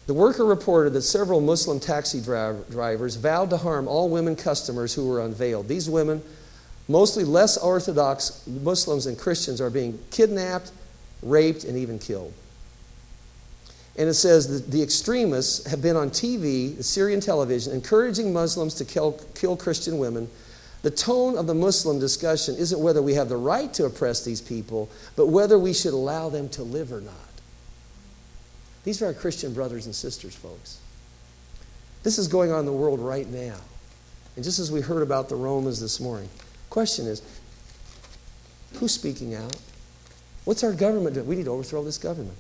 The 0.07 0.13
worker 0.13 0.45
reported 0.45 0.93
that 0.93 1.03
several 1.03 1.41
Muslim 1.41 1.81
taxi 1.81 2.21
drivers 2.21 3.17
vowed 3.17 3.49
to 3.49 3.57
harm 3.57 3.89
all 3.89 4.11
women 4.11 4.37
customers 4.37 4.93
who 4.93 5.09
were 5.09 5.23
unveiled. 5.23 5.69
These 5.69 5.89
women, 5.89 6.23
mostly 6.91 7.25
less 7.25 7.57
Orthodox 7.57 8.47
Muslims 8.47 9.07
and 9.07 9.19
Christians, 9.19 9.61
are 9.61 9.71
being 9.71 9.99
kidnapped, 10.11 10.73
raped, 11.23 11.65
and 11.65 11.77
even 11.77 11.99
killed. 11.99 12.33
And 13.97 14.09
it 14.09 14.15
says 14.15 14.49
that 14.49 14.71
the 14.71 14.83
extremists 14.83 15.67
have 15.67 15.83
been 15.83 15.97
on 15.97 16.11
TV, 16.11 16.83
Syrian 16.83 17.21
television, 17.21 17.73
encouraging 17.73 18.33
Muslims 18.33 18.75
to 18.75 18.85
kill, 18.85 19.21
kill 19.35 19.57
Christian 19.57 19.99
women 19.99 20.29
the 20.83 20.91
tone 20.91 21.37
of 21.37 21.47
the 21.47 21.55
Muslim 21.55 21.99
discussion 21.99 22.57
isn't 22.57 22.81
whether 22.81 23.03
we 23.03 23.15
have 23.15 23.29
the 23.29 23.37
right 23.37 23.73
to 23.75 23.85
oppress 23.85 24.25
these 24.25 24.41
people, 24.41 24.89
but 25.15 25.27
whether 25.27 25.59
we 25.59 25.75
should 25.75 25.93
allow 25.93 26.31
them 26.31 26.49
to 26.51 26.63
live 26.63 26.93
or 26.93 27.03
not. 27.03 27.15
These 28.85 29.03
are 29.03 29.07
our 29.07 29.13
Christian 29.13 29.53
brothers 29.53 29.85
and 29.85 29.95
sisters, 29.95 30.35
folks. 30.35 30.81
This 32.03 32.17
is 32.17 32.29
going 32.29 32.51
on 32.51 32.61
in 32.61 32.67
the 32.67 32.73
world 32.73 32.99
right 32.99 33.29
now. 33.29 33.59
And 34.37 34.45
just 34.45 34.59
as 34.59 34.73
we 34.73 34.81
heard 34.81 35.03
about 35.03 35.29
the 35.29 35.37
Romans 35.37 35.81
this 35.81 36.01
morning, 36.01 36.31
question 36.71 37.07
is 37.07 37.23
who's 38.75 38.93
speaking 38.93 39.35
out? 39.35 39.55
What's 40.45 40.65
our 40.65 40.73
government 40.73 41.15
doing? 41.15 41.27
We 41.27 41.37
need 41.37 41.45
to 41.45 41.51
overthrow 41.51 41.85
this 41.85 41.99
government. 41.99 42.37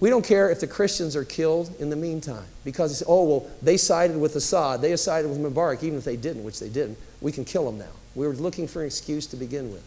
We 0.00 0.10
don't 0.10 0.24
care 0.24 0.50
if 0.50 0.60
the 0.60 0.66
Christians 0.66 1.14
are 1.14 1.24
killed 1.24 1.72
in 1.78 1.88
the 1.88 1.96
meantime 1.96 2.46
because 2.64 3.02
oh, 3.06 3.24
well, 3.24 3.50
they 3.62 3.76
sided 3.76 4.18
with 4.18 4.34
Assad, 4.34 4.82
they 4.82 4.94
sided 4.96 5.28
with 5.28 5.38
Mubarak, 5.38 5.82
even 5.82 5.98
if 5.98 6.04
they 6.04 6.16
didn't, 6.16 6.44
which 6.44 6.58
they 6.58 6.68
didn't. 6.68 6.98
We 7.20 7.30
can 7.30 7.44
kill 7.44 7.64
them 7.64 7.78
now. 7.78 7.92
We 8.14 8.26
were 8.26 8.34
looking 8.34 8.66
for 8.66 8.80
an 8.80 8.86
excuse 8.86 9.26
to 9.28 9.36
begin 9.36 9.72
with. 9.72 9.84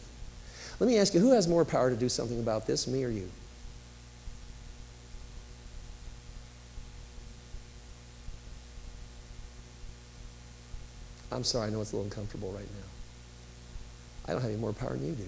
Let 0.80 0.88
me 0.88 0.98
ask 0.98 1.14
you 1.14 1.20
who 1.20 1.34
has 1.34 1.48
more 1.48 1.66
power 1.66 1.90
to 1.90 1.96
do 1.96 2.08
something 2.08 2.40
about 2.40 2.68
this, 2.68 2.88
me 2.88 3.04
or 3.04 3.10
you? 3.10 3.30
I'm 11.32 11.44
sorry, 11.44 11.68
I 11.68 11.70
know 11.70 11.82
it's 11.82 11.92
a 11.92 11.96
little 11.96 12.06
uncomfortable 12.06 12.52
right 12.52 12.62
now. 12.62 12.97
I 14.28 14.34
don't 14.34 14.42
have 14.42 14.52
any 14.52 14.60
more 14.60 14.74
power 14.74 14.92
than 14.92 15.08
you 15.08 15.14
do. 15.14 15.28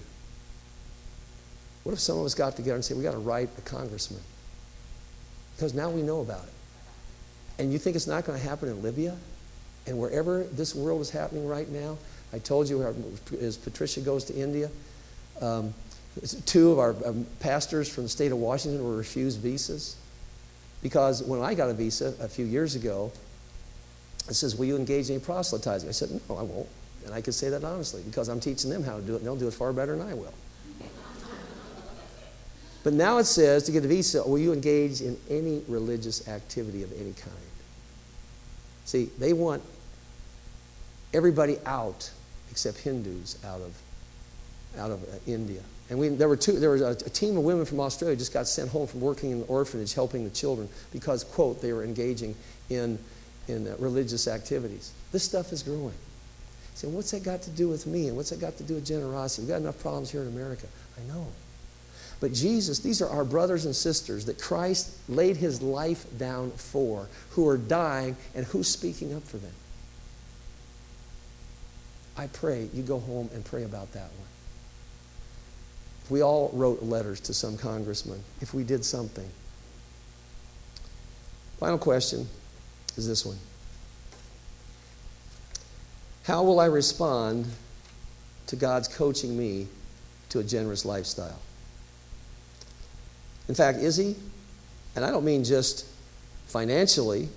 What 1.84 1.92
if 1.92 2.00
some 2.00 2.18
of 2.18 2.24
us 2.24 2.34
got 2.34 2.56
together 2.56 2.74
and 2.74 2.84
said, 2.84 2.96
we 2.96 3.02
got 3.02 3.12
to 3.12 3.18
write 3.18 3.48
a 3.56 3.62
congressman? 3.62 4.20
Because 5.56 5.74
now 5.74 5.88
we 5.90 6.02
know 6.02 6.20
about 6.20 6.44
it. 6.44 6.52
And 7.58 7.72
you 7.72 7.78
think 7.78 7.96
it's 7.96 8.06
not 8.06 8.24
going 8.24 8.38
to 8.38 8.46
happen 8.46 8.68
in 8.68 8.82
Libya? 8.82 9.16
And 9.86 9.98
wherever 9.98 10.44
this 10.44 10.74
world 10.74 11.00
is 11.00 11.10
happening 11.10 11.46
right 11.46 11.68
now, 11.68 11.96
I 12.32 12.38
told 12.38 12.68
you 12.68 12.82
as 13.40 13.56
Patricia 13.56 14.00
goes 14.00 14.24
to 14.24 14.34
India, 14.34 14.70
um, 15.40 15.74
two 16.46 16.70
of 16.70 16.78
our 16.78 16.94
um, 17.04 17.26
pastors 17.40 17.88
from 17.88 18.04
the 18.04 18.08
state 18.08 18.32
of 18.32 18.38
Washington 18.38 18.84
were 18.84 18.96
refused 18.96 19.40
visas. 19.40 19.96
Because 20.82 21.22
when 21.22 21.42
I 21.42 21.54
got 21.54 21.70
a 21.70 21.74
visa 21.74 22.14
a 22.20 22.28
few 22.28 22.44
years 22.44 22.74
ago, 22.74 23.12
it 24.28 24.34
says, 24.34 24.56
Will 24.56 24.66
you 24.66 24.76
engage 24.76 25.10
in 25.10 25.20
proselytizing? 25.20 25.88
I 25.88 25.92
said, 25.92 26.20
No, 26.28 26.36
I 26.36 26.42
won't. 26.42 26.68
And 27.04 27.14
I 27.14 27.20
could 27.20 27.34
say 27.34 27.48
that 27.50 27.64
honestly 27.64 28.02
because 28.02 28.28
I'm 28.28 28.40
teaching 28.40 28.70
them 28.70 28.82
how 28.82 28.96
to 28.96 29.02
do 29.02 29.14
it, 29.14 29.18
and 29.18 29.26
they'll 29.26 29.36
do 29.36 29.48
it 29.48 29.54
far 29.54 29.72
better 29.72 29.96
than 29.96 30.06
I 30.06 30.14
will. 30.14 30.34
But 32.82 32.94
now 32.94 33.18
it 33.18 33.24
says 33.24 33.64
to 33.64 33.72
get 33.72 33.84
a 33.84 33.88
visa, 33.88 34.26
will 34.26 34.38
you 34.38 34.52
engage 34.52 35.02
in 35.02 35.18
any 35.28 35.62
religious 35.68 36.26
activity 36.28 36.82
of 36.82 36.92
any 36.92 37.12
kind? 37.12 37.36
See, 38.86 39.10
they 39.18 39.32
want 39.32 39.62
everybody 41.12 41.58
out 41.66 42.10
except 42.50 42.78
Hindus 42.78 43.38
out 43.44 43.60
of, 43.60 43.76
out 44.78 44.90
of 44.90 45.02
uh, 45.04 45.18
India. 45.26 45.60
And 45.88 45.98
we, 45.98 46.08
there, 46.08 46.28
were 46.28 46.36
two, 46.36 46.58
there 46.58 46.70
was 46.70 46.82
a, 46.82 46.90
a, 46.90 47.10
team 47.10 47.36
of 47.36 47.44
women 47.44 47.64
from 47.64 47.80
Australia 47.80 48.16
just 48.16 48.32
got 48.32 48.46
sent 48.46 48.70
home 48.70 48.86
from 48.86 49.00
working 49.00 49.30
in 49.30 49.40
the 49.40 49.46
orphanage 49.46 49.92
helping 49.94 50.24
the 50.24 50.30
children 50.30 50.68
because, 50.92 51.24
quote, 51.24 51.60
they 51.60 51.72
were 51.72 51.84
engaging 51.84 52.34
in, 52.68 52.98
in 53.48 53.66
uh, 53.66 53.74
religious 53.78 54.28
activities. 54.28 54.92
This 55.12 55.24
stuff 55.24 55.52
is 55.52 55.62
growing. 55.62 55.94
So 56.80 56.88
what's 56.88 57.10
that 57.10 57.22
got 57.22 57.42
to 57.42 57.50
do 57.50 57.68
with 57.68 57.86
me? 57.86 58.08
And 58.08 58.16
what's 58.16 58.30
that 58.30 58.40
got 58.40 58.56
to 58.56 58.62
do 58.62 58.76
with 58.76 58.86
generosity? 58.86 59.42
We've 59.42 59.50
got 59.50 59.60
enough 59.60 59.78
problems 59.80 60.10
here 60.10 60.22
in 60.22 60.28
America. 60.28 60.66
I 60.96 61.12
know. 61.12 61.26
But 62.20 62.32
Jesus, 62.32 62.78
these 62.78 63.02
are 63.02 63.08
our 63.10 63.22
brothers 63.22 63.66
and 63.66 63.76
sisters 63.76 64.24
that 64.24 64.40
Christ 64.40 64.96
laid 65.06 65.36
his 65.36 65.60
life 65.60 66.06
down 66.16 66.52
for, 66.52 67.06
who 67.32 67.46
are 67.48 67.58
dying, 67.58 68.16
and 68.34 68.46
who's 68.46 68.66
speaking 68.66 69.14
up 69.14 69.22
for 69.24 69.36
them. 69.36 69.52
I 72.16 72.28
pray 72.28 72.70
you 72.72 72.82
go 72.82 72.98
home 72.98 73.28
and 73.34 73.44
pray 73.44 73.64
about 73.64 73.92
that 73.92 74.08
one. 74.08 74.28
If 76.04 76.10
we 76.10 76.22
all 76.22 76.50
wrote 76.54 76.82
letters 76.82 77.20
to 77.20 77.34
some 77.34 77.58
congressman, 77.58 78.24
if 78.40 78.54
we 78.54 78.64
did 78.64 78.86
something. 78.86 79.28
Final 81.58 81.76
question 81.76 82.26
is 82.96 83.06
this 83.06 83.26
one 83.26 83.36
How 86.24 86.42
will 86.42 86.60
I 86.60 86.66
respond 86.66 87.46
to 88.48 88.56
God's 88.56 88.88
coaching 88.88 89.36
me 89.36 89.66
to 90.30 90.38
a 90.38 90.44
generous 90.44 90.84
lifestyle? 90.84 91.40
In 93.48 93.54
fact, 93.54 93.78
is 93.78 93.96
he? 93.96 94.16
And 94.94 95.04
I 95.04 95.10
don't 95.10 95.24
mean 95.24 95.44
just 95.44 95.86
financially, 96.46 97.28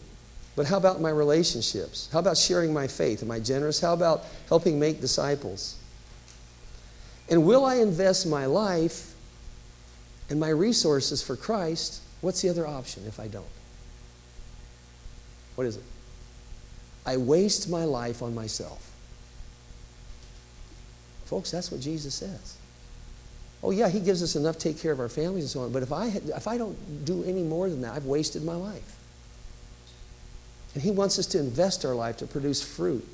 but 0.56 0.66
how 0.66 0.78
about 0.78 1.02
my 1.02 1.10
relationships? 1.10 2.10
How 2.12 2.20
about 2.20 2.38
sharing 2.38 2.74
my 2.74 2.88
faith? 2.88 3.24
Am 3.24 3.32
I 3.32 3.40
generous? 3.40 3.80
How 3.80 3.94
about 3.94 4.26
helping 4.48 4.80
make 4.80 5.02
disciples? 5.02 5.78
And 7.30 7.46
will 7.46 7.66
I 7.66 7.76
invest 7.76 8.28
my 8.28 8.46
life 8.46 9.14
and 10.30 10.40
my 10.40 10.50
resources 10.50 11.24
for 11.24 11.36
Christ? 11.36 12.02
What's 12.22 12.42
the 12.42 12.50
other 12.50 12.68
option 12.68 13.04
if 13.08 13.20
I 13.20 13.28
don't? 13.28 13.46
What 15.56 15.68
is 15.68 15.78
it? 15.78 15.84
I 17.06 17.18
waste 17.18 17.70
my 17.70 17.86
life 17.86 18.22
on 18.22 18.34
myself. 18.34 18.92
Folks, 21.26 21.52
that's 21.52 21.72
what 21.72 21.82
Jesus 21.82 22.14
says. 22.14 22.58
Oh, 23.62 23.72
yeah, 23.72 23.90
He 23.90 24.00
gives 24.00 24.22
us 24.22 24.36
enough 24.36 24.58
to 24.58 24.74
take 24.74 24.80
care 24.82 24.92
of 24.92 25.00
our 25.00 25.10
families 25.10 25.44
and 25.46 25.50
so 25.50 25.62
on. 25.62 25.72
But 25.72 25.84
if 25.84 25.92
I, 25.92 26.08
if 26.08 26.48
I 26.48 26.58
don't 26.58 27.06
do 27.06 27.24
any 27.24 27.44
more 27.44 27.70
than 27.70 27.82
that, 27.82 27.94
I've 27.94 28.06
wasted 28.06 28.44
my 28.44 28.56
life. 28.56 28.98
And 30.74 30.84
He 30.84 30.92
wants 30.92 31.18
us 31.18 31.26
to 31.28 31.40
invest 31.40 31.86
our 31.86 31.96
life 31.96 32.18
to 32.18 32.28
produce 32.28 32.62
fruit. 32.62 33.08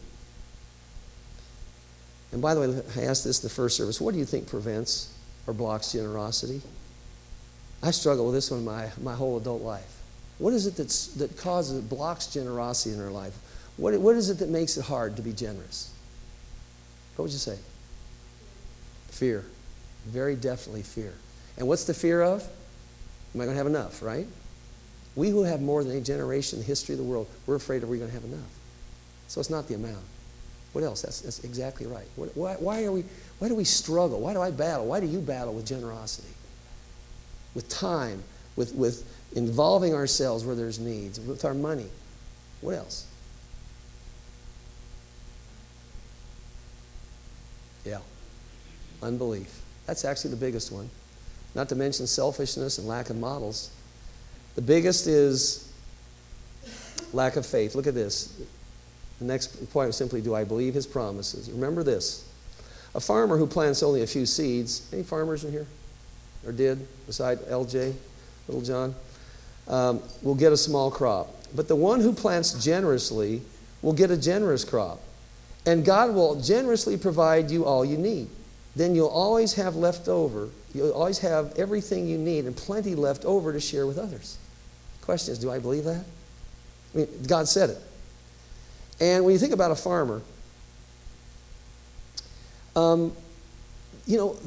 And 2.31 2.41
by 2.41 2.53
the 2.53 2.61
way, 2.61 2.81
I 2.95 3.05
asked 3.05 3.23
this 3.23 3.39
in 3.39 3.47
the 3.47 3.53
first 3.53 3.77
service 3.77 3.99
what 3.99 4.13
do 4.13 4.19
you 4.19 4.25
think 4.25 4.47
prevents 4.47 5.13
or 5.47 5.53
blocks 5.53 5.93
generosity? 5.93 6.61
I 7.81 7.91
struggle 7.91 8.25
with 8.25 8.35
this 8.35 8.51
one 8.51 8.65
my, 8.65 8.89
my 9.01 9.15
whole 9.15 9.37
adult 9.37 9.61
life. 9.61 10.01
What 10.37 10.53
is 10.53 10.67
it 10.67 10.75
that's, 10.75 11.07
that 11.15 11.37
causes, 11.37 11.81
blocks 11.81 12.27
generosity 12.27 12.95
in 12.95 13.01
our 13.01 13.11
life? 13.11 13.37
What, 13.79 13.97
what 14.01 14.15
is 14.15 14.29
it 14.29 14.39
that 14.39 14.49
makes 14.49 14.77
it 14.77 14.85
hard 14.85 15.15
to 15.15 15.21
be 15.21 15.31
generous? 15.31 15.93
What 17.15 17.23
would 17.23 17.31
you 17.31 17.37
say? 17.37 17.57
Fear. 19.07 19.45
Very 20.05 20.35
definitely 20.35 20.81
fear. 20.81 21.13
And 21.57 21.67
what's 21.67 21.85
the 21.85 21.93
fear 21.93 22.21
of? 22.21 22.41
Am 23.33 23.41
I 23.41 23.45
going 23.45 23.55
to 23.55 23.57
have 23.57 23.67
enough, 23.67 24.03
right? 24.03 24.27
We 25.15 25.29
who 25.29 25.43
have 25.43 25.61
more 25.61 25.83
than 25.83 25.93
any 25.93 26.01
generation 26.01 26.59
in 26.59 26.63
the 26.63 26.67
history 26.67 26.93
of 26.93 26.99
the 26.99 27.05
world, 27.05 27.27
we're 27.47 27.55
afraid 27.55 27.83
are 27.83 27.87
we're 27.87 27.97
going 27.97 28.09
to 28.09 28.15
have 28.15 28.25
enough? 28.25 28.51
So 29.27 29.39
it's 29.39 29.49
not 29.49 29.67
the 29.67 29.75
amount. 29.75 30.03
What 30.73 30.83
else? 30.83 31.01
That's, 31.01 31.21
that's 31.21 31.43
exactly 31.43 31.85
right. 31.87 32.07
Why, 32.15 32.55
why, 32.55 32.83
are 32.83 32.91
we, 32.91 33.05
why 33.39 33.47
do 33.47 33.55
we 33.55 33.63
struggle? 33.63 34.19
Why 34.19 34.33
do 34.33 34.41
I 34.41 34.51
battle? 34.51 34.87
Why 34.87 34.99
do 34.99 35.07
you 35.07 35.19
battle 35.19 35.53
with 35.53 35.65
generosity? 35.65 36.27
With 37.55 37.69
time, 37.69 38.23
with, 38.55 38.73
with 38.75 39.09
involving 39.35 39.93
ourselves 39.93 40.43
where 40.43 40.55
there's 40.55 40.79
needs, 40.79 41.19
with 41.19 41.45
our 41.45 41.53
money. 41.53 41.87
What 42.61 42.75
else? 42.75 43.05
Yeah. 47.85 47.99
Unbelief. 49.01 49.61
That's 49.85 50.05
actually 50.05 50.31
the 50.31 50.37
biggest 50.37 50.71
one. 50.71 50.89
Not 51.55 51.69
to 51.69 51.75
mention 51.75 52.05
selfishness 52.07 52.77
and 52.77 52.87
lack 52.87 53.09
of 53.09 53.17
models. 53.17 53.71
The 54.55 54.61
biggest 54.61 55.07
is 55.07 55.71
lack 57.13 57.35
of 57.35 57.45
faith. 57.45 57.75
Look 57.75 57.87
at 57.87 57.95
this. 57.95 58.41
The 59.19 59.25
next 59.25 59.71
point 59.71 59.89
is 59.89 59.95
simply 59.95 60.21
do 60.21 60.35
I 60.35 60.43
believe 60.43 60.73
his 60.73 60.85
promises? 60.85 61.49
Remember 61.49 61.83
this. 61.83 62.27
A 62.95 62.99
farmer 62.99 63.37
who 63.37 63.45
plants 63.45 63.83
only 63.83 64.01
a 64.01 64.07
few 64.07 64.25
seeds, 64.25 64.87
any 64.91 65.03
farmers 65.03 65.43
in 65.43 65.51
here? 65.51 65.67
Or 66.45 66.51
did, 66.51 66.87
beside 67.05 67.39
LJ, 67.39 67.93
little 68.47 68.61
John? 68.61 68.95
Um, 69.67 70.01
will 70.23 70.35
get 70.35 70.51
a 70.51 70.57
small 70.57 70.89
crop. 70.89 71.27
But 71.55 71.67
the 71.67 71.75
one 71.75 72.01
who 72.01 72.13
plants 72.13 72.63
generously 72.63 73.41
will 73.81 73.93
get 73.93 74.09
a 74.09 74.17
generous 74.17 74.63
crop. 74.63 74.99
And 75.65 75.85
God 75.85 76.13
will 76.15 76.41
generously 76.41 76.97
provide 76.97 77.51
you 77.51 77.65
all 77.65 77.83
you 77.83 77.97
need. 77.97 78.29
Then 78.75 78.95
you'll 78.95 79.07
always 79.07 79.53
have 79.53 79.75
left 79.75 80.07
over. 80.07 80.49
You'll 80.73 80.91
always 80.91 81.19
have 81.19 81.53
everything 81.57 82.07
you 82.07 82.17
need 82.17 82.45
and 82.45 82.55
plenty 82.55 82.95
left 82.95 83.25
over 83.25 83.51
to 83.51 83.59
share 83.59 83.87
with 83.87 83.97
others. 83.97 84.37
Question 85.01 85.33
is, 85.33 85.39
do 85.39 85.51
I 85.51 85.59
believe 85.59 85.85
that? 85.85 86.05
I 86.93 86.97
mean, 86.97 87.07
God 87.27 87.47
said 87.47 87.71
it. 87.71 87.77
And 88.99 89.23
when 89.25 89.33
you 89.33 89.39
think 89.39 89.53
about 89.53 89.71
a 89.71 89.75
farmer, 89.75 90.21
um, 92.75 93.13
you 94.05 94.17
know, 94.17 94.37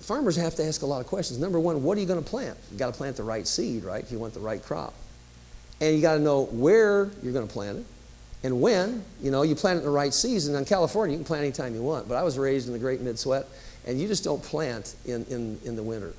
farmers 0.00 0.36
have 0.36 0.54
to 0.56 0.64
ask 0.64 0.82
a 0.82 0.86
lot 0.86 1.00
of 1.00 1.06
questions. 1.06 1.38
Number 1.38 1.60
one, 1.60 1.82
what 1.82 1.96
are 1.96 2.00
you 2.00 2.06
going 2.06 2.22
to 2.22 2.28
plant? 2.28 2.56
You've 2.70 2.78
got 2.78 2.92
to 2.92 2.96
plant 2.98 3.16
the 3.16 3.22
right 3.22 3.46
seed, 3.46 3.84
right? 3.84 4.02
If 4.02 4.10
you 4.10 4.18
want 4.18 4.34
the 4.34 4.40
right 4.40 4.62
crop. 4.62 4.94
And 5.80 5.94
you 5.94 6.02
got 6.02 6.14
to 6.14 6.20
know 6.20 6.44
where 6.46 7.10
you're 7.22 7.32
going 7.32 7.46
to 7.46 7.52
plant 7.52 7.78
it 7.78 7.86
and 8.42 8.60
when. 8.60 9.04
You 9.22 9.30
know, 9.30 9.42
you 9.42 9.54
plant 9.54 9.76
it 9.76 9.80
in 9.80 9.86
the 9.86 9.90
right 9.90 10.14
season. 10.14 10.54
In 10.54 10.64
California, 10.64 11.14
you 11.14 11.18
can 11.18 11.26
plant 11.26 11.42
anytime 11.42 11.74
you 11.74 11.82
want. 11.82 12.08
But 12.08 12.16
I 12.16 12.22
was 12.22 12.38
raised 12.38 12.66
in 12.66 12.72
the 12.72 12.78
great 12.78 13.00
Mid-Sweat, 13.00 13.46
and 13.86 14.00
you 14.00 14.08
just 14.08 14.24
don't 14.24 14.42
plant 14.42 14.94
in, 15.04 15.24
in, 15.26 15.58
in 15.64 15.76
the 15.76 15.82
winter. 15.82 16.12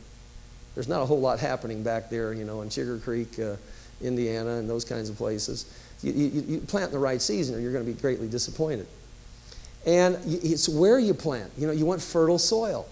There's 0.75 0.87
not 0.87 1.01
a 1.01 1.05
whole 1.05 1.19
lot 1.19 1.39
happening 1.39 1.81
back 1.81 2.09
there, 2.09 2.33
you 2.33 2.43
know, 2.43 2.61
in 2.61 2.69
Sugar 2.69 2.99
Creek, 2.99 3.39
uh, 3.39 3.55
Indiana, 4.01 4.57
and 4.57 4.69
those 4.69 4.85
kinds 4.85 5.09
of 5.09 5.17
places. 5.17 5.65
You, 6.03 6.13
you, 6.13 6.43
you, 6.47 6.59
plant 6.59 6.87
in 6.87 6.91
the 6.91 6.99
right 6.99 7.21
season, 7.21 7.55
or 7.55 7.59
you're 7.59 7.71
going 7.71 7.83
to 7.83 7.91
be 7.91 7.99
greatly 7.99 8.27
disappointed. 8.27 8.85
And 9.87 10.19
it's 10.25 10.69
where 10.69 10.99
you 10.99 11.13
plant. 11.13 11.51
You 11.57 11.65
know, 11.65 11.73
you 11.73 11.85
want 11.85 12.01
fertile 12.01 12.37
soil. 12.37 12.87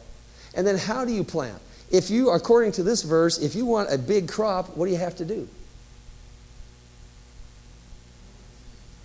And 0.56 0.66
then 0.66 0.78
how 0.78 1.06
do 1.06 1.12
you 1.14 1.24
plant? 1.24 1.62
If 1.92 2.10
you, 2.10 2.32
according 2.32 2.72
to 2.74 2.84
this 2.84 3.04
verse, 3.04 3.38
if 3.38 3.54
you 3.54 3.66
want 3.66 3.92
a 3.94 3.98
big 3.98 4.28
crop, 4.28 4.76
what 4.76 4.86
do 4.86 4.92
you 4.92 4.98
have 4.98 5.16
to 5.18 5.26
do? 5.26 5.48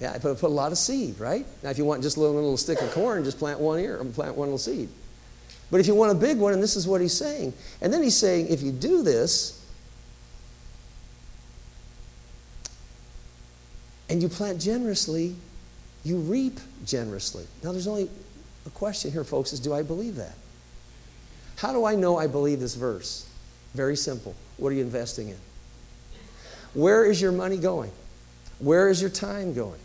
Yeah, 0.01 0.13
I 0.13 0.19
put, 0.19 0.39
put 0.39 0.47
a 0.47 0.55
lot 0.55 0.73
of 0.73 0.79
seed, 0.79 1.21
right? 1.21 1.47
Now, 1.63 1.71
if 1.71 1.77
you 1.77 1.85
want 1.85 2.03
just 2.03 2.17
a 2.17 2.21
little, 2.21 2.35
little 2.35 2.57
stick 2.57 2.81
of 2.81 2.91
corn, 2.93 3.23
just 3.23 3.39
plant 3.39 3.61
one 3.61 3.79
ear, 3.79 3.99
or 4.01 4.05
plant 4.07 4.35
one 4.35 4.49
little 4.49 4.59
seed. 4.59 4.89
But 5.71 5.81
if 5.81 5.87
you 5.87 5.95
want 5.95 6.11
a 6.11 6.15
big 6.15 6.39
one, 6.39 6.55
and 6.55 6.63
this 6.63 6.75
is 6.75 6.89
what 6.89 7.01
he's 7.01 7.17
saying, 7.17 7.53
and 7.81 7.93
then 7.93 8.03
he's 8.03 8.17
saying, 8.17 8.49
if 8.49 8.63
you 8.63 8.73
do 8.73 9.03
this, 9.03 9.65
and 14.09 14.23
you 14.23 14.29
plant 14.29 14.61
generously, 14.61 15.37
you 16.03 16.17
reap 16.17 16.59
generously. 16.85 17.47
Now, 17.63 17.73
there's 17.73 17.87
only 17.87 18.09
a 18.67 18.71
question 18.71 19.13
here, 19.13 19.23
folks, 19.23 19.53
is 19.53 19.61
do 19.61 19.75
I 19.75 19.83
believe 19.83 20.17
that? 20.17 20.35
How 21.57 21.73
do 21.73 21.85
I 21.85 21.95
know 21.95 22.17
I 22.17 22.27
believe 22.27 22.59
this 22.59 22.75
verse? 22.75 23.29
Very 23.75 23.97
simple. 23.97 24.35
What 24.57 24.71
are 24.71 24.75
you 24.75 24.83
investing 24.83 25.29
in? 25.29 25.37
Where 26.73 27.05
is 27.05 27.21
your 27.21 27.33
money 27.33 27.59
going? 27.59 27.93
Where 28.59 28.89
is 28.89 29.01
your 29.01 29.11
time 29.11 29.53
going? 29.53 29.79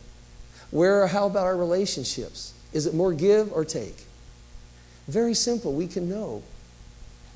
Where, 0.75 1.07
how 1.07 1.27
about 1.27 1.45
our 1.45 1.55
relationships? 1.55 2.53
Is 2.73 2.85
it 2.85 2.93
more 2.93 3.13
give 3.13 3.53
or 3.53 3.63
take? 3.63 3.95
Very 5.07 5.33
simple. 5.33 5.71
We 5.71 5.87
can 5.87 6.09
know 6.09 6.43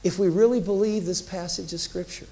if 0.03 0.19
we 0.19 0.27
really 0.27 0.59
believe 0.59 1.05
this 1.05 1.21
passage 1.21 1.71
of 1.71 1.79
Scripture. 1.79 2.27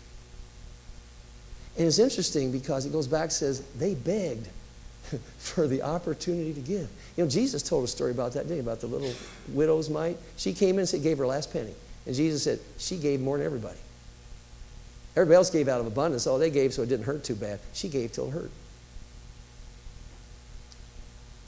And 1.77 1.87
it's 1.87 1.97
interesting 1.97 2.51
because 2.51 2.85
it 2.85 2.91
goes 2.91 3.07
back 3.07 3.23
and 3.23 3.31
says 3.31 3.61
they 3.79 3.95
begged 3.95 4.49
for 5.37 5.65
the 5.65 5.81
opportunity 5.81 6.53
to 6.53 6.59
give. 6.59 6.89
You 7.15 7.23
know, 7.23 7.29
Jesus 7.29 7.63
told 7.63 7.85
a 7.85 7.87
story 7.87 8.11
about 8.11 8.33
that, 8.33 8.49
didn't? 8.49 8.59
About 8.59 8.81
the 8.81 8.87
little 8.87 9.13
widow's 9.53 9.89
mite. 9.89 10.17
She 10.35 10.51
came 10.51 10.71
in 10.71 10.79
and 10.79 10.89
said, 10.89 11.03
gave 11.03 11.19
her 11.19 11.27
last 11.27 11.53
penny. 11.53 11.73
And 12.05 12.15
Jesus 12.15 12.43
said, 12.43 12.59
she 12.77 12.97
gave 12.97 13.21
more 13.21 13.37
than 13.37 13.45
everybody. 13.45 13.79
Everybody 15.15 15.37
else 15.37 15.51
gave 15.51 15.69
out 15.69 15.79
of 15.79 15.87
abundance. 15.87 16.27
Oh, 16.27 16.37
they 16.37 16.49
gave 16.49 16.73
so 16.73 16.81
it 16.81 16.89
didn't 16.89 17.05
hurt 17.05 17.23
too 17.23 17.35
bad. 17.35 17.61
She 17.71 17.87
gave 17.87 18.11
till 18.11 18.27
it 18.27 18.31
hurt. 18.31 18.51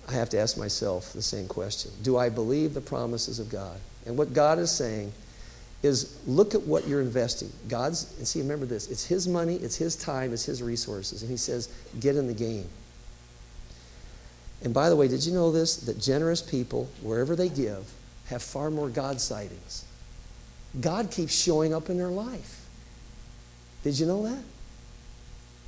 I 0.09 0.13
have 0.13 0.29
to 0.29 0.39
ask 0.39 0.57
myself 0.57 1.13
the 1.13 1.21
same 1.21 1.47
question 1.47 1.91
Do 2.01 2.17
I 2.17 2.29
believe 2.29 2.73
the 2.73 2.81
promises 2.81 3.39
of 3.39 3.49
God? 3.49 3.77
And 4.05 4.17
what 4.17 4.33
God 4.33 4.57
is 4.57 4.71
saying 4.71 5.13
is 5.83 6.19
look 6.25 6.55
at 6.55 6.63
what 6.63 6.87
you're 6.87 7.01
investing. 7.01 7.51
God's, 7.67 8.17
and 8.17 8.27
see, 8.27 8.41
remember 8.41 8.65
this 8.65 8.89
it's 8.89 9.05
His 9.05 9.27
money, 9.27 9.55
it's 9.55 9.75
His 9.75 9.95
time, 9.95 10.33
it's 10.33 10.45
His 10.45 10.63
resources. 10.63 11.21
And 11.21 11.29
He 11.29 11.37
says, 11.37 11.69
get 11.99 12.15
in 12.15 12.27
the 12.27 12.33
game. 12.33 12.67
And 14.61 14.73
by 14.73 14.89
the 14.89 14.95
way, 14.95 15.07
did 15.07 15.25
you 15.25 15.33
know 15.33 15.51
this? 15.51 15.77
That 15.77 15.99
generous 15.99 16.41
people, 16.41 16.89
wherever 17.01 17.35
they 17.35 17.47
give, 17.47 17.93
have 18.27 18.43
far 18.43 18.69
more 18.69 18.89
God 18.89 19.21
sightings. 19.21 19.85
God 20.81 21.11
keeps 21.11 21.33
showing 21.33 21.73
up 21.73 21.89
in 21.89 21.97
their 21.97 22.09
life. 22.09 22.67
Did 23.83 23.97
you 23.97 24.05
know 24.05 24.23
that? 24.23 24.43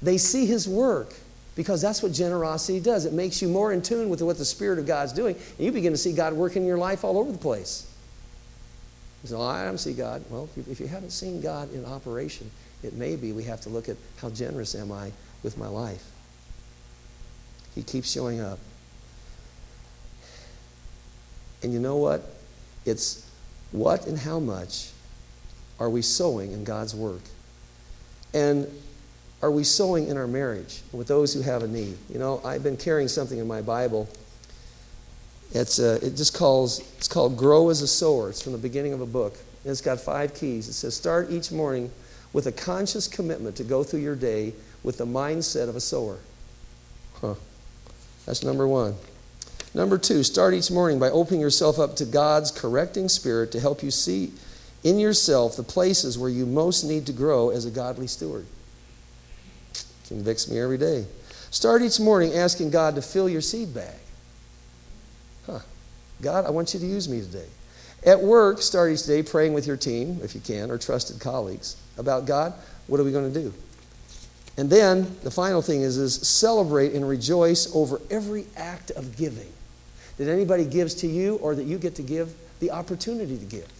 They 0.01 0.17
see 0.17 0.45
His 0.45 0.67
work 0.67 1.13
because 1.61 1.79
that's 1.79 2.01
what 2.01 2.11
generosity 2.11 2.79
does. 2.79 3.05
It 3.05 3.13
makes 3.13 3.39
you 3.39 3.47
more 3.47 3.71
in 3.71 3.83
tune 3.83 4.09
with 4.09 4.19
what 4.23 4.39
the 4.39 4.45
Spirit 4.45 4.79
of 4.79 4.87
God's 4.87 5.13
doing, 5.13 5.35
and 5.35 5.59
you 5.63 5.71
begin 5.71 5.93
to 5.93 5.97
see 5.97 6.11
God 6.11 6.33
working 6.33 6.63
in 6.63 6.67
your 6.67 6.79
life 6.79 7.03
all 7.03 7.19
over 7.19 7.31
the 7.31 7.37
place. 7.37 7.87
So 9.25 9.37
oh, 9.37 9.43
I 9.43 9.63
don't 9.63 9.77
see 9.77 9.93
God. 9.93 10.23
Well, 10.31 10.49
if 10.57 10.79
you 10.79 10.87
haven't 10.87 11.11
seen 11.11 11.39
God 11.39 11.71
in 11.71 11.85
operation, 11.85 12.49
it 12.81 12.93
may 12.93 13.15
be 13.15 13.31
we 13.31 13.43
have 13.43 13.61
to 13.61 13.69
look 13.69 13.89
at 13.89 13.97
how 14.19 14.31
generous 14.31 14.73
am 14.73 14.91
I 14.91 15.11
with 15.43 15.55
my 15.55 15.67
life. 15.67 16.03
He 17.75 17.83
keeps 17.83 18.11
showing 18.11 18.41
up. 18.41 18.57
And 21.61 21.71
you 21.71 21.79
know 21.79 21.97
what? 21.97 22.23
It's 22.87 23.29
what 23.71 24.07
and 24.07 24.17
how 24.17 24.39
much 24.39 24.89
are 25.79 25.91
we 25.91 26.01
sowing 26.01 26.53
in 26.53 26.63
God's 26.63 26.95
work? 26.95 27.21
And 28.33 28.67
are 29.41 29.51
we 29.51 29.63
sowing 29.63 30.07
in 30.07 30.17
our 30.17 30.27
marriage 30.27 30.81
with 30.91 31.07
those 31.07 31.33
who 31.33 31.41
have 31.41 31.63
a 31.63 31.67
need? 31.67 31.97
You 32.09 32.19
know, 32.19 32.41
I've 32.45 32.63
been 32.63 32.77
carrying 32.77 33.07
something 33.07 33.39
in 33.39 33.47
my 33.47 33.61
Bible. 33.61 34.07
It's 35.51 35.79
uh, 35.79 35.99
it 36.01 36.15
just 36.15 36.33
calls 36.33 36.79
it's 36.97 37.07
called 37.07 37.37
"Grow 37.37 37.69
as 37.69 37.81
a 37.81 37.87
Sower." 37.87 38.29
It's 38.29 38.41
from 38.41 38.51
the 38.53 38.57
beginning 38.57 38.93
of 38.93 39.01
a 39.01 39.05
book, 39.05 39.37
and 39.63 39.71
it's 39.71 39.81
got 39.81 39.99
five 39.99 40.33
keys. 40.33 40.67
It 40.67 40.73
says, 40.73 40.95
"Start 40.95 41.31
each 41.31 41.51
morning 41.51 41.91
with 42.33 42.47
a 42.47 42.51
conscious 42.51 43.07
commitment 43.07 43.55
to 43.57 43.63
go 43.63 43.83
through 43.83 44.01
your 44.01 44.15
day 44.15 44.53
with 44.83 44.97
the 44.97 45.05
mindset 45.05 45.67
of 45.67 45.75
a 45.75 45.81
sower." 45.81 46.19
Huh? 47.19 47.35
That's 48.25 48.43
number 48.43 48.67
one. 48.67 48.95
Number 49.73 49.97
two, 49.97 50.23
start 50.23 50.53
each 50.53 50.69
morning 50.69 50.99
by 50.99 51.09
opening 51.09 51.41
yourself 51.41 51.79
up 51.79 51.95
to 51.97 52.05
God's 52.05 52.51
correcting 52.51 53.09
spirit 53.09 53.51
to 53.53 53.59
help 53.59 53.81
you 53.81 53.89
see 53.89 54.33
in 54.83 54.99
yourself 54.99 55.55
the 55.55 55.63
places 55.63 56.17
where 56.17 56.29
you 56.29 56.45
most 56.45 56.83
need 56.83 57.05
to 57.05 57.13
grow 57.13 57.49
as 57.49 57.65
a 57.65 57.71
godly 57.71 58.07
steward. 58.07 58.45
Convicts 60.11 60.49
me 60.49 60.59
every 60.59 60.77
day. 60.77 61.05
Start 61.51 61.81
each 61.81 61.97
morning 61.97 62.33
asking 62.33 62.69
God 62.69 62.95
to 62.95 63.01
fill 63.01 63.29
your 63.29 63.39
seed 63.39 63.73
bag. 63.73 63.95
Huh. 65.45 65.59
God, 66.21 66.45
I 66.45 66.49
want 66.49 66.73
you 66.73 66.81
to 66.81 66.85
use 66.85 67.07
me 67.07 67.21
today. 67.21 67.47
At 68.05 68.19
work, 68.19 68.61
start 68.61 68.91
each 68.91 69.05
day 69.05 69.23
praying 69.23 69.53
with 69.53 69.65
your 69.65 69.77
team, 69.77 70.19
if 70.21 70.35
you 70.35 70.41
can, 70.41 70.69
or 70.69 70.77
trusted 70.77 71.21
colleagues, 71.21 71.77
about 71.97 72.25
God, 72.25 72.53
what 72.87 72.99
are 72.99 73.05
we 73.05 73.13
going 73.13 73.31
to 73.31 73.41
do? 73.41 73.53
And 74.57 74.69
then 74.69 75.15
the 75.23 75.31
final 75.31 75.61
thing 75.61 75.81
is, 75.81 75.97
is 75.97 76.27
celebrate 76.27 76.91
and 76.91 77.07
rejoice 77.07 77.73
over 77.73 78.01
every 78.09 78.47
act 78.57 78.91
of 78.91 79.15
giving 79.15 79.53
that 80.17 80.27
anybody 80.27 80.65
gives 80.65 80.93
to 80.95 81.07
you 81.07 81.35
or 81.37 81.55
that 81.55 81.63
you 81.63 81.77
get 81.77 81.95
to 81.95 82.03
give 82.03 82.33
the 82.59 82.71
opportunity 82.71 83.37
to 83.37 83.45
give. 83.45 83.71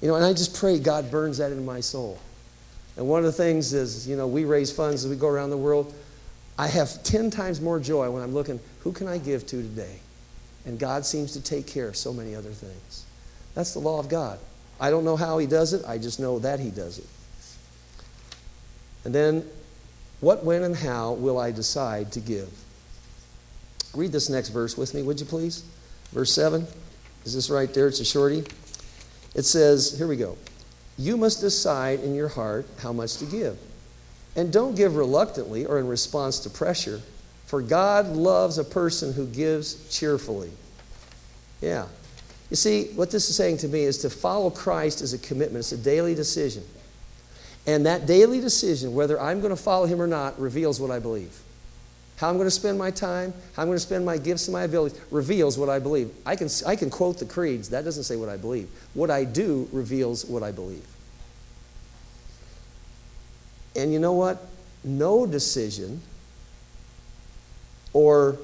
You 0.00 0.08
know, 0.08 0.14
and 0.14 0.24
I 0.24 0.32
just 0.32 0.56
pray 0.56 0.78
God 0.78 1.10
burns 1.10 1.36
that 1.38 1.52
into 1.52 1.62
my 1.62 1.80
soul. 1.80 2.18
And 2.96 3.08
one 3.08 3.20
of 3.20 3.24
the 3.24 3.32
things 3.32 3.72
is, 3.72 4.08
you 4.08 4.16
know, 4.16 4.26
we 4.26 4.44
raise 4.44 4.70
funds 4.70 5.04
as 5.04 5.10
we 5.10 5.16
go 5.16 5.28
around 5.28 5.50
the 5.50 5.56
world. 5.56 5.92
I 6.58 6.68
have 6.68 7.02
10 7.02 7.30
times 7.30 7.60
more 7.60 7.80
joy 7.80 8.10
when 8.10 8.22
I'm 8.22 8.32
looking, 8.32 8.60
who 8.80 8.92
can 8.92 9.08
I 9.08 9.18
give 9.18 9.46
to 9.46 9.62
today? 9.62 9.98
And 10.66 10.78
God 10.78 11.04
seems 11.04 11.32
to 11.32 11.42
take 11.42 11.66
care 11.66 11.88
of 11.88 11.96
so 11.96 12.12
many 12.12 12.34
other 12.34 12.50
things. 12.50 13.04
That's 13.54 13.72
the 13.72 13.80
law 13.80 13.98
of 13.98 14.08
God. 14.08 14.38
I 14.80 14.90
don't 14.90 15.04
know 15.04 15.16
how 15.16 15.38
He 15.38 15.46
does 15.46 15.72
it, 15.72 15.84
I 15.86 15.98
just 15.98 16.20
know 16.20 16.38
that 16.38 16.60
He 16.60 16.70
does 16.70 16.98
it. 16.98 17.06
And 19.04 19.14
then, 19.14 19.44
what, 20.20 20.44
when, 20.44 20.62
and 20.62 20.74
how 20.74 21.12
will 21.12 21.38
I 21.38 21.50
decide 21.50 22.12
to 22.12 22.20
give? 22.20 22.48
Read 23.94 24.12
this 24.12 24.28
next 24.28 24.48
verse 24.48 24.78
with 24.78 24.94
me, 24.94 25.02
would 25.02 25.20
you 25.20 25.26
please? 25.26 25.64
Verse 26.12 26.32
7. 26.32 26.66
Is 27.24 27.34
this 27.34 27.50
right 27.50 27.72
there? 27.72 27.88
It's 27.88 28.00
a 28.00 28.04
shorty. 28.04 28.44
It 29.34 29.42
says, 29.42 29.96
here 29.96 30.06
we 30.06 30.16
go. 30.16 30.36
You 30.96 31.16
must 31.16 31.40
decide 31.40 32.00
in 32.00 32.14
your 32.14 32.28
heart 32.28 32.66
how 32.78 32.92
much 32.92 33.16
to 33.16 33.24
give. 33.24 33.58
And 34.36 34.52
don't 34.52 34.74
give 34.74 34.96
reluctantly 34.96 35.66
or 35.66 35.78
in 35.78 35.88
response 35.88 36.40
to 36.40 36.50
pressure, 36.50 37.00
for 37.46 37.62
God 37.62 38.08
loves 38.08 38.58
a 38.58 38.64
person 38.64 39.12
who 39.12 39.26
gives 39.26 39.88
cheerfully. 39.96 40.50
Yeah. 41.60 41.86
You 42.50 42.56
see, 42.56 42.88
what 42.94 43.10
this 43.10 43.28
is 43.28 43.36
saying 43.36 43.58
to 43.58 43.68
me 43.68 43.82
is 43.82 43.98
to 43.98 44.10
follow 44.10 44.50
Christ 44.50 45.00
is 45.00 45.12
a 45.12 45.18
commitment, 45.18 45.60
it's 45.60 45.72
a 45.72 45.76
daily 45.76 46.14
decision. 46.14 46.64
And 47.66 47.86
that 47.86 48.06
daily 48.06 48.40
decision, 48.40 48.94
whether 48.94 49.18
I'm 49.20 49.40
going 49.40 49.54
to 49.54 49.60
follow 49.60 49.86
him 49.86 50.00
or 50.00 50.06
not, 50.06 50.38
reveals 50.38 50.80
what 50.80 50.90
I 50.90 50.98
believe. 50.98 51.40
How 52.16 52.28
I'm 52.28 52.36
going 52.36 52.46
to 52.46 52.50
spend 52.50 52.78
my 52.78 52.90
time, 52.90 53.32
how 53.54 53.62
I'm 53.62 53.68
going 53.68 53.76
to 53.76 53.80
spend 53.80 54.06
my 54.06 54.16
gifts 54.18 54.46
and 54.46 54.52
my 54.52 54.62
abilities, 54.62 55.00
reveals 55.10 55.58
what 55.58 55.68
I 55.68 55.78
believe. 55.78 56.10
I 56.24 56.36
can, 56.36 56.48
I 56.66 56.76
can 56.76 56.90
quote 56.90 57.18
the 57.18 57.24
creeds, 57.24 57.70
that 57.70 57.84
doesn't 57.84 58.04
say 58.04 58.16
what 58.16 58.28
I 58.28 58.36
believe. 58.36 58.68
What 58.94 59.10
I 59.10 59.24
do 59.24 59.68
reveals 59.72 60.24
what 60.24 60.42
I 60.42 60.52
believe. 60.52 60.86
And 63.76 63.92
you 63.92 63.98
know 63.98 64.12
what? 64.12 64.46
No 64.84 65.26
decision 65.26 66.00
or 67.92 68.38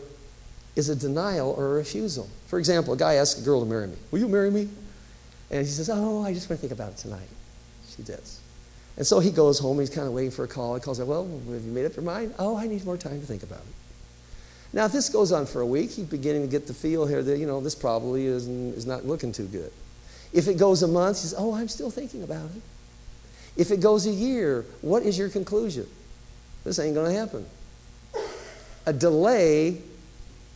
is 0.74 0.88
a 0.88 0.96
denial 0.96 1.54
or 1.56 1.66
a 1.66 1.74
refusal. 1.74 2.28
For 2.46 2.58
example, 2.58 2.94
a 2.94 2.96
guy 2.96 3.14
asks 3.14 3.40
a 3.40 3.44
girl 3.44 3.60
to 3.60 3.66
marry 3.66 3.86
me. 3.86 3.96
Will 4.10 4.18
you 4.18 4.28
marry 4.28 4.50
me? 4.50 4.68
And 5.50 5.66
she 5.66 5.72
says, 5.72 5.90
Oh, 5.90 6.22
I 6.22 6.32
just 6.32 6.48
want 6.48 6.60
to 6.60 6.68
think 6.68 6.72
about 6.72 6.92
it 6.92 6.96
tonight. 6.96 7.28
She 7.94 8.02
does. 8.02 8.39
And 9.00 9.06
so 9.06 9.18
he 9.18 9.30
goes 9.30 9.58
home. 9.58 9.80
He's 9.80 9.88
kind 9.88 10.06
of 10.06 10.12
waiting 10.12 10.30
for 10.30 10.44
a 10.44 10.46
call. 10.46 10.74
He 10.74 10.80
calls 10.82 10.98
her, 10.98 11.06
Well, 11.06 11.24
have 11.24 11.64
you 11.64 11.72
made 11.72 11.86
up 11.86 11.96
your 11.96 12.04
mind? 12.04 12.34
Oh, 12.38 12.58
I 12.58 12.66
need 12.66 12.84
more 12.84 12.98
time 12.98 13.18
to 13.18 13.26
think 13.26 13.42
about 13.42 13.60
it. 13.60 14.74
Now, 14.74 14.84
if 14.84 14.92
this 14.92 15.08
goes 15.08 15.32
on 15.32 15.46
for 15.46 15.62
a 15.62 15.66
week, 15.66 15.92
he's 15.92 16.04
beginning 16.04 16.42
to 16.42 16.48
get 16.48 16.66
the 16.66 16.74
feel 16.74 17.06
here 17.06 17.22
that, 17.22 17.38
you 17.38 17.46
know, 17.46 17.62
this 17.62 17.74
probably 17.74 18.26
is, 18.26 18.46
is 18.46 18.84
not 18.84 19.06
looking 19.06 19.32
too 19.32 19.46
good. 19.46 19.72
If 20.34 20.48
it 20.48 20.58
goes 20.58 20.82
a 20.82 20.86
month, 20.86 21.16
he 21.16 21.28
says, 21.28 21.34
Oh, 21.38 21.54
I'm 21.54 21.68
still 21.68 21.90
thinking 21.90 22.22
about 22.22 22.50
it. 22.54 22.60
If 23.56 23.70
it 23.70 23.80
goes 23.80 24.06
a 24.06 24.10
year, 24.10 24.66
what 24.82 25.02
is 25.02 25.16
your 25.16 25.30
conclusion? 25.30 25.86
This 26.64 26.78
ain't 26.78 26.94
going 26.94 27.10
to 27.10 27.18
happen. 27.18 27.46
A 28.84 28.92
delay 28.92 29.80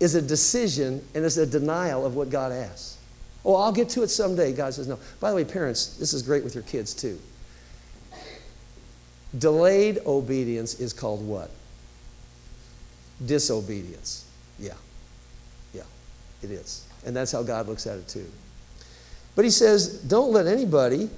is 0.01 0.17
a 0.17 0.21
decision 0.21 1.03
and 1.15 1.25
is 1.25 1.39
a 1.39 1.47
denial 1.47 2.05
of 2.05 2.15
what 2.15 2.29
God 2.29 2.53
asks. 2.53 2.99
Oh, 3.43 3.55
I'll 3.55 3.73
get 3.73 3.89
to 3.91 4.03
it 4.03 4.09
someday. 4.09 4.53
God 4.53 4.75
says 4.75 4.87
no. 4.87 4.99
By 5.19 5.31
the 5.31 5.37
way, 5.37 5.45
parents, 5.47 5.97
this 5.97 6.13
is 6.13 6.21
great 6.21 6.45
with 6.45 6.55
your 6.55 6.65
kids 6.65 6.93
too. 6.93 7.19
Delayed 9.39 9.99
obedience 10.07 10.81
is 10.81 10.93
called 10.93 11.27
what? 11.27 11.51
Disobedience. 13.25 14.25
Yeah. 14.59 14.75
Yeah, 15.73 15.83
it 16.43 16.51
is. 16.51 16.87
And 17.07 17.15
that's 17.15 17.33
how 17.33 17.43
God 17.43 17.67
looks 17.69 17.87
at 17.87 17.99
it 17.99 18.09
too. 18.09 18.27
But 19.37 19.45
he 19.45 19.51
says, 19.51 20.01
don't 20.03 20.33
let 20.33 20.47
anybody 20.47 21.11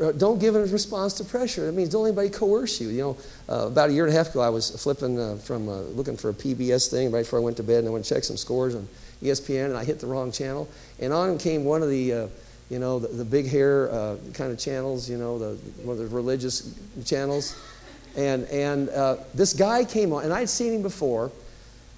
uh, 0.00 0.12
don't 0.12 0.38
give 0.38 0.54
a 0.54 0.64
response 0.66 1.14
to 1.14 1.24
pressure. 1.24 1.66
That 1.66 1.72
means 1.72 1.88
don't 1.88 2.02
let 2.02 2.10
anybody 2.10 2.30
coerce 2.30 2.80
you. 2.80 2.88
You 2.88 3.02
know, 3.02 3.16
uh, 3.48 3.66
about 3.66 3.90
a 3.90 3.92
year 3.92 4.04
and 4.04 4.14
a 4.14 4.16
half 4.16 4.30
ago, 4.30 4.40
I 4.40 4.48
was 4.48 4.70
flipping 4.82 5.18
uh, 5.18 5.36
from 5.36 5.68
uh, 5.68 5.80
looking 5.80 6.16
for 6.16 6.30
a 6.30 6.34
PBS 6.34 6.90
thing 6.90 7.10
right 7.10 7.20
before 7.20 7.40
I 7.40 7.42
went 7.42 7.56
to 7.56 7.62
bed, 7.62 7.78
and 7.78 7.88
I 7.88 7.90
went 7.90 8.04
to 8.04 8.14
check 8.14 8.24
some 8.24 8.36
scores 8.36 8.74
on 8.74 8.88
ESPN, 9.22 9.66
and 9.66 9.76
I 9.76 9.84
hit 9.84 9.98
the 9.98 10.06
wrong 10.06 10.30
channel. 10.30 10.68
And 11.00 11.12
on 11.12 11.38
came 11.38 11.64
one 11.64 11.82
of 11.82 11.88
the, 11.88 12.12
uh, 12.12 12.26
you 12.70 12.78
know, 12.78 12.98
the, 12.98 13.08
the 13.08 13.24
big 13.24 13.48
hair 13.48 13.90
uh, 13.90 14.16
kind 14.32 14.52
of 14.52 14.58
channels, 14.58 15.08
you 15.08 15.18
know, 15.18 15.38
the, 15.38 15.54
one 15.82 15.92
of 15.92 15.98
the 15.98 16.14
religious 16.14 16.74
channels. 17.04 17.56
And, 18.16 18.44
and 18.44 18.88
this 19.34 19.52
guy 19.52 19.84
came 19.84 20.12
on, 20.12 20.24
and 20.24 20.32
I'd 20.32 20.48
seen 20.48 20.72
him 20.72 20.82
before, 20.82 21.32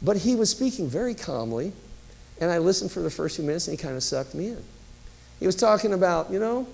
but 0.03 0.17
he 0.17 0.35
was 0.35 0.51
speaking 0.51 0.89
very 0.89 1.15
calmly. 1.15 1.73
And 2.41 2.51
I 2.51 2.59
listened 2.59 2.91
for 2.91 3.01
the 3.01 3.11
first 3.11 3.37
few 3.37 3.45
minutes, 3.45 3.69
and 3.69 3.79
he 3.79 3.83
kind 3.83 3.97
of 3.97 4.03
sucked 4.03 4.35
me 4.35 4.49
in. 4.49 4.63
He 5.41 5.47
was 5.47 5.57
talking 5.57 5.93
about, 5.93 6.31
you 6.31 6.39
know, 6.39 6.67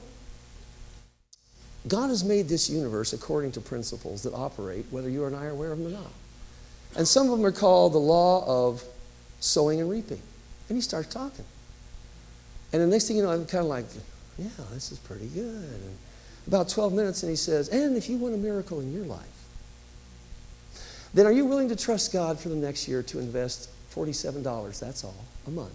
God 1.88 2.08
has 2.08 2.22
made 2.22 2.48
this 2.48 2.70
universe 2.70 3.12
according 3.12 3.52
to 3.52 3.60
principles 3.60 4.22
that 4.22 4.34
operate, 4.34 4.86
whether 4.90 5.08
you 5.08 5.24
and 5.24 5.34
I 5.34 5.46
are 5.46 5.50
aware 5.50 5.72
of 5.72 5.78
them 5.78 5.88
or 5.88 5.90
not. 5.90 6.12
And 6.96 7.06
some 7.08 7.28
of 7.28 7.36
them 7.36 7.44
are 7.44 7.52
called 7.52 7.92
the 7.92 7.98
law 7.98 8.44
of 8.46 8.84
sowing 9.40 9.80
and 9.80 9.90
reaping. 9.90 10.20
And 10.68 10.76
he 10.76 10.82
starts 10.82 11.12
talking. 11.12 11.44
And 12.72 12.82
the 12.82 12.86
next 12.86 13.08
thing 13.08 13.16
you 13.16 13.22
know, 13.22 13.30
I'm 13.30 13.46
kind 13.46 13.62
of 13.62 13.68
like, 13.70 13.84
yeah, 14.38 14.48
this 14.72 14.92
is 14.92 14.98
pretty 14.98 15.28
good. 15.28 15.44
And 15.44 15.98
about 16.46 16.68
12 16.68 16.92
minutes, 16.92 17.22
and 17.22 17.30
he 17.30 17.36
says, 17.36 17.68
and 17.68 17.96
if 17.96 18.08
you 18.08 18.16
want 18.16 18.34
a 18.34 18.38
miracle 18.38 18.80
in 18.80 18.92
your 18.92 19.04
life, 19.04 19.26
then 21.14 21.26
are 21.26 21.32
you 21.32 21.44
willing 21.44 21.68
to 21.68 21.76
trust 21.76 22.12
God 22.12 22.38
for 22.38 22.48
the 22.48 22.56
next 22.56 22.88
year 22.88 23.02
to 23.02 23.18
invest 23.18 23.68
$47, 23.94 24.80
that's 24.80 25.04
all, 25.04 25.24
a 25.46 25.50
month? 25.50 25.74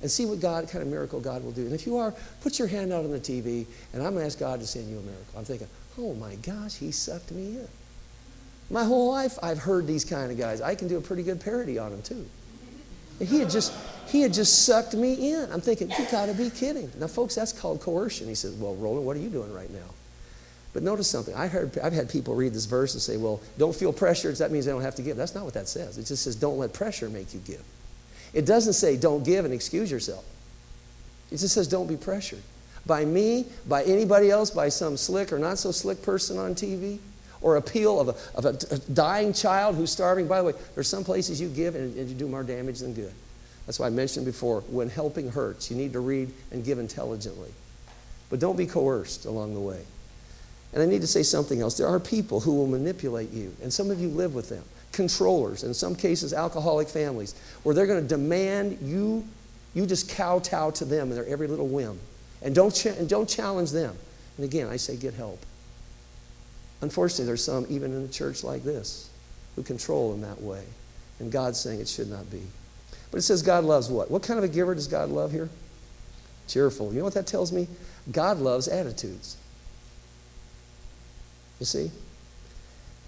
and 0.00 0.10
see 0.10 0.26
what 0.26 0.40
God 0.40 0.68
kind 0.68 0.82
of 0.82 0.88
miracle 0.88 1.20
God 1.20 1.42
will 1.42 1.52
do. 1.52 1.62
And 1.62 1.72
if 1.72 1.86
you 1.86 1.96
are, 1.96 2.14
put 2.40 2.58
your 2.58 2.68
hand 2.68 2.92
out 2.92 3.04
on 3.04 3.10
the 3.10 3.20
TV, 3.20 3.66
and 3.92 4.02
I'm 4.02 4.12
going 4.12 4.22
to 4.22 4.26
ask 4.26 4.38
God 4.38 4.60
to 4.60 4.66
send 4.66 4.88
you 4.88 4.98
a 4.98 5.02
miracle. 5.02 5.38
I'm 5.38 5.44
thinking, 5.44 5.68
oh 5.98 6.14
my 6.14 6.36
gosh, 6.36 6.76
he 6.76 6.92
sucked 6.92 7.32
me 7.32 7.56
in. 7.56 7.68
My 8.70 8.84
whole 8.84 9.10
life, 9.10 9.38
I've 9.42 9.58
heard 9.58 9.86
these 9.86 10.04
kind 10.04 10.30
of 10.30 10.38
guys. 10.38 10.60
I 10.60 10.74
can 10.74 10.88
do 10.88 10.98
a 10.98 11.00
pretty 11.00 11.22
good 11.22 11.40
parody 11.40 11.78
on 11.78 11.90
them 11.90 12.02
too. 12.02 12.26
And 13.18 13.28
he 13.28 13.40
had 13.40 13.50
just 13.50 13.72
he 14.08 14.22
had 14.22 14.32
just 14.32 14.64
sucked 14.64 14.94
me 14.94 15.32
in. 15.32 15.52
I'm 15.52 15.60
thinking, 15.60 15.90
you 15.90 16.06
got 16.10 16.26
to 16.26 16.34
be 16.34 16.50
kidding. 16.50 16.90
Now, 16.98 17.06
folks, 17.06 17.34
that's 17.34 17.52
called 17.52 17.80
coercion. 17.80 18.26
He 18.26 18.34
says, 18.34 18.54
well, 18.54 18.74
Roland, 18.74 19.06
what 19.06 19.16
are 19.16 19.20
you 19.20 19.28
doing 19.28 19.52
right 19.52 19.70
now? 19.70 19.90
But 20.72 20.82
notice 20.82 21.08
something. 21.08 21.34
I 21.34 21.46
heard, 21.46 21.78
I've 21.78 21.92
had 21.92 22.08
people 22.08 22.34
read 22.34 22.52
this 22.52 22.66
verse 22.66 22.94
and 22.94 23.02
say, 23.02 23.16
well, 23.16 23.40
don't 23.58 23.74
feel 23.74 23.92
pressured. 23.92 24.36
That 24.36 24.50
means 24.50 24.64
they 24.64 24.72
don't 24.72 24.82
have 24.82 24.94
to 24.96 25.02
give. 25.02 25.16
That's 25.16 25.34
not 25.34 25.44
what 25.44 25.54
that 25.54 25.68
says. 25.68 25.98
It 25.98 26.04
just 26.04 26.22
says, 26.22 26.36
don't 26.36 26.58
let 26.58 26.72
pressure 26.72 27.08
make 27.08 27.34
you 27.34 27.40
give. 27.40 27.62
It 28.32 28.46
doesn't 28.46 28.74
say 28.74 28.96
don't 28.96 29.24
give 29.24 29.44
and 29.44 29.52
excuse 29.52 29.90
yourself. 29.90 30.24
It 31.30 31.38
just 31.38 31.54
says 31.54 31.68
don't 31.68 31.86
be 31.86 31.96
pressured. 31.96 32.42
By 32.86 33.04
me, 33.04 33.46
by 33.66 33.82
anybody 33.84 34.30
else, 34.30 34.50
by 34.50 34.68
some 34.68 34.96
slick 34.96 35.32
or 35.32 35.38
not 35.38 35.58
so 35.58 35.70
slick 35.70 36.02
person 36.02 36.38
on 36.38 36.54
TV, 36.54 36.98
or 37.40 37.56
appeal 37.56 38.00
of 38.00 38.08
a, 38.08 38.14
of 38.36 38.44
a 38.44 38.78
dying 38.92 39.32
child 39.32 39.76
who's 39.76 39.92
starving. 39.92 40.26
By 40.26 40.38
the 40.38 40.44
way, 40.44 40.52
there's 40.74 40.88
some 40.88 41.04
places 41.04 41.40
you 41.40 41.48
give 41.48 41.74
and, 41.74 41.96
and 41.96 42.08
you 42.08 42.14
do 42.14 42.26
more 42.26 42.42
damage 42.42 42.80
than 42.80 42.94
good. 42.94 43.12
That's 43.68 43.78
why 43.78 43.88
I 43.88 43.90
mentioned 43.90 44.24
before 44.24 44.62
when 44.62 44.88
helping 44.88 45.30
hurts, 45.30 45.70
you 45.70 45.76
need 45.76 45.92
to 45.92 46.00
read 46.00 46.32
and 46.52 46.64
give 46.64 46.78
intelligently. 46.78 47.52
But 48.30 48.40
don't 48.40 48.56
be 48.56 48.64
coerced 48.64 49.26
along 49.26 49.52
the 49.52 49.60
way. 49.60 49.82
And 50.72 50.82
I 50.82 50.86
need 50.86 51.02
to 51.02 51.06
say 51.06 51.22
something 51.22 51.60
else. 51.60 51.76
There 51.76 51.86
are 51.86 52.00
people 52.00 52.40
who 52.40 52.54
will 52.54 52.66
manipulate 52.66 53.30
you, 53.30 53.54
and 53.62 53.70
some 53.70 53.90
of 53.90 54.00
you 54.00 54.08
live 54.08 54.34
with 54.34 54.48
them 54.48 54.64
controllers, 54.92 55.64
in 55.64 55.74
some 55.74 55.94
cases, 55.94 56.32
alcoholic 56.32 56.88
families, 56.88 57.34
where 57.62 57.74
they're 57.74 57.86
going 57.86 58.02
to 58.02 58.08
demand 58.08 58.78
you, 58.80 59.22
you 59.74 59.84
just 59.84 60.10
kowtow 60.10 60.70
to 60.70 60.84
them 60.86 61.08
and 61.08 61.16
their 61.16 61.26
every 61.26 61.46
little 61.46 61.68
whim. 61.68 62.00
And 62.42 62.54
don't, 62.54 62.84
and 62.86 63.06
don't 63.06 63.28
challenge 63.28 63.70
them. 63.70 63.96
And 64.36 64.44
again, 64.44 64.66
I 64.66 64.76
say 64.76 64.96
get 64.96 65.14
help. 65.14 65.44
Unfortunately, 66.80 67.26
there's 67.26 67.44
some, 67.44 67.66
even 67.68 67.92
in 67.92 68.04
a 68.04 68.08
church 68.08 68.42
like 68.42 68.64
this, 68.64 69.10
who 69.56 69.62
control 69.62 70.14
in 70.14 70.22
that 70.22 70.40
way. 70.40 70.64
And 71.18 71.30
God's 71.30 71.60
saying 71.60 71.80
it 71.80 71.88
should 71.88 72.08
not 72.08 72.30
be. 72.30 72.42
But 73.10 73.18
it 73.18 73.22
says 73.22 73.42
God 73.42 73.64
loves 73.64 73.88
what? 73.88 74.10
What 74.10 74.22
kind 74.22 74.38
of 74.38 74.44
a 74.44 74.48
giver 74.48 74.74
does 74.74 74.86
God 74.86 75.08
love 75.08 75.32
here? 75.32 75.48
Cheerful. 76.46 76.92
You 76.92 76.98
know 76.98 77.04
what 77.04 77.14
that 77.14 77.26
tells 77.26 77.52
me? 77.52 77.68
God 78.10 78.38
loves 78.38 78.68
attitudes. 78.68 79.36
You 81.60 81.66
see? 81.66 81.90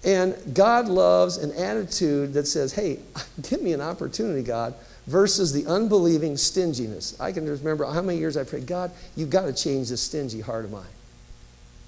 And 0.03 0.35
God 0.53 0.87
loves 0.87 1.37
an 1.37 1.51
attitude 1.53 2.33
that 2.33 2.47
says, 2.47 2.73
hey, 2.73 2.99
give 3.49 3.61
me 3.61 3.73
an 3.73 3.81
opportunity, 3.81 4.41
God, 4.41 4.73
versus 5.07 5.53
the 5.53 5.65
unbelieving 5.67 6.37
stinginess. 6.37 7.19
I 7.19 7.31
can 7.31 7.47
remember 7.47 7.85
how 7.85 8.01
many 8.01 8.17
years 8.17 8.37
I 8.37 8.43
prayed, 8.43 8.65
God, 8.65 8.91
you've 9.15 9.29
got 9.29 9.43
to 9.43 9.53
change 9.53 9.89
this 9.89 10.01
stingy 10.01 10.41
heart 10.41 10.65
of 10.65 10.71
mine. 10.71 10.85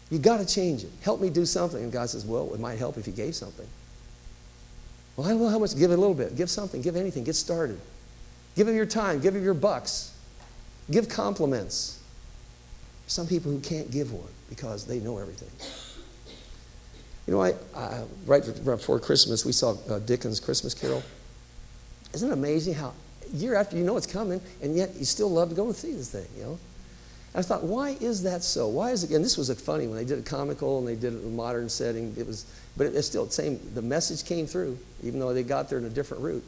You've 0.09 0.21
got 0.21 0.37
to 0.37 0.45
change 0.45 0.83
it. 0.83 0.91
Help 1.01 1.21
me 1.21 1.29
do 1.29 1.45
something. 1.45 1.81
And 1.81 1.91
God 1.91 2.09
says, 2.09 2.25
well, 2.25 2.53
it 2.53 2.59
might 2.59 2.77
help 2.77 2.97
if 2.97 3.07
you 3.07 3.13
gave 3.13 3.33
something. 3.33 3.67
Well, 5.15 5.27
I 5.27 5.31
don't 5.31 5.41
know 5.41 5.49
how 5.49 5.59
much. 5.59 5.75
Give 5.75 5.91
it 5.91 5.95
a 5.95 5.97
little 5.97 6.15
bit. 6.15 6.35
Give 6.35 6.49
something. 6.49 6.81
Give 6.81 6.95
anything. 6.95 7.23
Get 7.23 7.35
started. 7.35 7.79
Give 8.55 8.67
him 8.67 8.75
your 8.75 8.85
time. 8.85 9.19
Give 9.19 9.35
him 9.35 9.43
your 9.43 9.53
bucks. 9.53 10.15
Give 10.91 11.09
compliments. 11.09 11.99
Some 13.07 13.27
people 13.27 13.51
who 13.51 13.59
can't 13.59 13.89
give 13.91 14.11
one 14.11 14.29
because 14.49 14.85
they 14.85 14.99
know 14.99 15.17
everything. 15.17 15.49
You 17.27 17.33
know, 17.33 17.41
I, 17.41 17.53
I 17.75 18.03
right 18.25 18.43
before 18.65 18.99
Christmas, 18.99 19.45
we 19.45 19.51
saw 19.51 19.75
uh, 19.89 19.99
Dickens' 19.99 20.39
Christmas 20.39 20.73
Carol. 20.73 21.03
Isn't 22.13 22.29
it 22.29 22.33
amazing 22.33 22.75
how 22.75 22.93
year 23.33 23.55
after 23.55 23.77
you 23.77 23.83
know 23.83 23.97
it's 23.97 24.07
coming, 24.07 24.41
and 24.61 24.75
yet 24.75 24.95
you 24.95 25.05
still 25.05 25.29
love 25.29 25.49
to 25.49 25.55
go 25.55 25.65
and 25.65 25.75
see 25.75 25.93
this 25.93 26.11
thing, 26.11 26.27
you 26.37 26.43
know? 26.43 26.59
And 27.33 27.39
I 27.39 27.41
thought, 27.41 27.63
why 27.63 27.97
is 27.99 28.23
that 28.23 28.43
so? 28.43 28.67
Why 28.67 28.91
is 28.91 29.03
it? 29.03 29.11
And 29.11 29.25
this 29.25 29.37
was 29.37 29.49
a 29.49 29.55
funny 29.55 29.87
when 29.87 29.97
they 29.97 30.05
did 30.05 30.19
it 30.19 30.25
comical 30.25 30.77
and 30.77 30.87
they 30.87 30.95
did 30.95 31.13
it 31.13 31.21
in 31.21 31.27
a 31.27 31.31
modern 31.31 31.67
setting. 31.67 32.13
It 32.17 32.27
was, 32.27 32.45
but 32.77 32.87
it's 32.87 33.07
still 33.07 33.25
the 33.25 33.31
same. 33.31 33.59
The 33.73 33.81
message 33.81 34.25
came 34.25 34.45
through, 34.45 34.77
even 35.01 35.19
though 35.19 35.33
they 35.33 35.43
got 35.43 35.69
there 35.69 35.79
in 35.79 35.85
a 35.85 35.89
different 35.89 36.21
route. 36.21 36.43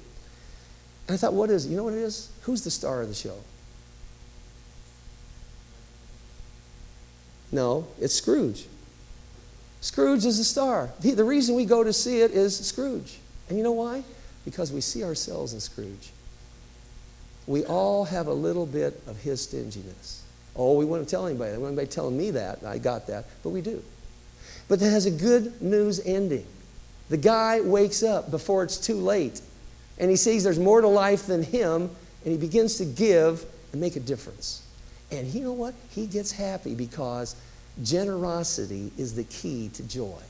And 1.08 1.16
I 1.16 1.18
thought, 1.18 1.34
what 1.34 1.50
is? 1.50 1.66
it? 1.66 1.70
You 1.70 1.78
know 1.78 1.84
what 1.84 1.94
it 1.94 2.00
is? 2.00 2.32
Who's 2.42 2.64
the 2.64 2.72
star 2.72 3.02
of 3.02 3.08
the 3.08 3.14
show? 3.14 3.38
No, 7.52 7.88
it's 8.02 8.14
Scrooge. 8.14 8.66
Scrooge 9.82 10.26
is 10.26 10.40
the 10.40 10.44
star. 10.44 10.90
The, 11.02 11.12
the 11.12 11.24
reason 11.24 11.56
we 11.56 11.66
go 11.66 11.84
to 11.84 11.94
see 11.94 12.22
it 12.22 12.32
is 12.32 12.58
Scrooge. 12.58 13.20
And 13.50 13.58
you 13.58 13.64
know 13.64 13.72
why? 13.72 14.04
Because 14.44 14.72
we 14.72 14.82
see 14.82 15.04
ourselves 15.04 15.54
in 15.54 15.60
Scrooge. 15.60 16.12
We 17.48 17.64
all 17.66 18.06
have 18.06 18.28
a 18.28 18.34
little 18.34 18.66
bit 18.66 19.00
of 19.06 19.18
his 19.18 19.42
stinginess. 19.42 20.24
Oh, 20.56 20.78
we 20.78 20.86
wouldn't 20.86 21.08
tell 21.08 21.28
anybody. 21.28 21.56
Wouldn't 21.58 21.78
be 21.78 21.86
telling 21.86 22.18
me 22.18 22.32
that. 22.32 22.64
I 22.66 22.80
got 22.80 23.08
that. 23.08 23.26
But 23.44 23.50
we 23.50 23.62
do. 23.62 23.84
But 24.68 24.80
that 24.80 24.90
has 24.90 25.06
a 25.06 25.12
good 25.12 25.62
news 25.62 26.00
ending. 26.04 26.48
The 27.10 27.18
guy 27.18 27.62
wakes 27.62 28.02
up 28.02 28.32
before 28.32 28.64
it's 28.64 28.78
too 28.78 28.96
late. 28.96 29.42
And 29.98 30.10
he 30.10 30.16
sees 30.16 30.44
there's 30.44 30.60
more 30.60 30.82
to 30.82 30.88
life 30.88 31.28
than 31.28 31.44
him. 31.44 31.90
And 32.24 32.32
he 32.32 32.38
begins 32.38 32.78
to 32.78 32.86
give 32.86 33.46
and 33.72 33.80
make 33.80 33.96
a 33.96 34.00
difference. 34.00 34.66
And 35.12 35.28
you 35.28 35.42
know 35.42 35.54
what? 35.54 35.74
He 35.92 36.08
gets 36.08 36.32
happy 36.32 36.76
because 36.76 37.36
generosity 37.84 38.92
is 38.98 39.16
the 39.16 39.24
key 39.26 39.70
to 39.74 39.84
joy. 39.84 40.22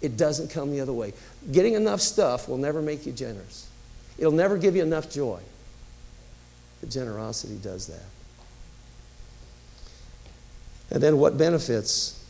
It 0.00 0.16
doesn't 0.16 0.50
come 0.50 0.70
the 0.70 0.80
other 0.80 0.92
way. 0.92 1.12
Getting 1.50 1.74
enough 1.74 2.00
stuff 2.00 2.48
will 2.48 2.58
never 2.58 2.82
make 2.82 3.06
you 3.06 3.12
generous, 3.12 3.68
it'll 4.18 4.32
never 4.32 4.56
give 4.58 4.76
you 4.76 4.82
enough 4.82 5.10
joy. 5.10 5.40
But 6.80 6.90
generosity 6.90 7.58
does 7.60 7.88
that. 7.88 8.04
And 10.90 11.02
then 11.02 11.18
what 11.18 11.36
benefits 11.36 12.24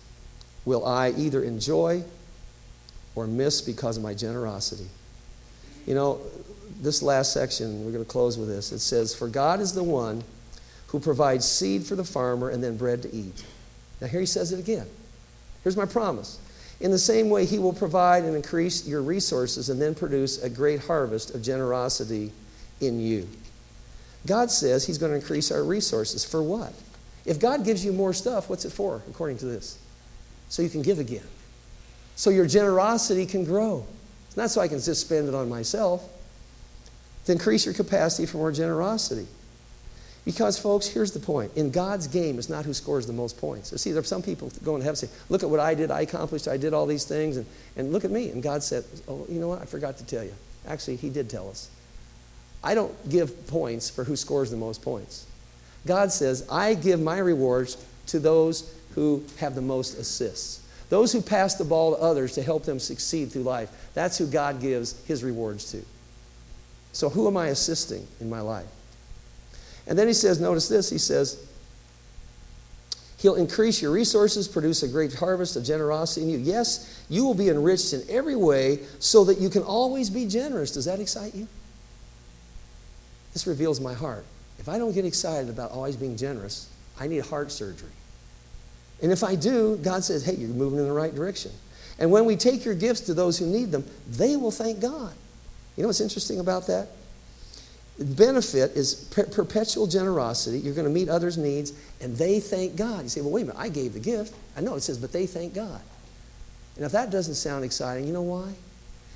will 0.64 0.84
I 0.84 1.11
either 1.11 1.43
enjoy 1.43 2.03
or 3.14 3.26
miss 3.26 3.61
because 3.61 3.97
of 3.97 4.03
my 4.03 4.14
generosity? 4.14 4.89
You 5.86 5.95
know, 5.95 6.20
this 6.81 7.03
last 7.03 7.33
section, 7.33 7.85
we're 7.85 7.93
going 7.93 8.05
to 8.05 8.11
close 8.11 8.39
with 8.39 8.49
this. 8.49 8.72
It 8.72 8.79
says, 8.81 9.14
For 9.14 9.29
God 9.29 9.61
is 9.61 9.72
the 9.72 9.85
one 9.85 10.22
who 10.89 11.01
provides 11.01 11.47
seed 11.47 11.85
for 11.85 11.97
the 11.97 12.05
farmer 12.05 12.51
and 12.51 12.62
then 12.62 12.76
bread 12.76 13.03
to 13.03 13.14
eat. 13.14 13.45
Now, 14.01 14.07
here 14.07 14.20
he 14.20 14.26
says 14.26 14.53
it 14.53 14.61
again. 14.61 14.87
Here's 15.62 15.76
my 15.76 15.87
promise. 15.87 16.39
In 16.81 16.91
the 16.91 16.99
same 16.99 17.29
way, 17.29 17.45
he 17.45 17.59
will 17.59 17.72
provide 17.72 18.24
and 18.24 18.37
increase 18.37 18.87
your 18.87 19.03
resources 19.03 19.68
and 19.68 19.83
then 19.83 19.95
produce 19.95 20.43
a 20.43 20.49
great 20.49 20.81
harvest 20.81 21.35
of 21.35 21.43
generosity 21.43 22.33
in 22.81 23.01
you. 23.01 23.29
God 24.26 24.51
says 24.51 24.87
he's 24.87 24.99
going 24.99 25.11
to 25.12 25.18
increase 25.18 25.51
our 25.51 25.64
resources. 25.64 26.24
For 26.24 26.43
what? 26.43 26.72
If 27.24 27.41
God 27.41 27.64
gives 27.64 27.85
you 27.85 27.93
more 27.93 28.12
stuff, 28.12 28.49
what's 28.49 28.64
it 28.64 28.70
for, 28.70 29.03
according 29.09 29.39
to 29.39 29.47
this? 29.47 29.79
So 30.49 30.62
you 30.62 30.68
can 30.68 30.83
give 30.83 30.99
again. 30.99 31.26
So 32.14 32.31
your 32.31 32.47
generosity 32.47 33.26
can 33.26 33.45
grow. 33.45 33.85
It's 34.29 34.37
not 34.37 34.51
so 34.51 34.61
I 34.61 34.68
can 34.68 34.81
just 34.81 35.01
spend 35.01 35.29
it 35.29 35.35
on 35.35 35.49
myself. 35.49 36.09
To 37.29 37.33
increase 37.33 37.66
your 37.66 37.74
capacity 37.74 38.24
for 38.24 38.39
more 38.39 38.51
generosity. 38.51 39.26
Because, 40.24 40.59
folks, 40.59 40.87
here's 40.87 41.12
the 41.12 41.20
point. 41.20 41.55
In 41.57 41.70
God's 41.70 42.07
game, 42.07 42.39
it's 42.39 42.49
not 42.49 42.64
who 42.64 42.72
scores 42.72 43.07
the 43.07 43.12
most 43.12 43.37
points. 43.37 43.70
You 43.70 43.76
see, 43.76 43.93
there 43.93 44.01
are 44.01 44.03
some 44.03 44.22
people 44.22 44.51
going 44.64 44.81
to 44.81 44.85
heaven 44.85 44.99
and 45.03 45.11
say, 45.11 45.11
Look 45.29 45.43
at 45.43 45.51
what 45.51 45.61
I 45.61 45.74
did. 45.74 45.91
I 45.91 46.01
accomplished. 46.01 46.49
I 46.49 46.57
did 46.57 46.72
all 46.72 46.87
these 46.87 47.05
things. 47.05 47.37
And, 47.37 47.45
and 47.76 47.93
look 47.93 48.07
at 48.07 48.11
me. 48.11 48.31
And 48.31 48.43
God 48.43 48.62
said, 48.62 48.83
Oh, 49.07 49.26
you 49.29 49.41
know 49.41 49.49
what? 49.49 49.61
I 49.61 49.66
forgot 49.66 49.99
to 49.99 50.07
tell 50.07 50.24
you. 50.24 50.33
Actually, 50.66 50.97
He 50.97 51.11
did 51.11 51.29
tell 51.29 51.51
us. 51.51 51.68
I 52.64 52.74
don't 52.74 53.11
give 53.11 53.47
points 53.47 53.91
for 53.91 54.05
who 54.05 54.16
scores 54.16 54.51
the 54.51 54.57
most 54.57 54.81
points. 54.81 55.26
God 55.87 56.11
says, 56.11 56.49
I 56.51 56.72
give 56.72 56.99
my 56.99 57.18
rewards 57.18 57.76
to 58.07 58.18
those 58.18 58.74
who 58.95 59.22
have 59.37 59.55
the 59.55 59.61
most 59.61 59.99
assists. 59.99 60.66
Those 60.89 61.12
who 61.12 61.20
pass 61.20 61.57
the 61.57 61.64
ball 61.66 61.95
to 61.95 62.01
others 62.01 62.33
to 62.37 62.43
help 62.43 62.64
them 62.64 62.79
succeed 62.79 63.31
through 63.31 63.43
life. 63.43 63.68
That's 63.93 64.16
who 64.16 64.26
God 64.26 64.62
gives 64.62 65.05
his 65.05 65.22
rewards 65.22 65.70
to. 65.72 65.85
So, 66.99 67.09
who 67.09 67.29
am 67.29 67.37
I 67.37 67.47
assisting 67.47 68.09
in 68.21 68.29
my 68.29 68.41
life? 68.41 68.67
And 69.87 69.97
then 69.97 70.09
he 70.09 70.13
says, 70.13 70.41
notice 70.41 70.67
this, 70.67 70.91
he 70.91 70.99
says, 70.99 71.47
He'll 73.19 73.37
increase 73.37 73.81
your 73.81 73.93
resources, 73.93 74.49
produce 74.49 74.83
a 74.83 74.89
great 74.89 75.15
harvest 75.15 75.55
of 75.55 75.63
generosity 75.63 76.27
in 76.27 76.29
you. 76.29 76.39
Yes, 76.39 77.05
you 77.09 77.25
will 77.25 77.35
be 77.35 77.51
enriched 77.51 77.93
in 77.93 78.03
every 78.09 78.35
way 78.35 78.81
so 78.99 79.23
that 79.27 79.39
you 79.39 79.49
can 79.49 79.63
always 79.63 80.11
be 80.11 80.27
generous. 80.27 80.73
Does 80.73 80.87
that 80.87 80.99
excite 80.99 81.37
you? 81.37 81.47
This 83.33 83.47
reveals 83.47 83.79
my 83.79 83.95
heart. 83.95 84.25
If 84.59 84.69
I 84.69 84.77
don't 84.79 84.93
get 84.93 85.05
excited 85.05 85.51
about 85.51 85.71
always 85.71 85.95
being 85.95 86.17
generous, 86.17 86.69
I 86.99 87.07
need 87.07 87.25
heart 87.25 87.53
surgery. 87.53 87.93
And 89.01 89.13
if 89.13 89.23
I 89.23 89.37
do, 89.37 89.77
God 89.77 90.03
says, 90.03 90.25
hey, 90.25 90.35
you're 90.35 90.49
moving 90.49 90.81
in 90.81 90.87
the 90.87 90.93
right 90.93 91.15
direction. 91.15 91.53
And 92.01 92.11
when 92.11 92.25
we 92.25 92.35
take 92.35 92.65
your 92.65 92.75
gifts 92.75 93.03
to 93.03 93.15
those 93.15 93.39
who 93.39 93.47
need 93.47 93.71
them, 93.71 93.85
they 94.11 94.35
will 94.35 94.51
thank 94.51 94.81
God. 94.81 95.15
You 95.79 95.83
know 95.83 95.91
what's 95.91 96.01
interesting 96.01 96.41
about 96.41 96.66
that? 96.66 96.89
The 97.99 98.05
benefit 98.05 98.72
is 98.72 98.95
per- 99.12 99.26
perpetual 99.26 99.87
generosity. 99.87 100.59
You're 100.59 100.74
going 100.74 100.89
to 100.89 100.93
meet 100.93 101.09
others' 101.09 101.39
needs, 101.39 101.72
and 102.01 102.16
they 102.16 102.41
thank 102.41 102.74
God. 102.74 103.05
You 103.05 103.09
say, 103.09 103.20
well, 103.20 103.31
wait 103.31 103.43
a 103.43 103.47
minute, 103.47 103.61
I 103.61 103.68
gave 103.68 103.93
the 103.93 104.01
gift. 104.01 104.35
I 104.57 104.61
know 104.61 104.74
it 104.74 104.81
says, 104.81 104.99
but 104.99 105.12
they 105.12 105.26
thank 105.26 105.55
God. 105.55 105.81
And 106.74 106.85
if 106.85 106.91
that 106.91 107.12
doesn't 107.12 107.35
sound 107.35 107.64
exciting, 107.64 108.09
you 108.09 108.12
know 108.12 108.22
why? 108.22 108.53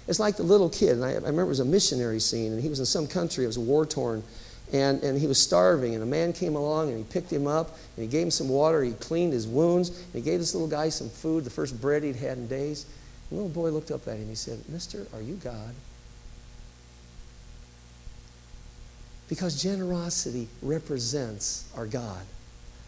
It's 0.06 0.20
like 0.20 0.36
the 0.36 0.44
little 0.44 0.70
kid, 0.70 0.90
and 0.90 1.04
I, 1.04 1.10
I 1.10 1.14
remember 1.14 1.42
it 1.42 1.48
was 1.48 1.58
a 1.58 1.64
missionary 1.64 2.20
scene, 2.20 2.52
and 2.52 2.62
he 2.62 2.68
was 2.68 2.78
in 2.78 2.86
some 2.86 3.08
country, 3.08 3.42
it 3.42 3.48
was 3.48 3.58
war 3.58 3.84
torn, 3.84 4.22
and, 4.72 5.02
and 5.02 5.18
he 5.18 5.26
was 5.26 5.40
starving, 5.40 5.94
and 5.94 6.02
a 6.02 6.06
man 6.06 6.32
came 6.32 6.54
along 6.54 6.90
and 6.90 6.98
he 6.98 7.04
picked 7.04 7.32
him 7.32 7.46
up 7.46 7.76
and 7.96 8.04
he 8.04 8.06
gave 8.06 8.22
him 8.22 8.30
some 8.30 8.48
water, 8.48 8.82
he 8.82 8.92
cleaned 8.92 9.32
his 9.32 9.46
wounds, 9.46 9.90
and 9.90 10.14
he 10.14 10.20
gave 10.20 10.38
this 10.38 10.54
little 10.54 10.68
guy 10.68 10.88
some 10.88 11.10
food, 11.10 11.44
the 11.44 11.50
first 11.50 11.80
bread 11.80 12.04
he'd 12.04 12.16
had 12.16 12.38
in 12.38 12.46
days. 12.46 12.86
The 13.28 13.34
little 13.34 13.50
boy 13.50 13.70
looked 13.70 13.90
up 13.90 14.06
at 14.08 14.14
him 14.14 14.20
and 14.20 14.28
he 14.30 14.34
said, 14.34 14.60
Mister, 14.68 15.06
are 15.12 15.20
you 15.20 15.34
God? 15.34 15.74
Because 19.32 19.62
generosity 19.62 20.46
represents 20.60 21.66
our 21.74 21.86
God. 21.86 22.20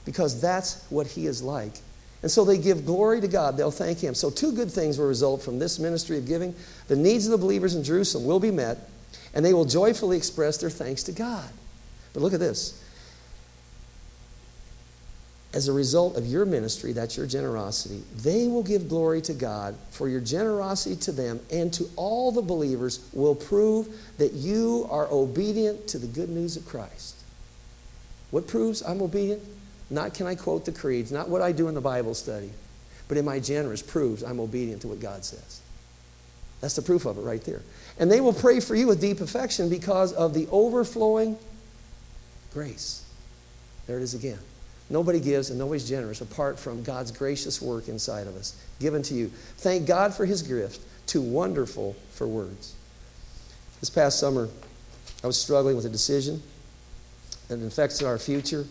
Because 0.05 0.43
that's 0.43 0.85
what 0.91 1.07
he 1.07 1.27
is 1.27 1.43
like. 1.43 1.73
And 2.21 2.31
so 2.31 2.45
they 2.45 2.59
give 2.59 2.85
glory 2.85 3.23
to 3.23 3.29
God. 3.29 3.57
They'll 3.57 3.71
thank 3.71 3.99
Him. 4.01 4.15
So, 4.15 4.29
two 4.29 4.53
good 4.53 4.71
things 4.71 4.99
will 4.99 5.07
result 5.07 5.41
from 5.41 5.59
this 5.59 5.79
ministry 5.79 6.19
of 6.19 6.27
giving. 6.27 6.55
The 6.89 6.97
needs 6.97 7.25
of 7.25 7.33
the 7.33 7.39
believers 7.39 7.75
in 7.75 7.83
Jerusalem 7.83 8.27
will 8.27 8.41
be 8.41 8.51
met, 8.51 8.91
and 9.33 9.43
they 9.43 9.55
will 9.55 9.65
joyfully 9.65 10.19
express 10.19 10.59
their 10.59 10.69
thanks 10.69 11.03
to 11.05 11.13
God. 11.13 11.49
But 12.13 12.23
look 12.23 12.35
at 12.35 12.41
this. 12.41 12.84
As 15.55 15.69
a 15.69 15.73
result 15.73 16.17
of 16.17 16.27
your 16.27 16.45
ministry, 16.45 16.93
that's 16.93 17.17
your 17.17 17.29
generosity, 17.29 18.03
they 18.17 18.49
will 18.49 18.65
give 18.65 18.89
glory 18.89 19.23
to 19.23 19.33
God 19.33 19.77
for 19.91 20.09
your 20.09 20.21
generosity 20.21 20.97
to 20.97 21.13
them 21.13 21.39
and 21.49 21.73
to 21.75 21.89
all 21.95 22.33
the 22.33 22.43
believers 22.43 23.09
will 23.13 23.37
prove 23.37 23.89
that 24.19 24.33
you 24.33 24.89
are 24.91 25.07
obedient 25.13 25.87
to 25.89 25.99
the 25.99 26.09
good 26.09 26.29
news 26.29 26.57
of 26.57 26.67
Christ. 26.67 27.15
What 28.33 28.49
proves 28.49 28.83
I'm 28.83 29.01
obedient? 29.01 29.43
Not 29.91 30.13
can 30.13 30.27
I 30.27 30.35
quote 30.35 30.65
the 30.65 30.73
creeds, 30.73 31.13
not 31.13 31.29
what 31.29 31.41
I 31.41 31.53
do 31.53 31.69
in 31.69 31.75
the 31.75 31.81
Bible 31.81 32.15
study, 32.15 32.51
but 33.07 33.17
in 33.17 33.25
my 33.25 33.39
generous 33.39 33.81
proves 33.81 34.25
I'm 34.25 34.41
obedient 34.41 34.83
to 34.83 34.89
what 34.89 34.99
God 34.99 35.25
says. 35.25 35.61
That's 36.61 36.75
the 36.75 36.83
proof 36.83 37.07
of 37.07 37.17
it 37.17 37.21
right 37.21 37.45
there. 37.45 37.63
And 38.01 38.11
they 38.11 38.21
will 38.21 38.33
pray 38.33 38.59
for 38.59 38.75
you 38.75 38.89
with 38.89 39.01
deep 39.01 39.21
affection 39.21 39.69
because 39.69 40.13
of 40.13 40.35
the 40.35 40.49
overflowing 40.51 41.39
grace. 42.53 43.05
There 43.87 43.99
it 43.99 44.03
is 44.03 44.15
again. 44.15 44.41
Nobody 44.91 45.19
gives 45.19 45.51
and 45.51 45.59
nobody's 45.59 45.89
generous 45.89 46.21
apart 46.21 46.59
from 46.59 46.83
God's 46.83 47.11
gracious 47.11 47.63
work 47.63 47.89
inside 47.89 48.27
of 48.27 48.37
us, 48.37 48.55
given 48.81 49.03
to 49.05 49.15
you. 49.15 49.29
Thank 49.59 49.87
God 49.87 50.13
for 50.13 50.27
his 50.27 50.43
gift, 50.43 50.81
too 51.07 51.23
wonderful 51.23 51.97
for 52.11 52.27
words. 52.27 52.75
This 53.81 53.91
past 53.91 54.19
summer, 54.19 54.49
I 55.23 55.27
was 55.27 55.41
struggling 55.41 55.77
with 55.77 55.87
a 55.87 55.91
decision 55.91 56.43
that 57.49 57.63
affects 57.63 58.03
our 58.03 58.19
future. 58.19 58.67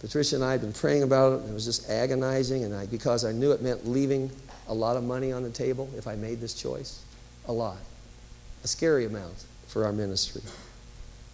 Patricia 0.00 0.34
and 0.34 0.44
I 0.44 0.52
had 0.52 0.60
been 0.60 0.72
praying 0.72 1.02
about 1.02 1.34
it, 1.34 1.40
and 1.40 1.50
it 1.50 1.54
was 1.54 1.64
just 1.64 1.88
agonizing, 1.88 2.64
and 2.64 2.74
I, 2.74 2.86
because 2.86 3.24
I 3.24 3.32
knew 3.32 3.52
it 3.52 3.62
meant 3.62 3.86
leaving 3.86 4.30
a 4.68 4.74
lot 4.74 4.96
of 4.96 5.04
money 5.04 5.32
on 5.32 5.42
the 5.42 5.50
table 5.50 5.88
if 5.96 6.06
I 6.06 6.16
made 6.16 6.40
this 6.40 6.54
choice. 6.54 7.02
A 7.46 7.52
lot. 7.52 7.78
A 8.64 8.68
scary 8.68 9.06
amount 9.06 9.44
for 9.66 9.84
our 9.84 9.92
ministry. 9.92 10.42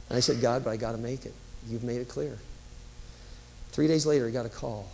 And 0.08 0.16
I 0.16 0.20
said, 0.20 0.40
God, 0.40 0.64
but 0.64 0.70
I 0.70 0.76
got 0.76 0.92
to 0.92 0.98
make 0.98 1.26
it. 1.26 1.34
You've 1.68 1.84
made 1.84 2.00
it 2.00 2.08
clear. 2.08 2.38
Three 3.70 3.86
days 3.86 4.06
later, 4.06 4.26
I 4.26 4.30
got 4.30 4.46
a 4.46 4.50
call. 4.50 4.88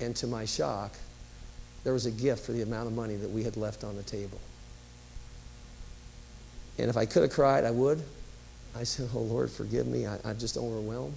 And 0.00 0.14
to 0.16 0.26
my 0.26 0.44
shock, 0.44 0.92
there 1.84 1.92
was 1.92 2.06
a 2.06 2.10
gift 2.10 2.46
for 2.46 2.52
the 2.52 2.62
amount 2.62 2.86
of 2.86 2.94
money 2.94 3.16
that 3.16 3.30
we 3.30 3.44
had 3.44 3.56
left 3.56 3.84
on 3.84 3.96
the 3.96 4.02
table. 4.02 4.40
And 6.78 6.90
if 6.90 6.96
I 6.96 7.06
could 7.06 7.22
have 7.22 7.32
cried, 7.32 7.64
I 7.64 7.70
would. 7.70 8.02
I 8.76 8.82
said, 8.82 9.08
Oh 9.14 9.20
Lord, 9.20 9.50
forgive 9.50 9.86
me. 9.86 10.06
I, 10.06 10.18
I'm 10.24 10.38
just 10.38 10.56
overwhelmed. 10.56 11.16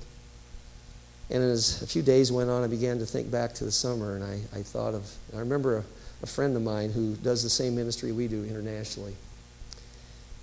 And 1.30 1.44
as 1.44 1.82
a 1.82 1.88
few 1.88 2.02
days 2.02 2.32
went 2.32 2.50
on, 2.50 2.64
I 2.64 2.68
began 2.68 3.00
to 3.00 3.06
think 3.06 3.30
back 3.30 3.54
to 3.56 3.66
the 3.66 3.72
summer, 3.72 4.16
and 4.16 4.24
I, 4.24 4.40
I 4.58 4.62
thought 4.62 4.94
of, 4.94 5.12
I 5.36 5.40
remember 5.40 5.78
a, 5.78 5.84
a 6.24 6.26
friend 6.26 6.56
of 6.56 6.62
mine 6.62 6.92
who 6.92 7.16
does 7.16 7.44
the 7.44 7.50
same 7.50 7.76
ministry 7.76 8.12
we 8.12 8.28
do 8.28 8.46
internationally. 8.46 9.16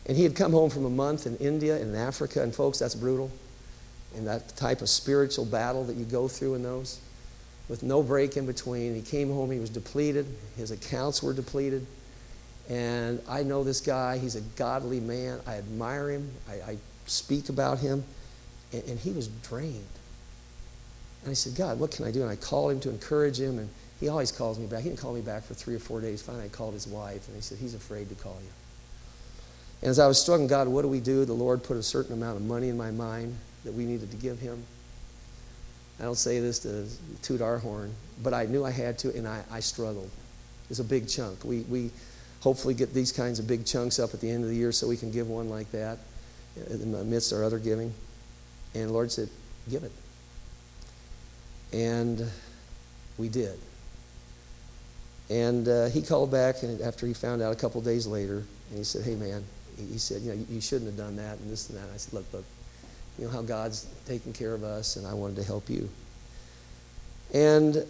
And 0.06 0.16
he 0.16 0.24
had 0.24 0.36
come 0.36 0.52
home 0.52 0.68
from 0.68 0.84
a 0.84 0.90
month 0.90 1.26
in 1.26 1.36
India 1.38 1.76
and 1.76 1.94
in 1.94 1.96
Africa, 1.96 2.42
and 2.42 2.54
folks, 2.54 2.78
that's 2.78 2.94
brutal. 2.94 3.30
And 4.16 4.26
that 4.26 4.56
type 4.56 4.80
of 4.80 4.88
spiritual 4.88 5.44
battle 5.44 5.84
that 5.84 5.96
you 5.96 6.04
go 6.04 6.28
through 6.28 6.54
in 6.54 6.62
those, 6.62 7.00
with 7.68 7.82
no 7.82 8.02
break 8.02 8.36
in 8.36 8.46
between. 8.46 8.94
He 8.94 9.02
came 9.02 9.30
home, 9.30 9.50
he 9.50 9.58
was 9.58 9.70
depleted, 9.70 10.26
his 10.56 10.70
accounts 10.70 11.22
were 11.22 11.32
depleted. 11.32 11.86
And 12.68 13.20
I 13.28 13.42
know 13.42 13.64
this 13.64 13.80
guy, 13.80 14.18
he's 14.18 14.36
a 14.36 14.40
godly 14.40 15.00
man. 15.00 15.40
I 15.46 15.56
admire 15.56 16.10
him, 16.10 16.30
I, 16.48 16.72
I 16.72 16.78
speak 17.06 17.48
about 17.48 17.78
him, 17.78 18.04
and, 18.72 18.82
and 18.84 18.98
he 18.98 19.10
was 19.12 19.28
drained. 19.28 19.84
And 21.22 21.30
I 21.30 21.34
said, 21.34 21.56
God, 21.56 21.78
what 21.78 21.90
can 21.90 22.04
I 22.04 22.10
do? 22.10 22.22
And 22.22 22.30
I 22.30 22.36
called 22.36 22.72
him 22.72 22.80
to 22.80 22.90
encourage 22.90 23.40
him, 23.40 23.58
and 23.58 23.68
he 24.00 24.08
always 24.08 24.30
calls 24.32 24.58
me 24.58 24.66
back. 24.66 24.82
He 24.82 24.90
didn't 24.90 25.00
call 25.00 25.14
me 25.14 25.20
back 25.22 25.42
for 25.42 25.54
three 25.54 25.74
or 25.74 25.78
four 25.78 26.00
days. 26.00 26.22
Finally, 26.22 26.44
I 26.44 26.48
called 26.48 26.74
his 26.74 26.86
wife, 26.86 27.26
and 27.26 27.36
he 27.36 27.42
said, 27.42 27.58
He's 27.58 27.74
afraid 27.74 28.08
to 28.10 28.14
call 28.14 28.36
you. 28.42 28.50
And 29.82 29.90
as 29.90 29.98
I 29.98 30.06
was 30.06 30.20
struggling, 30.20 30.48
God, 30.48 30.68
what 30.68 30.82
do 30.82 30.88
we 30.88 31.00
do? 31.00 31.24
The 31.24 31.32
Lord 31.32 31.62
put 31.62 31.76
a 31.76 31.82
certain 31.82 32.12
amount 32.12 32.36
of 32.36 32.42
money 32.42 32.68
in 32.68 32.76
my 32.76 32.90
mind 32.90 33.36
that 33.64 33.72
we 33.72 33.84
needed 33.84 34.10
to 34.10 34.16
give 34.16 34.38
him. 34.38 34.62
I 36.00 36.02
don't 36.02 36.16
say 36.16 36.40
this 36.40 36.58
to 36.60 36.86
toot 37.22 37.40
our 37.40 37.58
horn, 37.58 37.94
but 38.22 38.34
I 38.34 38.46
knew 38.46 38.64
I 38.64 38.70
had 38.70 38.98
to, 39.00 39.16
and 39.16 39.28
I, 39.28 39.42
I 39.50 39.60
struggled. 39.60 40.10
It's 40.70 40.80
a 40.80 40.84
big 40.84 41.08
chunk. 41.08 41.44
We, 41.44 41.60
we 41.62 41.90
hopefully 42.40 42.74
get 42.74 42.92
these 42.92 43.12
kinds 43.12 43.38
of 43.38 43.46
big 43.46 43.64
chunks 43.64 43.98
up 43.98 44.12
at 44.12 44.20
the 44.20 44.30
end 44.30 44.44
of 44.44 44.50
the 44.50 44.56
year 44.56 44.72
so 44.72 44.88
we 44.88 44.96
can 44.96 45.10
give 45.10 45.28
one 45.28 45.48
like 45.48 45.70
that 45.72 45.98
in 46.70 46.92
the 46.92 47.04
midst 47.04 47.32
of 47.32 47.38
our 47.38 47.44
other 47.44 47.58
giving. 47.58 47.92
And 48.74 48.88
the 48.88 48.92
Lord 48.92 49.10
said, 49.12 49.28
Give 49.70 49.82
it. 49.82 49.92
And 51.72 52.28
we 53.16 53.28
did. 53.28 53.58
And 55.30 55.66
uh, 55.66 55.86
he 55.86 56.02
called 56.02 56.30
back 56.30 56.62
and 56.62 56.80
after 56.82 57.06
he 57.06 57.14
found 57.14 57.40
out 57.40 57.52
a 57.52 57.56
couple 57.56 57.80
days 57.80 58.06
later, 58.06 58.44
and 58.68 58.78
he 58.78 58.84
said, 58.84 59.04
Hey, 59.04 59.14
man, 59.14 59.44
he 59.76 59.98
said, 59.98 60.22
You 60.22 60.34
know, 60.34 60.46
you 60.48 60.60
shouldn't 60.60 60.90
have 60.90 60.98
done 60.98 61.16
that 61.16 61.38
and 61.38 61.50
this 61.50 61.70
and 61.70 61.78
that. 61.78 61.84
And 61.84 61.94
I 61.94 61.96
said, 61.96 62.12
Look, 62.12 62.26
look, 62.32 62.44
you 63.18 63.24
know 63.26 63.30
how 63.30 63.42
God's 63.42 63.86
taking 64.06 64.32
care 64.32 64.54
of 64.54 64.64
us, 64.64 64.96
and 64.96 65.06
I 65.06 65.14
wanted 65.14 65.36
to 65.36 65.44
help 65.44 65.68
you. 65.68 65.88
And 67.32 67.84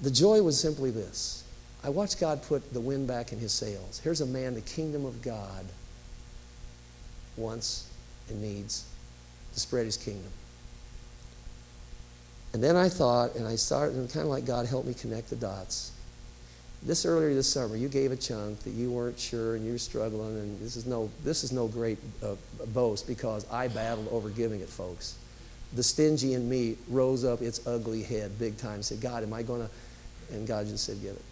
the 0.00 0.10
joy 0.10 0.42
was 0.42 0.58
simply 0.58 0.90
this 0.90 1.44
I 1.84 1.88
watched 1.88 2.20
God 2.20 2.42
put 2.42 2.72
the 2.72 2.80
wind 2.80 3.08
back 3.08 3.32
in 3.32 3.38
his 3.38 3.52
sails. 3.52 4.00
Here's 4.02 4.20
a 4.20 4.26
man, 4.26 4.54
the 4.54 4.60
kingdom 4.60 5.04
of 5.04 5.22
God, 5.22 5.66
wants 7.36 7.90
and 8.28 8.40
needs 8.40 8.84
to 9.54 9.60
spread 9.60 9.84
his 9.84 9.96
kingdom. 9.96 10.30
And 12.52 12.62
then 12.62 12.76
I 12.76 12.88
thought, 12.88 13.34
and 13.34 13.48
I 13.48 13.56
started, 13.56 13.96
and 13.96 14.08
kind 14.10 14.24
of 14.24 14.30
like 14.30 14.44
God 14.44 14.66
helped 14.66 14.86
me 14.86 14.94
connect 14.94 15.30
the 15.30 15.36
dots. 15.36 15.90
This 16.84 17.06
earlier 17.06 17.32
this 17.32 17.48
summer, 17.48 17.76
you 17.76 17.88
gave 17.88 18.10
a 18.10 18.16
chunk 18.16 18.60
that 18.60 18.70
you 18.70 18.90
weren't 18.90 19.18
sure 19.18 19.54
and 19.54 19.64
you 19.64 19.72
were 19.72 19.78
struggling, 19.78 20.36
and 20.36 20.58
this 20.58 20.74
is 20.74 20.84
no, 20.84 21.10
this 21.22 21.44
is 21.44 21.52
no 21.52 21.68
great 21.68 21.98
uh, 22.24 22.34
boast 22.74 23.06
because 23.06 23.46
I 23.52 23.68
battled 23.68 24.08
over 24.10 24.30
giving 24.30 24.60
it, 24.60 24.68
folks. 24.68 25.16
The 25.74 25.82
stingy 25.82 26.34
in 26.34 26.48
me 26.48 26.76
rose 26.88 27.24
up 27.24 27.40
its 27.40 27.64
ugly 27.68 28.02
head 28.02 28.36
big 28.38 28.58
time 28.58 28.74
and 28.74 28.84
said, 28.84 29.00
God, 29.00 29.22
am 29.22 29.32
I 29.32 29.42
going 29.42 29.60
to? 29.62 29.70
And 30.34 30.46
God 30.46 30.66
just 30.66 30.84
said, 30.84 31.00
Give 31.00 31.12
it. 31.12 31.22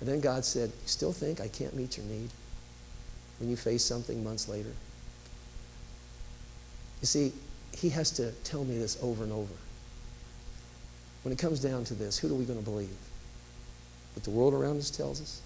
And 0.00 0.08
then 0.08 0.20
God 0.20 0.44
said, 0.44 0.68
You 0.68 0.88
still 0.88 1.12
think 1.12 1.40
I 1.40 1.48
can't 1.48 1.74
meet 1.74 1.96
your 1.96 2.06
need 2.06 2.28
when 3.38 3.48
you 3.48 3.56
face 3.56 3.84
something 3.84 4.22
months 4.22 4.48
later? 4.48 4.72
You 7.00 7.06
see, 7.06 7.32
He 7.74 7.88
has 7.88 8.10
to 8.12 8.32
tell 8.44 8.64
me 8.64 8.78
this 8.78 8.98
over 9.02 9.24
and 9.24 9.32
over. 9.32 9.54
When 11.22 11.32
it 11.32 11.38
comes 11.38 11.60
down 11.60 11.84
to 11.84 11.94
this, 11.94 12.18
who 12.18 12.30
are 12.30 12.36
we 12.36 12.44
going 12.44 12.58
to 12.58 12.64
believe? 12.64 12.96
What 14.14 14.24
the 14.24 14.30
world 14.30 14.54
around 14.54 14.78
us 14.78 14.90
tells 14.90 15.20
us, 15.20 15.40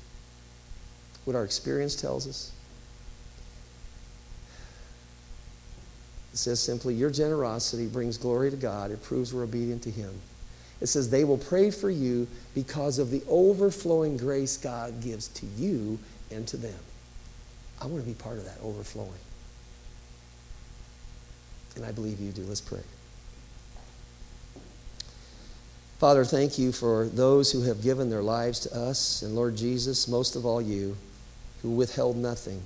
what 1.25 1.37
our 1.37 1.45
experience 1.45 1.95
tells 1.95 2.27
us. 2.27 2.53
It 6.33 6.39
says 6.39 6.61
simply, 6.61 6.95
Your 6.95 7.11
generosity 7.11 7.87
brings 7.87 8.19
glory 8.19 8.51
to 8.51 8.57
God. 8.57 8.91
It 8.91 9.03
proves 9.03 9.33
we're 9.33 9.45
obedient 9.45 9.83
to 9.85 9.91
Him. 9.91 10.11
It 10.81 10.87
says, 10.87 11.09
They 11.09 11.25
will 11.25 11.39
pray 11.39 11.71
for 11.71 11.91
you 11.91 12.27
because 12.55 12.99
of 12.99 13.11
the 13.11 13.23
overflowing 13.29 14.17
grace 14.17 14.57
God 14.57 15.01
gives 15.01 15.29
to 15.29 15.47
you 15.47 15.99
and 16.33 16.47
to 16.49 16.57
them. 16.57 16.75
I 17.81 17.87
want 17.87 18.03
to 18.03 18.09
be 18.09 18.15
part 18.15 18.39
of 18.39 18.45
that 18.47 18.59
overflowing. 18.62 19.11
And 21.77 21.85
I 21.85 21.93
believe 21.93 22.21
you 22.21 22.33
do. 22.33 22.43
Let's 22.43 22.61
pray. 22.61 22.83
Father, 26.05 26.26
thank 26.26 26.59
you 26.59 26.70
for 26.70 27.07
those 27.07 27.50
who 27.50 27.62
have 27.62 27.82
given 27.82 28.11
their 28.11 28.20
lives 28.20 28.61
to 28.61 28.76
us, 28.76 29.22
and 29.22 29.34
Lord 29.34 29.57
Jesus, 29.57 30.07
most 30.07 30.36
of 30.36 30.44
all 30.44 30.61
you, 30.61 30.98
who 31.62 31.70
withheld 31.70 32.14
nothing, 32.14 32.61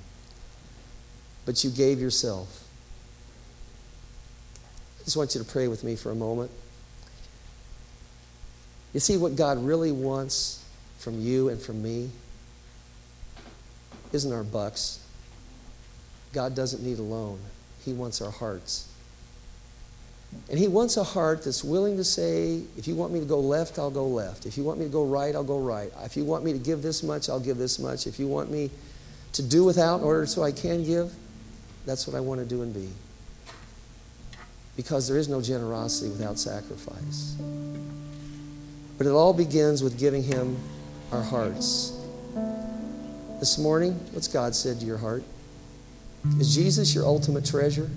but 1.45 1.63
you 1.63 1.69
gave 1.69 2.01
yourself. 2.01 2.67
I 4.99 5.05
just 5.05 5.15
want 5.15 5.35
you 5.35 5.41
to 5.41 5.49
pray 5.49 5.69
with 5.69 5.85
me 5.85 5.95
for 5.95 6.11
a 6.11 6.15
moment. 6.15 6.51
You 8.93 8.99
see, 8.99 9.15
what 9.15 9.37
God 9.37 9.63
really 9.63 9.93
wants 9.93 10.61
from 10.97 11.21
you 11.21 11.47
and 11.47 11.61
from 11.61 11.81
me 11.81 12.09
isn't 14.11 14.33
our 14.33 14.43
bucks. 14.43 15.01
God 16.33 16.55
doesn't 16.55 16.83
need 16.83 16.99
a 16.99 17.03
loan, 17.03 17.39
He 17.85 17.93
wants 17.93 18.21
our 18.21 18.31
hearts. 18.31 18.88
And 20.49 20.57
he 20.57 20.67
wants 20.67 20.97
a 20.97 21.03
heart 21.03 21.43
that's 21.43 21.63
willing 21.63 21.97
to 21.97 22.03
say, 22.03 22.61
if 22.77 22.87
you 22.87 22.95
want 22.95 23.11
me 23.13 23.19
to 23.19 23.25
go 23.25 23.39
left, 23.39 23.77
I'll 23.77 23.91
go 23.91 24.07
left. 24.07 24.45
If 24.45 24.57
you 24.57 24.63
want 24.63 24.79
me 24.79 24.85
to 24.85 24.91
go 24.91 25.05
right, 25.05 25.33
I'll 25.35 25.43
go 25.43 25.59
right. 25.59 25.91
If 26.03 26.17
you 26.17 26.23
want 26.23 26.43
me 26.43 26.53
to 26.53 26.59
give 26.59 26.81
this 26.81 27.03
much, 27.03 27.29
I'll 27.29 27.39
give 27.39 27.57
this 27.57 27.79
much. 27.79 28.07
If 28.07 28.19
you 28.19 28.27
want 28.27 28.51
me 28.51 28.69
to 29.33 29.41
do 29.43 29.63
without 29.63 29.99
in 29.99 30.05
order 30.05 30.25
so 30.25 30.43
I 30.43 30.51
can 30.51 30.83
give, 30.83 31.11
that's 31.85 32.07
what 32.07 32.15
I 32.15 32.19
want 32.19 32.39
to 32.41 32.45
do 32.45 32.61
and 32.61 32.73
be. 32.73 32.89
Because 34.75 35.07
there 35.07 35.17
is 35.17 35.27
no 35.27 35.41
generosity 35.41 36.09
without 36.09 36.39
sacrifice. 36.39 37.35
But 38.97 39.07
it 39.07 39.11
all 39.11 39.33
begins 39.33 39.83
with 39.83 39.99
giving 39.99 40.23
him 40.23 40.57
our 41.11 41.23
hearts. 41.23 41.93
This 43.39 43.57
morning, 43.57 43.93
what's 44.11 44.27
God 44.27 44.55
said 44.55 44.79
to 44.79 44.85
your 44.85 44.97
heart? 44.97 45.23
Is 46.39 46.53
Jesus 46.53 46.93
your 46.93 47.05
ultimate 47.05 47.45
treasure? 47.45 47.89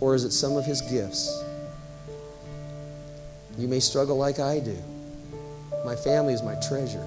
Or 0.00 0.14
is 0.14 0.24
it 0.24 0.32
some 0.32 0.56
of 0.56 0.64
His 0.64 0.80
gifts? 0.82 1.42
You 3.58 3.68
may 3.68 3.80
struggle 3.80 4.18
like 4.18 4.38
I 4.38 4.60
do. 4.60 4.76
My 5.84 5.96
family 5.96 6.34
is 6.34 6.42
my 6.42 6.54
treasure, 6.68 7.06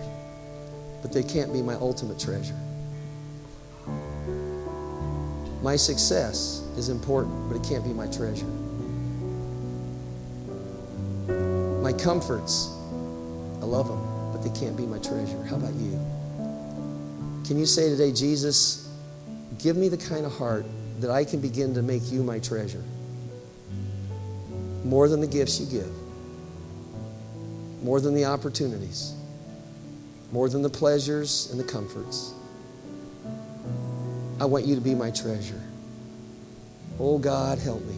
but 1.02 1.14
they 1.14 1.22
can't 1.22 1.54
be 1.54 1.62
my 1.62 1.76
ultimate 1.76 2.20
treasure. 2.20 2.58
My 5.62 5.76
success 5.76 6.64
is 6.78 6.90
important, 6.90 7.50
but 7.50 7.58
it 7.58 7.64
can't 7.68 7.84
be 7.84 7.92
my 7.92 8.08
treasure. 8.08 8.48
My 11.84 11.94
comforts, 11.94 12.70
I 13.62 13.66
love 13.66 13.88
them, 13.88 14.32
but 14.32 14.42
they 14.42 14.58
can't 14.58 14.78
be 14.78 14.86
my 14.86 15.00
treasure. 15.00 15.44
How 15.44 15.58
about 15.58 15.74
you? 15.74 16.00
Can 17.46 17.60
you 17.60 17.66
say 17.66 17.90
today, 17.90 18.12
Jesus, 18.12 18.90
give 19.58 19.76
me 19.76 19.90
the 19.90 19.98
kind 19.98 20.26
of 20.26 20.32
heart 20.32 20.66
that 21.00 21.10
I 21.10 21.24
can 21.24 21.40
begin 21.40 21.74
to 21.76 21.82
make 21.82 22.12
you 22.12 22.24
my 22.24 22.40
treasure. 22.40 22.84
More 24.84 25.08
than 25.08 25.22
the 25.22 25.28
gifts 25.28 25.60
you 25.60 25.66
give, 25.66 25.92
more 27.84 28.02
than 28.02 28.14
the 28.14 28.26
opportunities, 28.26 29.14
more 30.32 30.50
than 30.50 30.62
the 30.62 30.70
pleasures 30.70 31.50
and 31.52 31.60
the 31.60 31.64
comforts. 31.64 32.34
I 34.40 34.46
want 34.46 34.66
you 34.66 34.76
to 34.76 34.82
be 34.82 34.96
my 34.96 35.12
treasure. 35.12 35.62
Oh 37.00 37.18
God, 37.18 37.60
help 37.60 37.82
me. 37.84 37.96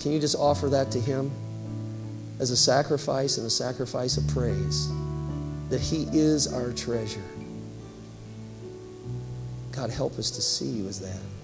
Can 0.00 0.12
you 0.12 0.20
just 0.20 0.36
offer 0.36 0.68
that 0.70 0.90
to 0.92 1.00
Him 1.00 1.30
as 2.38 2.50
a 2.50 2.56
sacrifice 2.56 3.38
and 3.38 3.46
a 3.46 3.50
sacrifice 3.50 4.16
of 4.16 4.26
praise 4.28 4.88
that 5.68 5.80
He 5.80 6.04
is 6.12 6.52
our 6.52 6.72
treasure? 6.72 7.20
God, 9.72 9.90
help 9.90 10.18
us 10.18 10.30
to 10.32 10.42
see 10.42 10.66
you 10.66 10.88
as 10.88 11.00
that. 11.00 11.39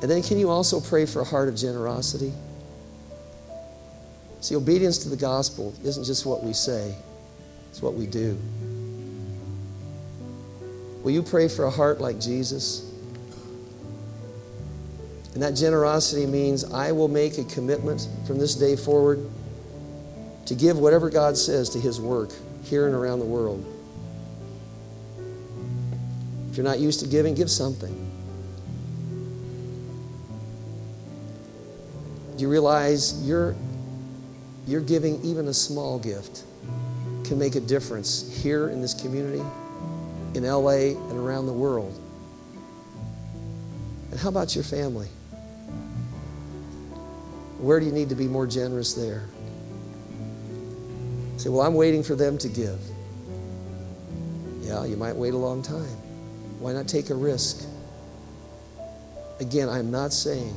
And 0.00 0.10
then, 0.10 0.22
can 0.22 0.38
you 0.38 0.48
also 0.48 0.80
pray 0.80 1.06
for 1.06 1.20
a 1.20 1.24
heart 1.24 1.48
of 1.48 1.56
generosity? 1.56 2.32
See, 4.40 4.54
obedience 4.54 4.98
to 4.98 5.08
the 5.08 5.16
gospel 5.16 5.74
isn't 5.84 6.04
just 6.04 6.24
what 6.24 6.44
we 6.44 6.52
say, 6.52 6.94
it's 7.70 7.82
what 7.82 7.94
we 7.94 8.06
do. 8.06 8.38
Will 11.02 11.10
you 11.10 11.22
pray 11.22 11.48
for 11.48 11.64
a 11.64 11.70
heart 11.70 12.00
like 12.00 12.20
Jesus? 12.20 12.84
And 15.34 15.42
that 15.42 15.54
generosity 15.54 16.26
means 16.26 16.64
I 16.64 16.92
will 16.92 17.08
make 17.08 17.38
a 17.38 17.44
commitment 17.44 18.08
from 18.26 18.38
this 18.38 18.54
day 18.54 18.76
forward 18.76 19.28
to 20.46 20.54
give 20.54 20.78
whatever 20.78 21.10
God 21.10 21.36
says 21.36 21.70
to 21.70 21.80
His 21.80 22.00
work 22.00 22.30
here 22.64 22.86
and 22.86 22.94
around 22.94 23.18
the 23.20 23.24
world. 23.24 23.64
If 26.50 26.56
you're 26.56 26.64
not 26.64 26.78
used 26.78 27.00
to 27.00 27.06
giving, 27.06 27.34
give 27.34 27.50
something. 27.50 28.07
Do 32.38 32.42
you 32.42 32.50
realize 32.50 33.20
you're, 33.26 33.56
you're 34.64 34.80
giving 34.80 35.20
even 35.24 35.48
a 35.48 35.54
small 35.54 35.98
gift 35.98 36.44
can 37.24 37.36
make 37.36 37.56
a 37.56 37.60
difference 37.60 38.40
here 38.42 38.68
in 38.68 38.80
this 38.80 38.94
community, 38.94 39.42
in 40.34 40.44
LA, 40.44 40.94
and 40.94 41.18
around 41.18 41.46
the 41.46 41.52
world. 41.52 41.98
And 44.12 44.20
how 44.20 44.28
about 44.28 44.54
your 44.54 44.62
family? 44.62 45.08
Where 47.58 47.80
do 47.80 47.86
you 47.86 47.92
need 47.92 48.08
to 48.10 48.14
be 48.14 48.28
more 48.28 48.46
generous 48.46 48.94
there? 48.94 49.24
Say, 51.38 51.48
well, 51.48 51.66
I'm 51.66 51.74
waiting 51.74 52.04
for 52.04 52.14
them 52.14 52.38
to 52.38 52.48
give. 52.48 52.78
Yeah, 54.60 54.84
you 54.84 54.96
might 54.96 55.16
wait 55.16 55.34
a 55.34 55.36
long 55.36 55.60
time. 55.60 55.96
Why 56.60 56.72
not 56.72 56.86
take 56.86 57.10
a 57.10 57.16
risk? 57.16 57.66
Again, 59.40 59.68
I'm 59.68 59.90
not 59.90 60.12
saying 60.12 60.56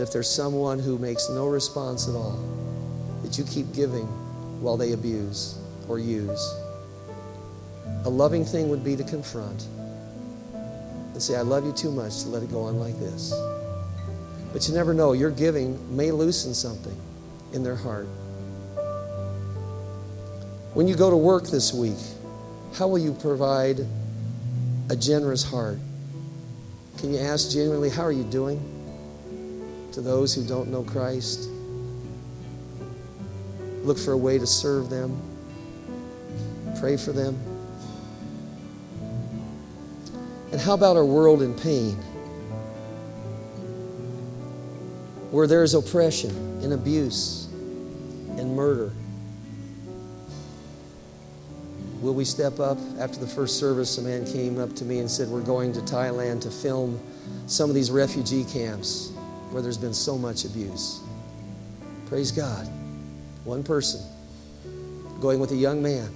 if 0.00 0.12
there's 0.12 0.28
someone 0.28 0.78
who 0.78 0.98
makes 0.98 1.28
no 1.30 1.46
response 1.46 2.08
at 2.08 2.14
all, 2.14 2.38
that 3.22 3.38
you 3.38 3.44
keep 3.44 3.72
giving 3.72 4.06
while 4.60 4.76
they 4.76 4.92
abuse 4.92 5.58
or 5.88 5.98
use. 5.98 6.54
A 8.04 8.10
loving 8.10 8.44
thing 8.44 8.68
would 8.68 8.84
be 8.84 8.96
to 8.96 9.04
confront 9.04 9.66
and 10.52 11.22
say, 11.22 11.34
I 11.36 11.40
love 11.40 11.64
you 11.64 11.72
too 11.72 11.90
much 11.90 12.22
to 12.22 12.28
let 12.28 12.42
it 12.42 12.50
go 12.50 12.62
on 12.62 12.78
like 12.78 12.98
this. 12.98 13.32
But 14.52 14.68
you 14.68 14.74
never 14.74 14.92
know, 14.92 15.12
your 15.12 15.30
giving 15.30 15.96
may 15.96 16.10
loosen 16.10 16.54
something 16.54 16.96
in 17.52 17.62
their 17.62 17.74
heart. 17.76 18.06
When 20.74 20.86
you 20.86 20.94
go 20.94 21.10
to 21.10 21.16
work 21.16 21.44
this 21.44 21.72
week, 21.72 21.96
how 22.74 22.86
will 22.86 22.98
you 22.98 23.12
provide 23.14 23.80
a 24.90 24.96
generous 24.96 25.42
heart? 25.42 25.78
Can 26.98 27.14
you 27.14 27.20
ask 27.20 27.50
genuinely, 27.50 27.88
How 27.88 28.02
are 28.02 28.12
you 28.12 28.24
doing? 28.24 28.75
To 29.96 30.02
those 30.02 30.34
who 30.34 30.44
don't 30.44 30.70
know 30.70 30.82
Christ? 30.82 31.48
Look 33.82 33.96
for 33.96 34.12
a 34.12 34.16
way 34.16 34.38
to 34.38 34.46
serve 34.46 34.90
them, 34.90 35.18
pray 36.78 36.98
for 36.98 37.12
them. 37.12 37.34
And 40.52 40.60
how 40.60 40.74
about 40.74 40.96
our 40.96 41.04
world 41.06 41.40
in 41.40 41.54
pain? 41.54 41.94
Where 45.30 45.46
there 45.46 45.62
is 45.62 45.72
oppression 45.72 46.60
and 46.62 46.74
abuse 46.74 47.46
and 48.36 48.54
murder. 48.54 48.92
Will 52.02 52.12
we 52.12 52.26
step 52.26 52.60
up? 52.60 52.76
After 52.98 53.18
the 53.18 53.26
first 53.26 53.58
service, 53.58 53.96
a 53.96 54.02
man 54.02 54.26
came 54.26 54.60
up 54.60 54.76
to 54.76 54.84
me 54.84 54.98
and 54.98 55.10
said, 55.10 55.28
We're 55.28 55.40
going 55.40 55.72
to 55.72 55.80
Thailand 55.80 56.42
to 56.42 56.50
film 56.50 57.00
some 57.46 57.70
of 57.70 57.74
these 57.74 57.90
refugee 57.90 58.44
camps 58.44 59.15
where 59.50 59.62
there's 59.62 59.78
been 59.78 59.94
so 59.94 60.18
much 60.18 60.44
abuse. 60.44 61.00
Praise 62.06 62.30
God. 62.30 62.66
One 63.44 63.62
person 63.62 64.00
going 65.20 65.40
with 65.40 65.52
a 65.52 65.56
young 65.56 65.82
man. 65.82 66.08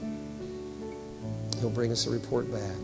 He'll 1.60 1.70
bring 1.70 1.92
us 1.92 2.06
a 2.06 2.10
report 2.10 2.50
back. 2.50 2.76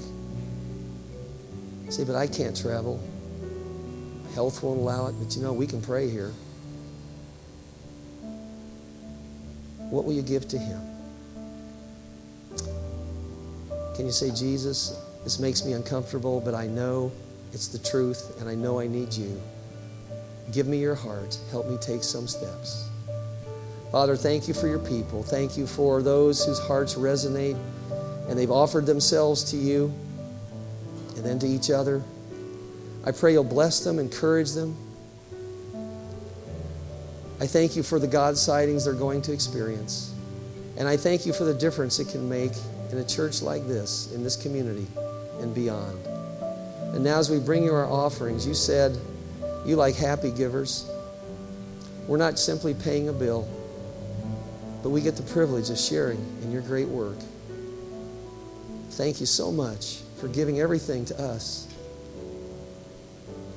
Say, 1.89 2.05
but 2.05 2.15
I 2.15 2.27
can't 2.27 2.57
travel. 2.57 3.01
Health 4.35 4.63
won't 4.63 4.81
allow 4.81 5.07
it, 5.07 5.15
but 5.19 5.35
you 5.37 5.43
know, 5.43 5.53
we 5.53 5.67
can 5.67 5.81
pray 5.81 6.11
here. 6.11 6.33
What 9.91 10.05
will 10.05 10.13
you 10.13 10.23
give 10.23 10.49
to 10.49 10.59
him? 10.59 10.81
Can 13.95 14.05
you 14.05 14.13
say, 14.13 14.31
Jesus, 14.31 15.01
this 15.25 15.39
makes 15.39 15.65
me 15.65 15.73
uncomfortable, 15.73 16.41
but 16.41 16.55
I 16.55 16.67
know 16.67 17.13
it's 17.53 17.69
the 17.69 17.79
truth 17.79 18.39
and 18.41 18.49
I 18.49 18.55
know 18.55 18.79
I 18.79 18.89
need 18.89 19.13
you. 19.15 19.41
Give 20.53 20.67
me 20.67 20.79
your 20.79 20.95
heart. 20.95 21.39
Help 21.51 21.69
me 21.69 21.77
take 21.79 22.03
some 22.03 22.29
steps. 22.29 22.89
Father, 23.91 24.17
thank 24.17 24.49
you 24.49 24.55
for 24.55 24.69
your 24.69 24.79
people. 24.79 25.23
Thank 25.23 25.57
you 25.57 25.67
for 25.67 26.03
those 26.03 26.45
whose 26.45 26.59
hearts 26.59 26.95
resonate 26.95 27.59
and 28.29 28.39
they've 28.39 28.51
offered 28.51 28.87
themselves 28.87 29.45
to 29.53 29.57
you 29.57 29.93
and 31.17 31.25
then 31.25 31.39
to 31.39 31.47
each 31.47 31.71
other. 31.71 32.03
I 33.05 33.13
pray 33.13 33.33
you'll 33.33 33.45
bless 33.45 33.81
them, 33.81 33.99
encourage 33.99 34.53
them. 34.53 34.77
I 37.41 37.47
thank 37.47 37.77
you 37.77 37.83
for 37.83 37.99
the 37.99 38.07
God 38.07 38.37
sightings 38.37 38.85
they're 38.85 38.95
going 38.95 39.23
to 39.23 39.33
experience. 39.33 40.13
And 40.77 40.89
I 40.89 40.97
thank 40.97 41.25
you 41.25 41.33
for 41.33 41.45
the 41.45 41.55
difference 41.55 41.99
it 41.99 42.09
can 42.09 42.29
make 42.29 42.53
in 42.91 42.99
a 42.99 43.07
church 43.07 43.43
like 43.43 43.67
this, 43.67 44.13
in 44.13 44.25
this 44.25 44.37
community, 44.37 44.87
and 45.41 45.55
beyond. 45.55 46.05
And 46.95 47.05
now, 47.05 47.19
as 47.19 47.31
we 47.31 47.39
bring 47.39 47.63
you 47.63 47.75
our 47.75 47.87
offerings, 47.87 48.47
you 48.47 48.55
said 48.55 48.99
you 49.67 49.77
like 49.77 49.97
happy 49.97 50.31
givers. 50.31 50.89
We're 52.07 52.19
not 52.19 52.39
simply 52.39 52.73
paying 52.73 53.09
a 53.09 53.13
bill, 53.13 53.49
but 54.83 54.91
we 54.91 55.01
get 55.01 55.17
the 55.17 55.25
privilege 55.25 55.71
of 55.71 55.79
sharing 55.79 56.25
in 56.43 56.53
your 56.53 56.63
great 56.63 56.87
work. 56.89 57.19
Thank 58.91 59.19
you 59.21 59.27
so 59.27 59.51
much 59.51 60.03
for 60.21 60.29
giving 60.29 60.61
everything 60.61 61.05
to 61.07 61.21
us. 61.21 61.67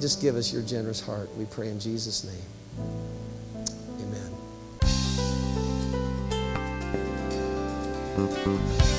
Just 0.02 0.22
give 0.22 0.36
us 0.36 0.52
your 0.52 0.64
generous 0.64 1.00
heart, 1.00 1.30
we 1.38 1.46
pray 1.46 1.70
in 1.70 1.80
Jesus' 1.80 2.24
name. 2.24 2.36
Amen. 8.18 8.99